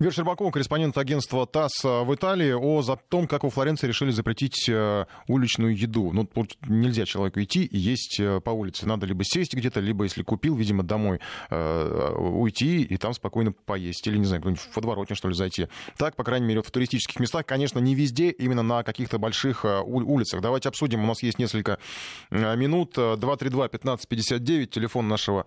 Вера 0.00 0.12
Щербакова, 0.12 0.50
корреспондент 0.50 0.96
агентства 0.96 1.46
ТАСС 1.46 1.84
э, 1.84 2.04
в 2.04 2.14
Италии, 2.14 2.52
о 2.52 2.96
том, 3.10 3.26
как 3.26 3.42
во 3.44 3.50
Флоренции 3.50 3.86
решили 3.86 4.10
запретить 4.12 4.66
э, 4.66 5.04
уличную 5.28 5.76
еду. 5.76 6.10
Ну, 6.14 6.26
нельзя 6.66 7.04
человеку 7.04 7.42
идти 7.42 7.66
и 7.66 7.76
есть 7.76 8.18
э, 8.18 8.40
по 8.40 8.48
улице. 8.48 8.86
Надо 8.86 9.04
либо 9.04 9.24
сесть 9.24 9.52
где-то, 9.52 9.80
либо, 9.80 10.04
если 10.04 10.22
купил, 10.22 10.56
видимо, 10.56 10.82
домой 10.84 11.20
уйти 11.50 12.80
и 12.80 12.96
там 12.96 13.12
спокойно 13.12 13.52
поесть. 13.52 14.06
Или, 14.06 14.16
не 14.16 14.24
знаю, 14.24 14.42
в 14.56 14.72
подворотне, 14.72 15.14
что 15.14 15.28
ли, 15.28 15.34
зайти. 15.34 15.68
Так, 15.98 16.16
по 16.16 16.24
крайней 16.24 16.46
мере, 16.46 16.62
в 16.62 16.70
туристических 16.70 17.20
местах, 17.20 17.44
конечно, 17.44 17.78
не 17.78 17.94
везде, 17.94 18.30
именно 18.30 18.62
на 18.62 18.82
каких-то 18.82 19.18
больших 19.18 19.66
улицах. 19.84 20.40
Давайте 20.40 20.70
обсудим. 20.70 21.04
У 21.04 21.06
нас 21.06 21.22
есть 21.22 21.38
несколько 21.38 21.78
минут. 22.30 22.96
232-1559, 22.96 24.66
телефон 24.66 25.08
нашего 25.08 25.44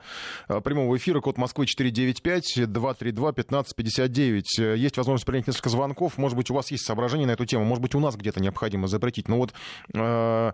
прямого 0.47 0.95
эфира, 0.95 1.21
код 1.21 1.39
Москвы 1.39 1.65
495, 1.65 2.59
232-1559. 2.59 4.42
Ведь 4.43 4.59
э, 4.59 4.77
есть 4.77 4.97
возможность 4.97 5.25
принять 5.25 5.47
несколько 5.47 5.69
звонков. 5.69 6.17
Может 6.17 6.37
быть, 6.37 6.49
у 6.49 6.53
вас 6.53 6.71
есть 6.71 6.85
соображения 6.85 7.25
на 7.25 7.31
эту 7.31 7.45
тему. 7.45 7.63
Может 7.65 7.81
быть, 7.81 7.95
у 7.95 7.99
нас 7.99 8.15
где-то 8.15 8.41
необходимо 8.41 8.87
запретить. 8.87 9.27
Но 9.27 9.37
вот 9.37 9.53
э, 9.93 10.51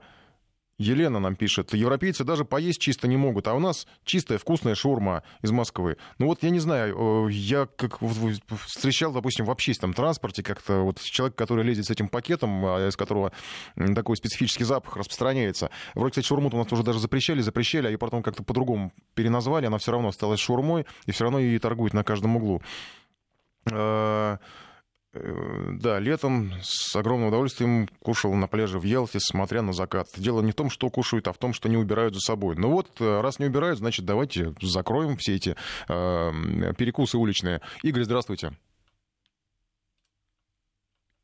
Елена 0.77 1.19
нам 1.19 1.35
пишет, 1.35 1.73
европейцы 1.73 2.23
даже 2.23 2.45
поесть 2.45 2.79
чисто 2.79 3.07
не 3.07 3.17
могут, 3.17 3.47
а 3.47 3.53
у 3.53 3.59
нас 3.59 3.87
чистая 4.05 4.37
вкусная 4.37 4.75
шурма 4.75 5.23
из 5.41 5.51
Москвы. 5.51 5.97
Ну 6.19 6.27
вот 6.27 6.43
я 6.43 6.51
не 6.51 6.59
знаю, 6.59 7.27
э, 7.27 7.31
я 7.31 7.65
как 7.65 7.99
встречал, 8.65 9.11
допустим, 9.11 9.45
в 9.45 9.51
общественном 9.51 9.93
транспорте 9.93 10.43
как-то 10.43 10.81
вот 10.81 11.01
человек, 11.01 11.35
который 11.35 11.63
лезет 11.63 11.85
с 11.85 11.89
этим 11.89 12.07
пакетом, 12.07 12.65
а, 12.65 12.87
из 12.87 12.95
которого 12.95 13.31
такой 13.95 14.15
специфический 14.17 14.65
запах 14.65 14.97
распространяется. 14.97 15.69
Вроде, 15.95 16.11
кстати, 16.11 16.27
шурму 16.27 16.49
у 16.53 16.57
нас 16.57 16.71
уже 16.71 16.83
даже 16.83 16.99
запрещали, 16.99 17.41
запрещали, 17.41 17.87
а 17.87 17.89
ее 17.89 17.97
потом 17.97 18.21
как-то 18.21 18.43
по-другому 18.43 18.93
переназвали, 19.15 19.65
она 19.65 19.79
все 19.79 19.91
равно 19.91 20.09
осталась 20.09 20.39
шурмой, 20.39 20.85
и 21.05 21.11
все 21.11 21.23
равно 21.23 21.39
ее 21.39 21.59
торгуют 21.59 21.93
на 21.93 22.03
каждом 22.03 22.37
углу. 22.37 22.61
Э, 23.71 24.37
э, 25.13 25.19
да, 25.81 25.99
летом 25.99 26.53
с 26.61 26.95
огромным 26.95 27.29
удовольствием 27.29 27.87
кушал 28.01 28.33
на 28.33 28.47
пляже 28.47 28.79
в 28.79 28.83
Ялте, 28.83 29.19
смотря 29.19 29.61
на 29.61 29.73
закат. 29.73 30.07
Дело 30.15 30.41
не 30.41 30.51
в 30.51 30.55
том, 30.55 30.69
что 30.69 30.89
кушают, 30.89 31.27
а 31.27 31.33
в 31.33 31.37
том, 31.37 31.53
что 31.53 31.69
не 31.69 31.77
убирают 31.77 32.13
за 32.13 32.21
собой. 32.21 32.55
Ну 32.55 32.71
вот, 32.71 32.89
э, 32.99 33.21
раз 33.21 33.39
не 33.39 33.47
убирают, 33.47 33.79
значит, 33.79 34.05
давайте 34.05 34.53
закроем 34.61 35.17
все 35.17 35.35
эти 35.35 35.55
э, 35.87 36.73
перекусы 36.77 37.17
уличные. 37.17 37.61
Игорь, 37.83 38.03
здравствуйте. 38.03 38.51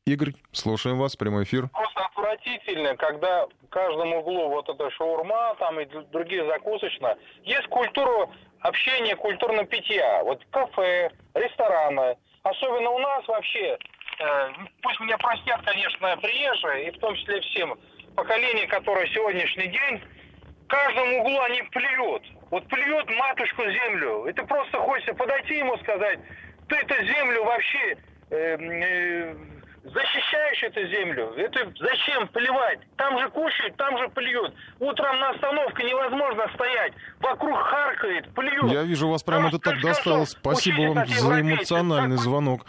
Игорь, 0.06 0.34
слушаем 0.52 0.98
вас, 0.98 1.16
прямой 1.16 1.42
эфир. 1.42 1.68
Просто 1.70 2.00
отвратительно, 2.06 2.96
когда 2.96 3.46
в 3.46 3.68
каждом 3.70 4.12
углу 4.14 4.50
вот 4.50 4.68
эта 4.68 4.88
шаурма 4.92 5.56
там 5.58 5.80
и 5.80 5.86
другие 6.12 6.46
закусочные. 6.46 7.16
Есть 7.42 7.66
культура 7.66 8.28
общения, 8.66 9.16
культурного 9.16 9.66
питья. 9.66 10.22
Вот 10.24 10.42
кафе, 10.50 11.10
рестораны, 11.34 12.16
особенно 12.42 12.90
у 12.90 12.98
нас 12.98 13.26
вообще, 13.26 13.78
э, 14.18 14.48
пусть 14.82 15.00
меня 15.00 15.16
простят, 15.18 15.62
конечно, 15.64 16.16
приезжие, 16.18 16.88
и 16.88 16.90
в 16.90 16.98
том 16.98 17.14
числе 17.16 17.40
всем, 17.40 17.78
поколение, 18.14 18.66
которое 18.66 19.06
сегодняшний 19.08 19.68
день, 19.68 20.02
в 20.64 20.68
каждом 20.68 21.14
углу 21.14 21.40
они 21.40 21.62
плюют. 21.62 22.24
Вот 22.50 22.66
плюет 22.68 23.08
матушку 23.10 23.62
землю. 23.62 24.24
Это 24.24 24.44
просто 24.44 24.78
хочется 24.78 25.14
подойти 25.14 25.58
ему 25.58 25.76
сказать, 25.78 26.18
ты 26.68 26.76
эту 26.76 27.04
землю 27.04 27.44
вообще 27.44 27.96
э, 28.30 28.56
э, 28.58 29.34
защищаешь 29.92 30.62
эту 30.62 30.86
землю. 30.88 31.32
Это 31.36 31.72
зачем 31.78 32.28
плевать? 32.28 32.80
Там 32.96 33.18
же 33.18 33.28
кушают, 33.30 33.76
там 33.76 33.96
же 33.98 34.08
плюют. 34.08 34.54
Утром 34.80 35.18
на 35.20 35.30
остановке 35.30 35.84
невозможно 35.84 36.46
стоять. 36.54 36.92
Вокруг 37.20 37.58
харкает, 37.58 38.32
плюют. 38.34 38.72
Я 38.72 38.82
вижу, 38.82 39.08
вас 39.08 39.22
прямо 39.22 39.48
это 39.48 39.58
так 39.58 39.80
досталось. 39.80 40.30
Спасибо 40.30 40.92
вам 40.92 41.06
за 41.06 41.40
эмоциональный 41.40 42.16
звонок. 42.16 42.66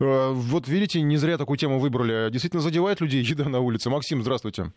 Э, 0.00 0.30
вот 0.32 0.68
видите, 0.68 1.00
не 1.00 1.16
зря 1.16 1.38
такую 1.38 1.56
тему 1.56 1.78
выбрали. 1.78 2.30
Действительно 2.30 2.62
задевает 2.62 3.00
людей 3.00 3.22
еда 3.22 3.48
на 3.48 3.60
улице. 3.60 3.90
Максим, 3.90 4.22
здравствуйте. 4.22 4.72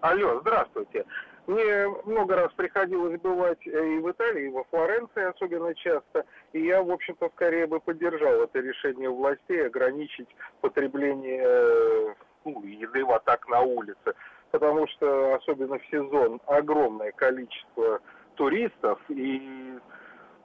Алло, 0.00 0.40
здравствуйте. 0.40 1.04
Мне 1.48 1.88
много 2.04 2.36
раз 2.36 2.52
приходилось 2.52 3.18
бывать 3.22 3.66
э, 3.66 3.70
и 3.70 3.98
в 4.00 4.10
Италии, 4.10 4.48
и 4.48 4.50
во 4.50 4.64
Флоренции 4.64 5.24
особенно 5.24 5.74
часто. 5.74 6.26
И 6.52 6.60
я, 6.60 6.82
в 6.82 6.90
общем-то, 6.90 7.30
скорее 7.34 7.66
бы 7.66 7.80
поддержал 7.80 8.42
это 8.42 8.60
решение 8.60 9.08
властей 9.08 9.66
ограничить 9.66 10.28
потребление 10.60 11.42
э, 11.42 12.14
ну, 12.44 12.62
еды 12.64 13.02
вот 13.02 13.24
так 13.24 13.48
на 13.48 13.62
улице. 13.62 14.12
Потому 14.50 14.86
что, 14.88 15.36
особенно 15.36 15.78
в 15.78 15.86
сезон, 15.86 16.38
огромное 16.44 17.12
количество 17.12 18.00
туристов. 18.34 19.00
И 19.08 19.78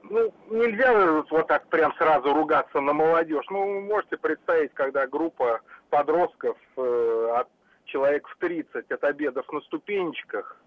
ну, 0.04 0.32
нельзя 0.48 1.22
вот 1.30 1.46
так 1.48 1.66
прям 1.66 1.92
сразу 1.96 2.32
ругаться 2.32 2.80
на 2.80 2.94
молодежь. 2.94 3.44
Ну, 3.50 3.82
можете 3.82 4.16
представить, 4.16 4.72
когда 4.72 5.06
группа 5.06 5.60
подростков 5.90 6.56
э, 6.78 7.32
от 7.36 7.48
человек 7.84 8.26
в 8.26 8.38
30 8.38 8.90
от 8.90 9.04
обедов 9.04 9.52
на 9.52 9.60
ступенечках 9.60 10.63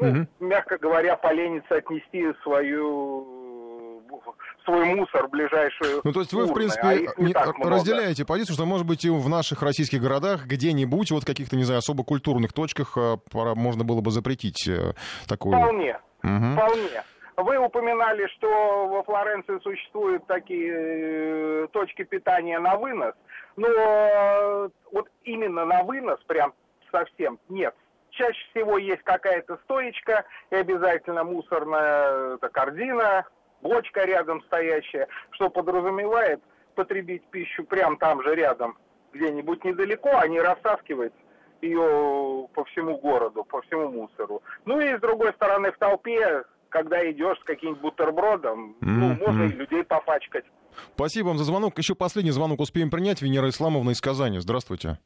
ну, 0.00 0.10
угу. 0.10 0.26
мягко 0.40 0.78
говоря, 0.78 1.16
поленится 1.16 1.76
отнести 1.76 2.32
свою 2.42 4.02
свой 4.64 4.84
мусор 4.84 5.26
в 5.26 5.30
ближайшую 5.30 6.02
Ну, 6.04 6.12
то 6.12 6.20
есть 6.20 6.32
вы, 6.32 6.42
урны, 6.42 6.52
в 6.52 6.54
принципе, 6.54 6.86
а 6.86 7.20
не, 7.20 7.32
разделяете 7.68 8.24
позицию, 8.24 8.54
что, 8.54 8.66
может 8.66 8.86
быть, 8.86 9.04
и 9.04 9.10
в 9.10 9.28
наших 9.28 9.62
российских 9.62 10.00
городах 10.00 10.46
где-нибудь, 10.46 11.10
вот 11.10 11.24
каких-то, 11.24 11.56
не 11.56 11.64
знаю, 11.64 11.78
особо 11.78 12.04
культурных 12.04 12.52
точках 12.52 12.96
э, 12.96 13.16
можно 13.32 13.84
было 13.84 14.00
бы 14.00 14.10
запретить 14.10 14.68
э, 14.68 14.92
такую... 15.26 15.56
Вполне, 15.56 15.98
угу. 16.22 16.52
вполне. 16.52 17.02
Вы 17.36 17.56
упоминали, 17.58 18.26
что 18.36 18.88
во 18.88 19.02
Флоренции 19.04 19.58
существуют 19.62 20.26
такие 20.26 20.74
э, 20.74 21.66
точки 21.72 22.02
питания 22.04 22.58
на 22.58 22.76
вынос, 22.76 23.14
но 23.56 24.70
вот 24.92 25.08
именно 25.24 25.64
на 25.64 25.82
вынос 25.82 26.20
прям 26.26 26.52
совсем 26.90 27.38
нет 27.48 27.74
чаще 28.18 28.40
всего 28.50 28.76
есть 28.76 29.02
какая-то 29.04 29.56
стоечка 29.64 30.24
и 30.50 30.56
обязательно 30.56 31.24
мусорная 31.24 32.34
это 32.34 32.48
корзина, 32.48 33.24
бочка 33.62 34.04
рядом 34.04 34.42
стоящая, 34.42 35.08
что 35.30 35.48
подразумевает 35.48 36.40
потребить 36.74 37.24
пищу 37.30 37.64
прямо 37.64 37.96
там 37.96 38.22
же 38.22 38.34
рядом, 38.34 38.76
где-нибудь 39.12 39.64
недалеко, 39.64 40.10
а 40.12 40.26
не 40.28 40.40
растаскивать 40.40 41.14
ее 41.62 42.48
по 42.54 42.64
всему 42.66 42.98
городу, 42.98 43.44
по 43.44 43.62
всему 43.62 43.88
мусору. 43.90 44.42
Ну 44.64 44.80
и 44.80 44.96
с 44.96 45.00
другой 45.00 45.32
стороны, 45.32 45.72
в 45.72 45.78
толпе, 45.78 46.44
когда 46.68 47.08
идешь 47.10 47.38
с 47.40 47.44
каким-нибудь 47.44 47.80
бутербродом, 47.80 48.76
mm-hmm. 48.80 48.86
ну, 48.86 49.14
можно 49.14 49.44
и 49.44 49.48
людей 49.48 49.82
попачкать. 49.82 50.44
Спасибо 50.94 51.28
вам 51.28 51.38
за 51.38 51.44
звонок. 51.44 51.76
Еще 51.78 51.94
последний 51.94 52.30
звонок 52.30 52.60
успеем 52.60 52.90
принять. 52.90 53.22
Венера 53.22 53.48
Исламовна 53.48 53.90
из 53.90 54.00
Казани. 54.00 54.38
Здравствуйте. 54.38 54.98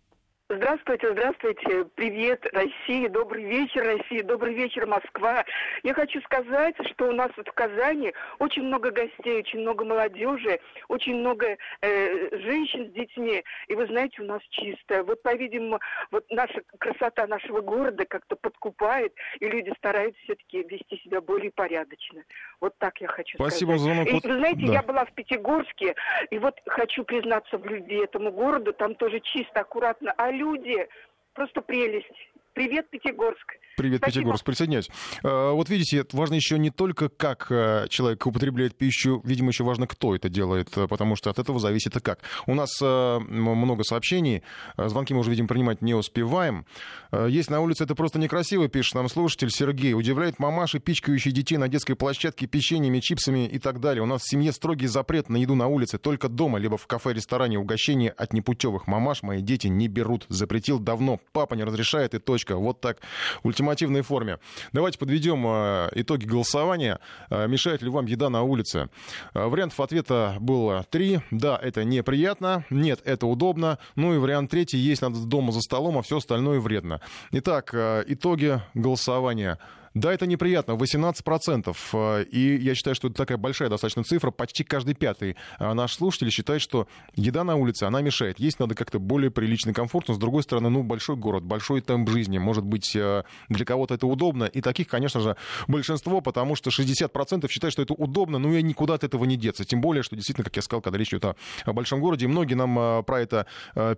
Здравствуйте, 0.49 1.13
здравствуйте. 1.13 1.87
Привет, 1.95 2.45
Россия. 2.53 3.09
Добрый 3.09 3.45
вечер, 3.45 3.85
Россия. 3.85 4.23
Добрый 4.23 4.55
вечер, 4.55 4.87
Москва. 4.87 5.45
Я 5.83 5.95
хочу 5.95 6.21
сказать, 6.23 6.75
что 6.91 7.09
у 7.09 7.13
нас 7.13 7.31
вот 7.39 7.49
в 7.49 7.53
Казани 7.53 8.13
очень 8.39 8.65
много 8.65 8.91
гостей, 8.91 9.39
очень 9.39 9.61
много 9.61 9.85
молодежи, 9.85 10.61
очень 10.89 11.17
много 11.17 11.57
э, 11.81 12.39
женщин 12.39 12.91
с 12.91 12.93
детьми. 12.93 13.43
И 13.69 13.75
вы 13.75 13.87
знаете, 13.87 14.21
у 14.21 14.27
нас 14.27 14.43
чисто. 14.51 15.05
Вот, 15.05 15.23
по-видимому, 15.23 15.81
вот 16.11 16.27
наша 16.31 16.61
красота 16.79 17.27
нашего 17.27 17.63
города 17.63 18.05
как-то 18.05 18.37
подкупает, 18.37 19.15
и 19.41 19.49
люди 19.49 19.73
стараются 19.79 20.21
все-таки 20.25 20.63
вести 20.65 20.99
себя 20.99 21.23
более 21.23 21.51
порядочно. 21.51 22.25
Вот 22.61 22.77
так 22.79 23.01
я 23.01 23.09
хочу 23.09 23.39
Спасибо 23.39 23.73
сказать. 23.77 23.79
Спасибо 23.79 23.79
за 23.79 24.05
звонок. 24.05 24.25
И, 24.25 24.29
вы 24.29 24.37
знаете, 24.37 24.67
да. 24.67 24.73
я 24.73 24.83
была 24.83 25.05
в 25.07 25.13
Пятигорске, 25.13 25.95
и 26.31 26.39
вот 26.39 26.61
хочу 26.67 27.05
признаться 27.05 27.57
в 27.57 27.65
любви 27.65 28.05
этому 28.05 28.31
городу. 28.33 28.75
Там 28.75 28.97
тоже 28.97 29.21
чисто, 29.21 29.61
аккуратно. 29.61 30.13
А 30.19 30.31
люди, 30.43 30.89
просто 31.33 31.63
прелесть. 31.63 32.32
Привет, 32.55 32.91
Пятигорск. 32.91 33.55
Привет, 33.79 34.01
Спасибо. 34.03 34.21
Пятигорск, 34.21 34.45
присоединяюсь. 34.45 34.91
А, 35.25 35.53
вот 35.53 35.71
видите, 35.71 36.05
важно 36.13 36.35
еще 36.35 36.59
не 36.59 36.71
только, 36.71 37.09
как 37.09 37.47
э, 37.51 37.87
человек 37.89 38.27
употребляет 38.27 38.77
пищу, 38.77 39.23
видимо, 39.25 39.49
еще 39.49 39.65
важно, 39.65 39.87
кто 39.87 40.15
это 40.15 40.29
делает, 40.29 40.77
э, 40.77 40.87
потому 40.87 41.17
что 41.17 41.31
от 41.31 41.39
этого 41.39 41.59
зависит 41.59 41.97
и 41.97 42.01
как. 42.01 42.21
У 42.47 42.55
нас 42.55 42.71
э, 42.83 43.19
много 43.19 43.85
сообщений, 43.85 44.43
звонки 44.77 45.15
мы 45.15 45.21
уже, 45.21 45.31
видим, 45.31 45.49
принимать 45.49 45.81
не 45.81 45.95
успеваем. 45.95 46.67
Есть 47.13 47.51
на 47.51 47.61
улице, 47.61 47.85
это 47.85 47.95
просто 47.95 48.19
некрасиво, 48.19 48.69
пишет 48.69 48.95
нам 48.95 49.09
слушатель 49.09 49.51
Сергей. 49.51 49.95
Удивляет 49.95 50.39
мамаши, 50.39 50.79
пичкающие 50.79 51.33
детей 51.33 51.57
на 51.57 51.69
детской 51.69 51.95
площадке 51.95 52.47
печеньями, 52.47 53.01
чипсами 53.01 53.47
и 53.47 53.59
так 53.59 53.81
далее. 53.81 54.03
У 54.03 54.07
нас 54.07 54.23
в 54.23 54.31
семье 54.31 54.53
строгий 54.53 54.87
запрет 54.87 55.29
на 55.29 55.37
еду 55.37 55.55
на 55.55 55.69
улице, 55.69 55.99
только 55.99 56.29
дома, 56.29 56.59
либо 56.59 56.77
в 56.77 56.87
кафе-ресторане 56.87 57.59
угощение 57.59 58.11
от 58.11 58.33
непутевых 58.33 58.87
мамаш 58.87 59.23
мои 59.23 59.41
дети 59.41 59.69
не 59.69 59.89
берут. 59.89 60.27
Запретил 60.29 60.79
давно, 60.79 61.21
папа 61.33 61.55
не 61.55 61.65
разрешает 61.65 62.15
и 62.15 62.19
точка. 62.43 62.57
Вот 62.57 62.81
так 62.81 62.99
ультимативной 63.43 64.03
форме. 64.03 64.39
Давайте 64.73 64.99
подведем 64.99 65.45
э, 65.47 65.89
итоги 65.95 66.27
голосования. 66.27 66.99
Э, 67.31 67.47
мешает 67.47 67.83
ли 67.83 67.89
вам 67.89 68.07
еда 68.07 68.29
на 68.31 68.43
улице? 68.43 68.89
Э, 69.35 69.47
вариантов 69.47 69.81
ответа 69.81 70.37
было 70.41 70.85
три. 70.91 71.21
Да, 71.31 71.59
это 71.61 71.85
неприятно. 71.85 72.65
Нет, 72.71 73.01
это 73.05 73.27
удобно. 73.27 73.79
Ну 73.97 74.15
и 74.15 74.19
вариант 74.19 74.51
третий. 74.51 74.79
Есть 74.79 75.03
надо 75.03 75.19
дома 75.25 75.53
за 75.53 75.61
столом, 75.61 75.99
а 75.99 76.03
все 76.03 76.19
остальное 76.19 76.61
вредно. 76.61 77.01
Итак, 77.31 77.75
итоги 77.75 78.61
голосования. 78.75 79.59
Да, 79.95 80.13
это 80.13 80.27
неприятно, 80.27 80.73
18%. 80.73 81.77
Э, 81.93 82.25
и 82.25 82.57
я 82.57 82.75
считаю, 82.75 82.95
что 82.95 83.09
это 83.09 83.17
такая 83.17 83.37
большая 83.37 83.69
достаточно 83.69 84.05
цифра. 84.05 84.31
Почти 84.31 84.65
каждый 84.65 84.95
пятый 84.95 85.37
э, 85.59 85.73
наш 85.75 85.95
слушатель 85.95 86.31
считает, 86.31 86.63
что 86.63 86.89
еда 87.15 87.45
на 87.45 87.57
улице, 87.57 87.85
она 87.85 88.01
мешает. 88.01 88.39
Есть 88.39 88.59
надо 88.59 88.75
как-то 88.75 88.99
более 88.99 89.31
приличный 89.31 89.75
комфорт, 89.75 90.09
но 90.09 90.15
с 90.15 90.19
другой 90.19 90.45
стороны, 90.45 90.71
ну, 90.71 90.83
большой 90.83 91.17
город, 91.17 91.45
большой 91.45 91.83
темп 91.83 92.09
жизни. 92.09 92.39
Может 92.39 92.65
быть, 92.65 92.97
э, 92.97 93.25
для 93.51 93.65
кого-то 93.67 93.95
это 93.95 94.07
удобно. 94.07 94.45
И 94.45 94.63
таких, 94.63 94.89
конечно 94.89 95.21
же, 95.21 95.37
большинство, 95.69 96.23
потому 96.23 96.57
что 96.57 96.71
60% 96.71 97.51
считают, 97.51 97.73
что 97.73 97.83
это 97.83 97.93
удобно, 97.93 98.39
ну 98.39 98.55
и 98.55 98.63
никуда 98.63 98.95
от 98.95 99.05
этого 99.05 99.25
не 99.25 99.37
деться. 99.37 99.65
Тем 99.67 99.83
более, 99.83 100.03
что 100.03 100.17
действительно, 100.17 100.45
как 100.45 100.57
я 100.57 100.63
сказал, 100.63 100.81
когда 100.81 100.99
речь 100.99 101.11
идет 101.11 101.25
о, 101.25 101.73
большом 101.73 102.01
городе, 102.01 102.27
многие 102.27 102.55
нам 102.55 103.05
про 103.05 103.21
это 103.21 103.47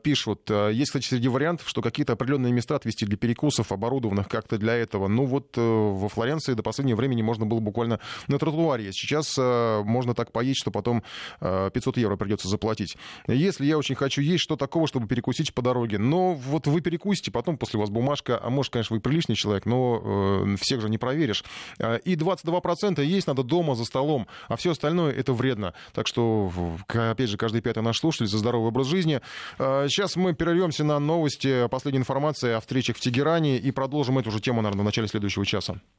пишут. 0.03 0.51
Есть, 0.51 0.91
кстати, 0.91 1.07
среди 1.07 1.29
вариантов, 1.29 1.69
что 1.69 1.83
какие-то 1.83 2.15
определенные 2.15 2.53
места 2.53 2.77
отвести 2.77 3.07
для 3.07 3.17
перекусов, 3.17 3.73
оборудованных 3.73 4.29
как-то 4.29 4.59
для 4.59 4.75
этого. 4.75 5.09
Ну 5.09 5.25
вот 5.25 5.57
во 5.93 6.09
Флоренции 6.09 6.55
до 6.55 6.62
последнего 6.62 6.97
времени 6.97 7.22
можно 7.22 7.47
было 7.47 7.61
буквально 7.61 8.01
на 8.28 8.39
тротуаре. 8.39 8.93
Сейчас 8.93 9.35
э, 9.39 9.82
можно 9.85 10.14
так 10.14 10.32
поесть, 10.32 10.61
что 10.61 10.70
потом 10.70 11.03
500 11.41 11.99
э, 11.99 12.01
евро 12.01 12.16
придется 12.16 12.49
заплатить. 12.49 12.97
Если 13.26 13.66
я 13.66 13.78
очень 13.78 13.95
хочу 13.95 14.20
есть, 14.20 14.43
что 14.43 14.57
такого, 14.57 14.87
чтобы 14.87 15.07
перекусить 15.07 15.55
по 15.55 15.62
дороге? 15.62 15.99
Но 15.99 16.35
вот 16.35 16.66
вы 16.66 16.80
перекусите, 16.80 17.30
потом 17.30 17.57
после 17.57 17.78
вас 17.78 17.91
бумажка, 17.91 18.41
а 18.43 18.51
может, 18.51 18.72
конечно, 18.72 18.95
вы 18.95 19.01
приличный 19.01 19.35
человек, 19.35 19.66
но 19.66 20.01
э, 20.05 20.57
всех 20.61 20.80
же 20.80 20.89
не 20.89 20.99
проверишь. 20.99 21.45
И 22.05 22.14
22% 22.14 23.05
есть 23.05 23.26
надо 23.26 23.43
дома, 23.43 23.74
за 23.74 23.85
столом, 23.85 24.26
а 24.49 24.57
все 24.57 24.72
остальное 24.72 25.12
это 25.12 25.32
вредно. 25.32 25.74
Так 25.93 26.07
что, 26.07 26.53
опять 26.89 27.28
же, 27.28 27.37
каждый 27.37 27.61
пятый 27.61 27.82
наш 27.82 27.99
слушатель 27.99 28.26
за 28.26 28.39
здоровый 28.39 28.68
образ 28.68 28.87
жизни. 28.87 29.20
Сейчас 29.59 30.16
мы 30.16 30.35
перервемся 30.35 30.85
на 30.85 30.99
новости, 30.99 31.66
последняя 31.68 32.01
информация 32.01 32.57
о 32.57 32.61
встречах 32.61 32.97
в 32.97 33.01
Тегеране 33.01 33.59
и 33.59 33.70
продолжим 33.70 34.18
эту 34.18 34.30
же 34.30 34.41
тему, 34.41 34.62
наверное, 34.62 34.82
в 34.82 34.85
начале 34.85 35.09
следующего 35.09 35.45
часа. 35.45 35.74
schon. 35.75 35.95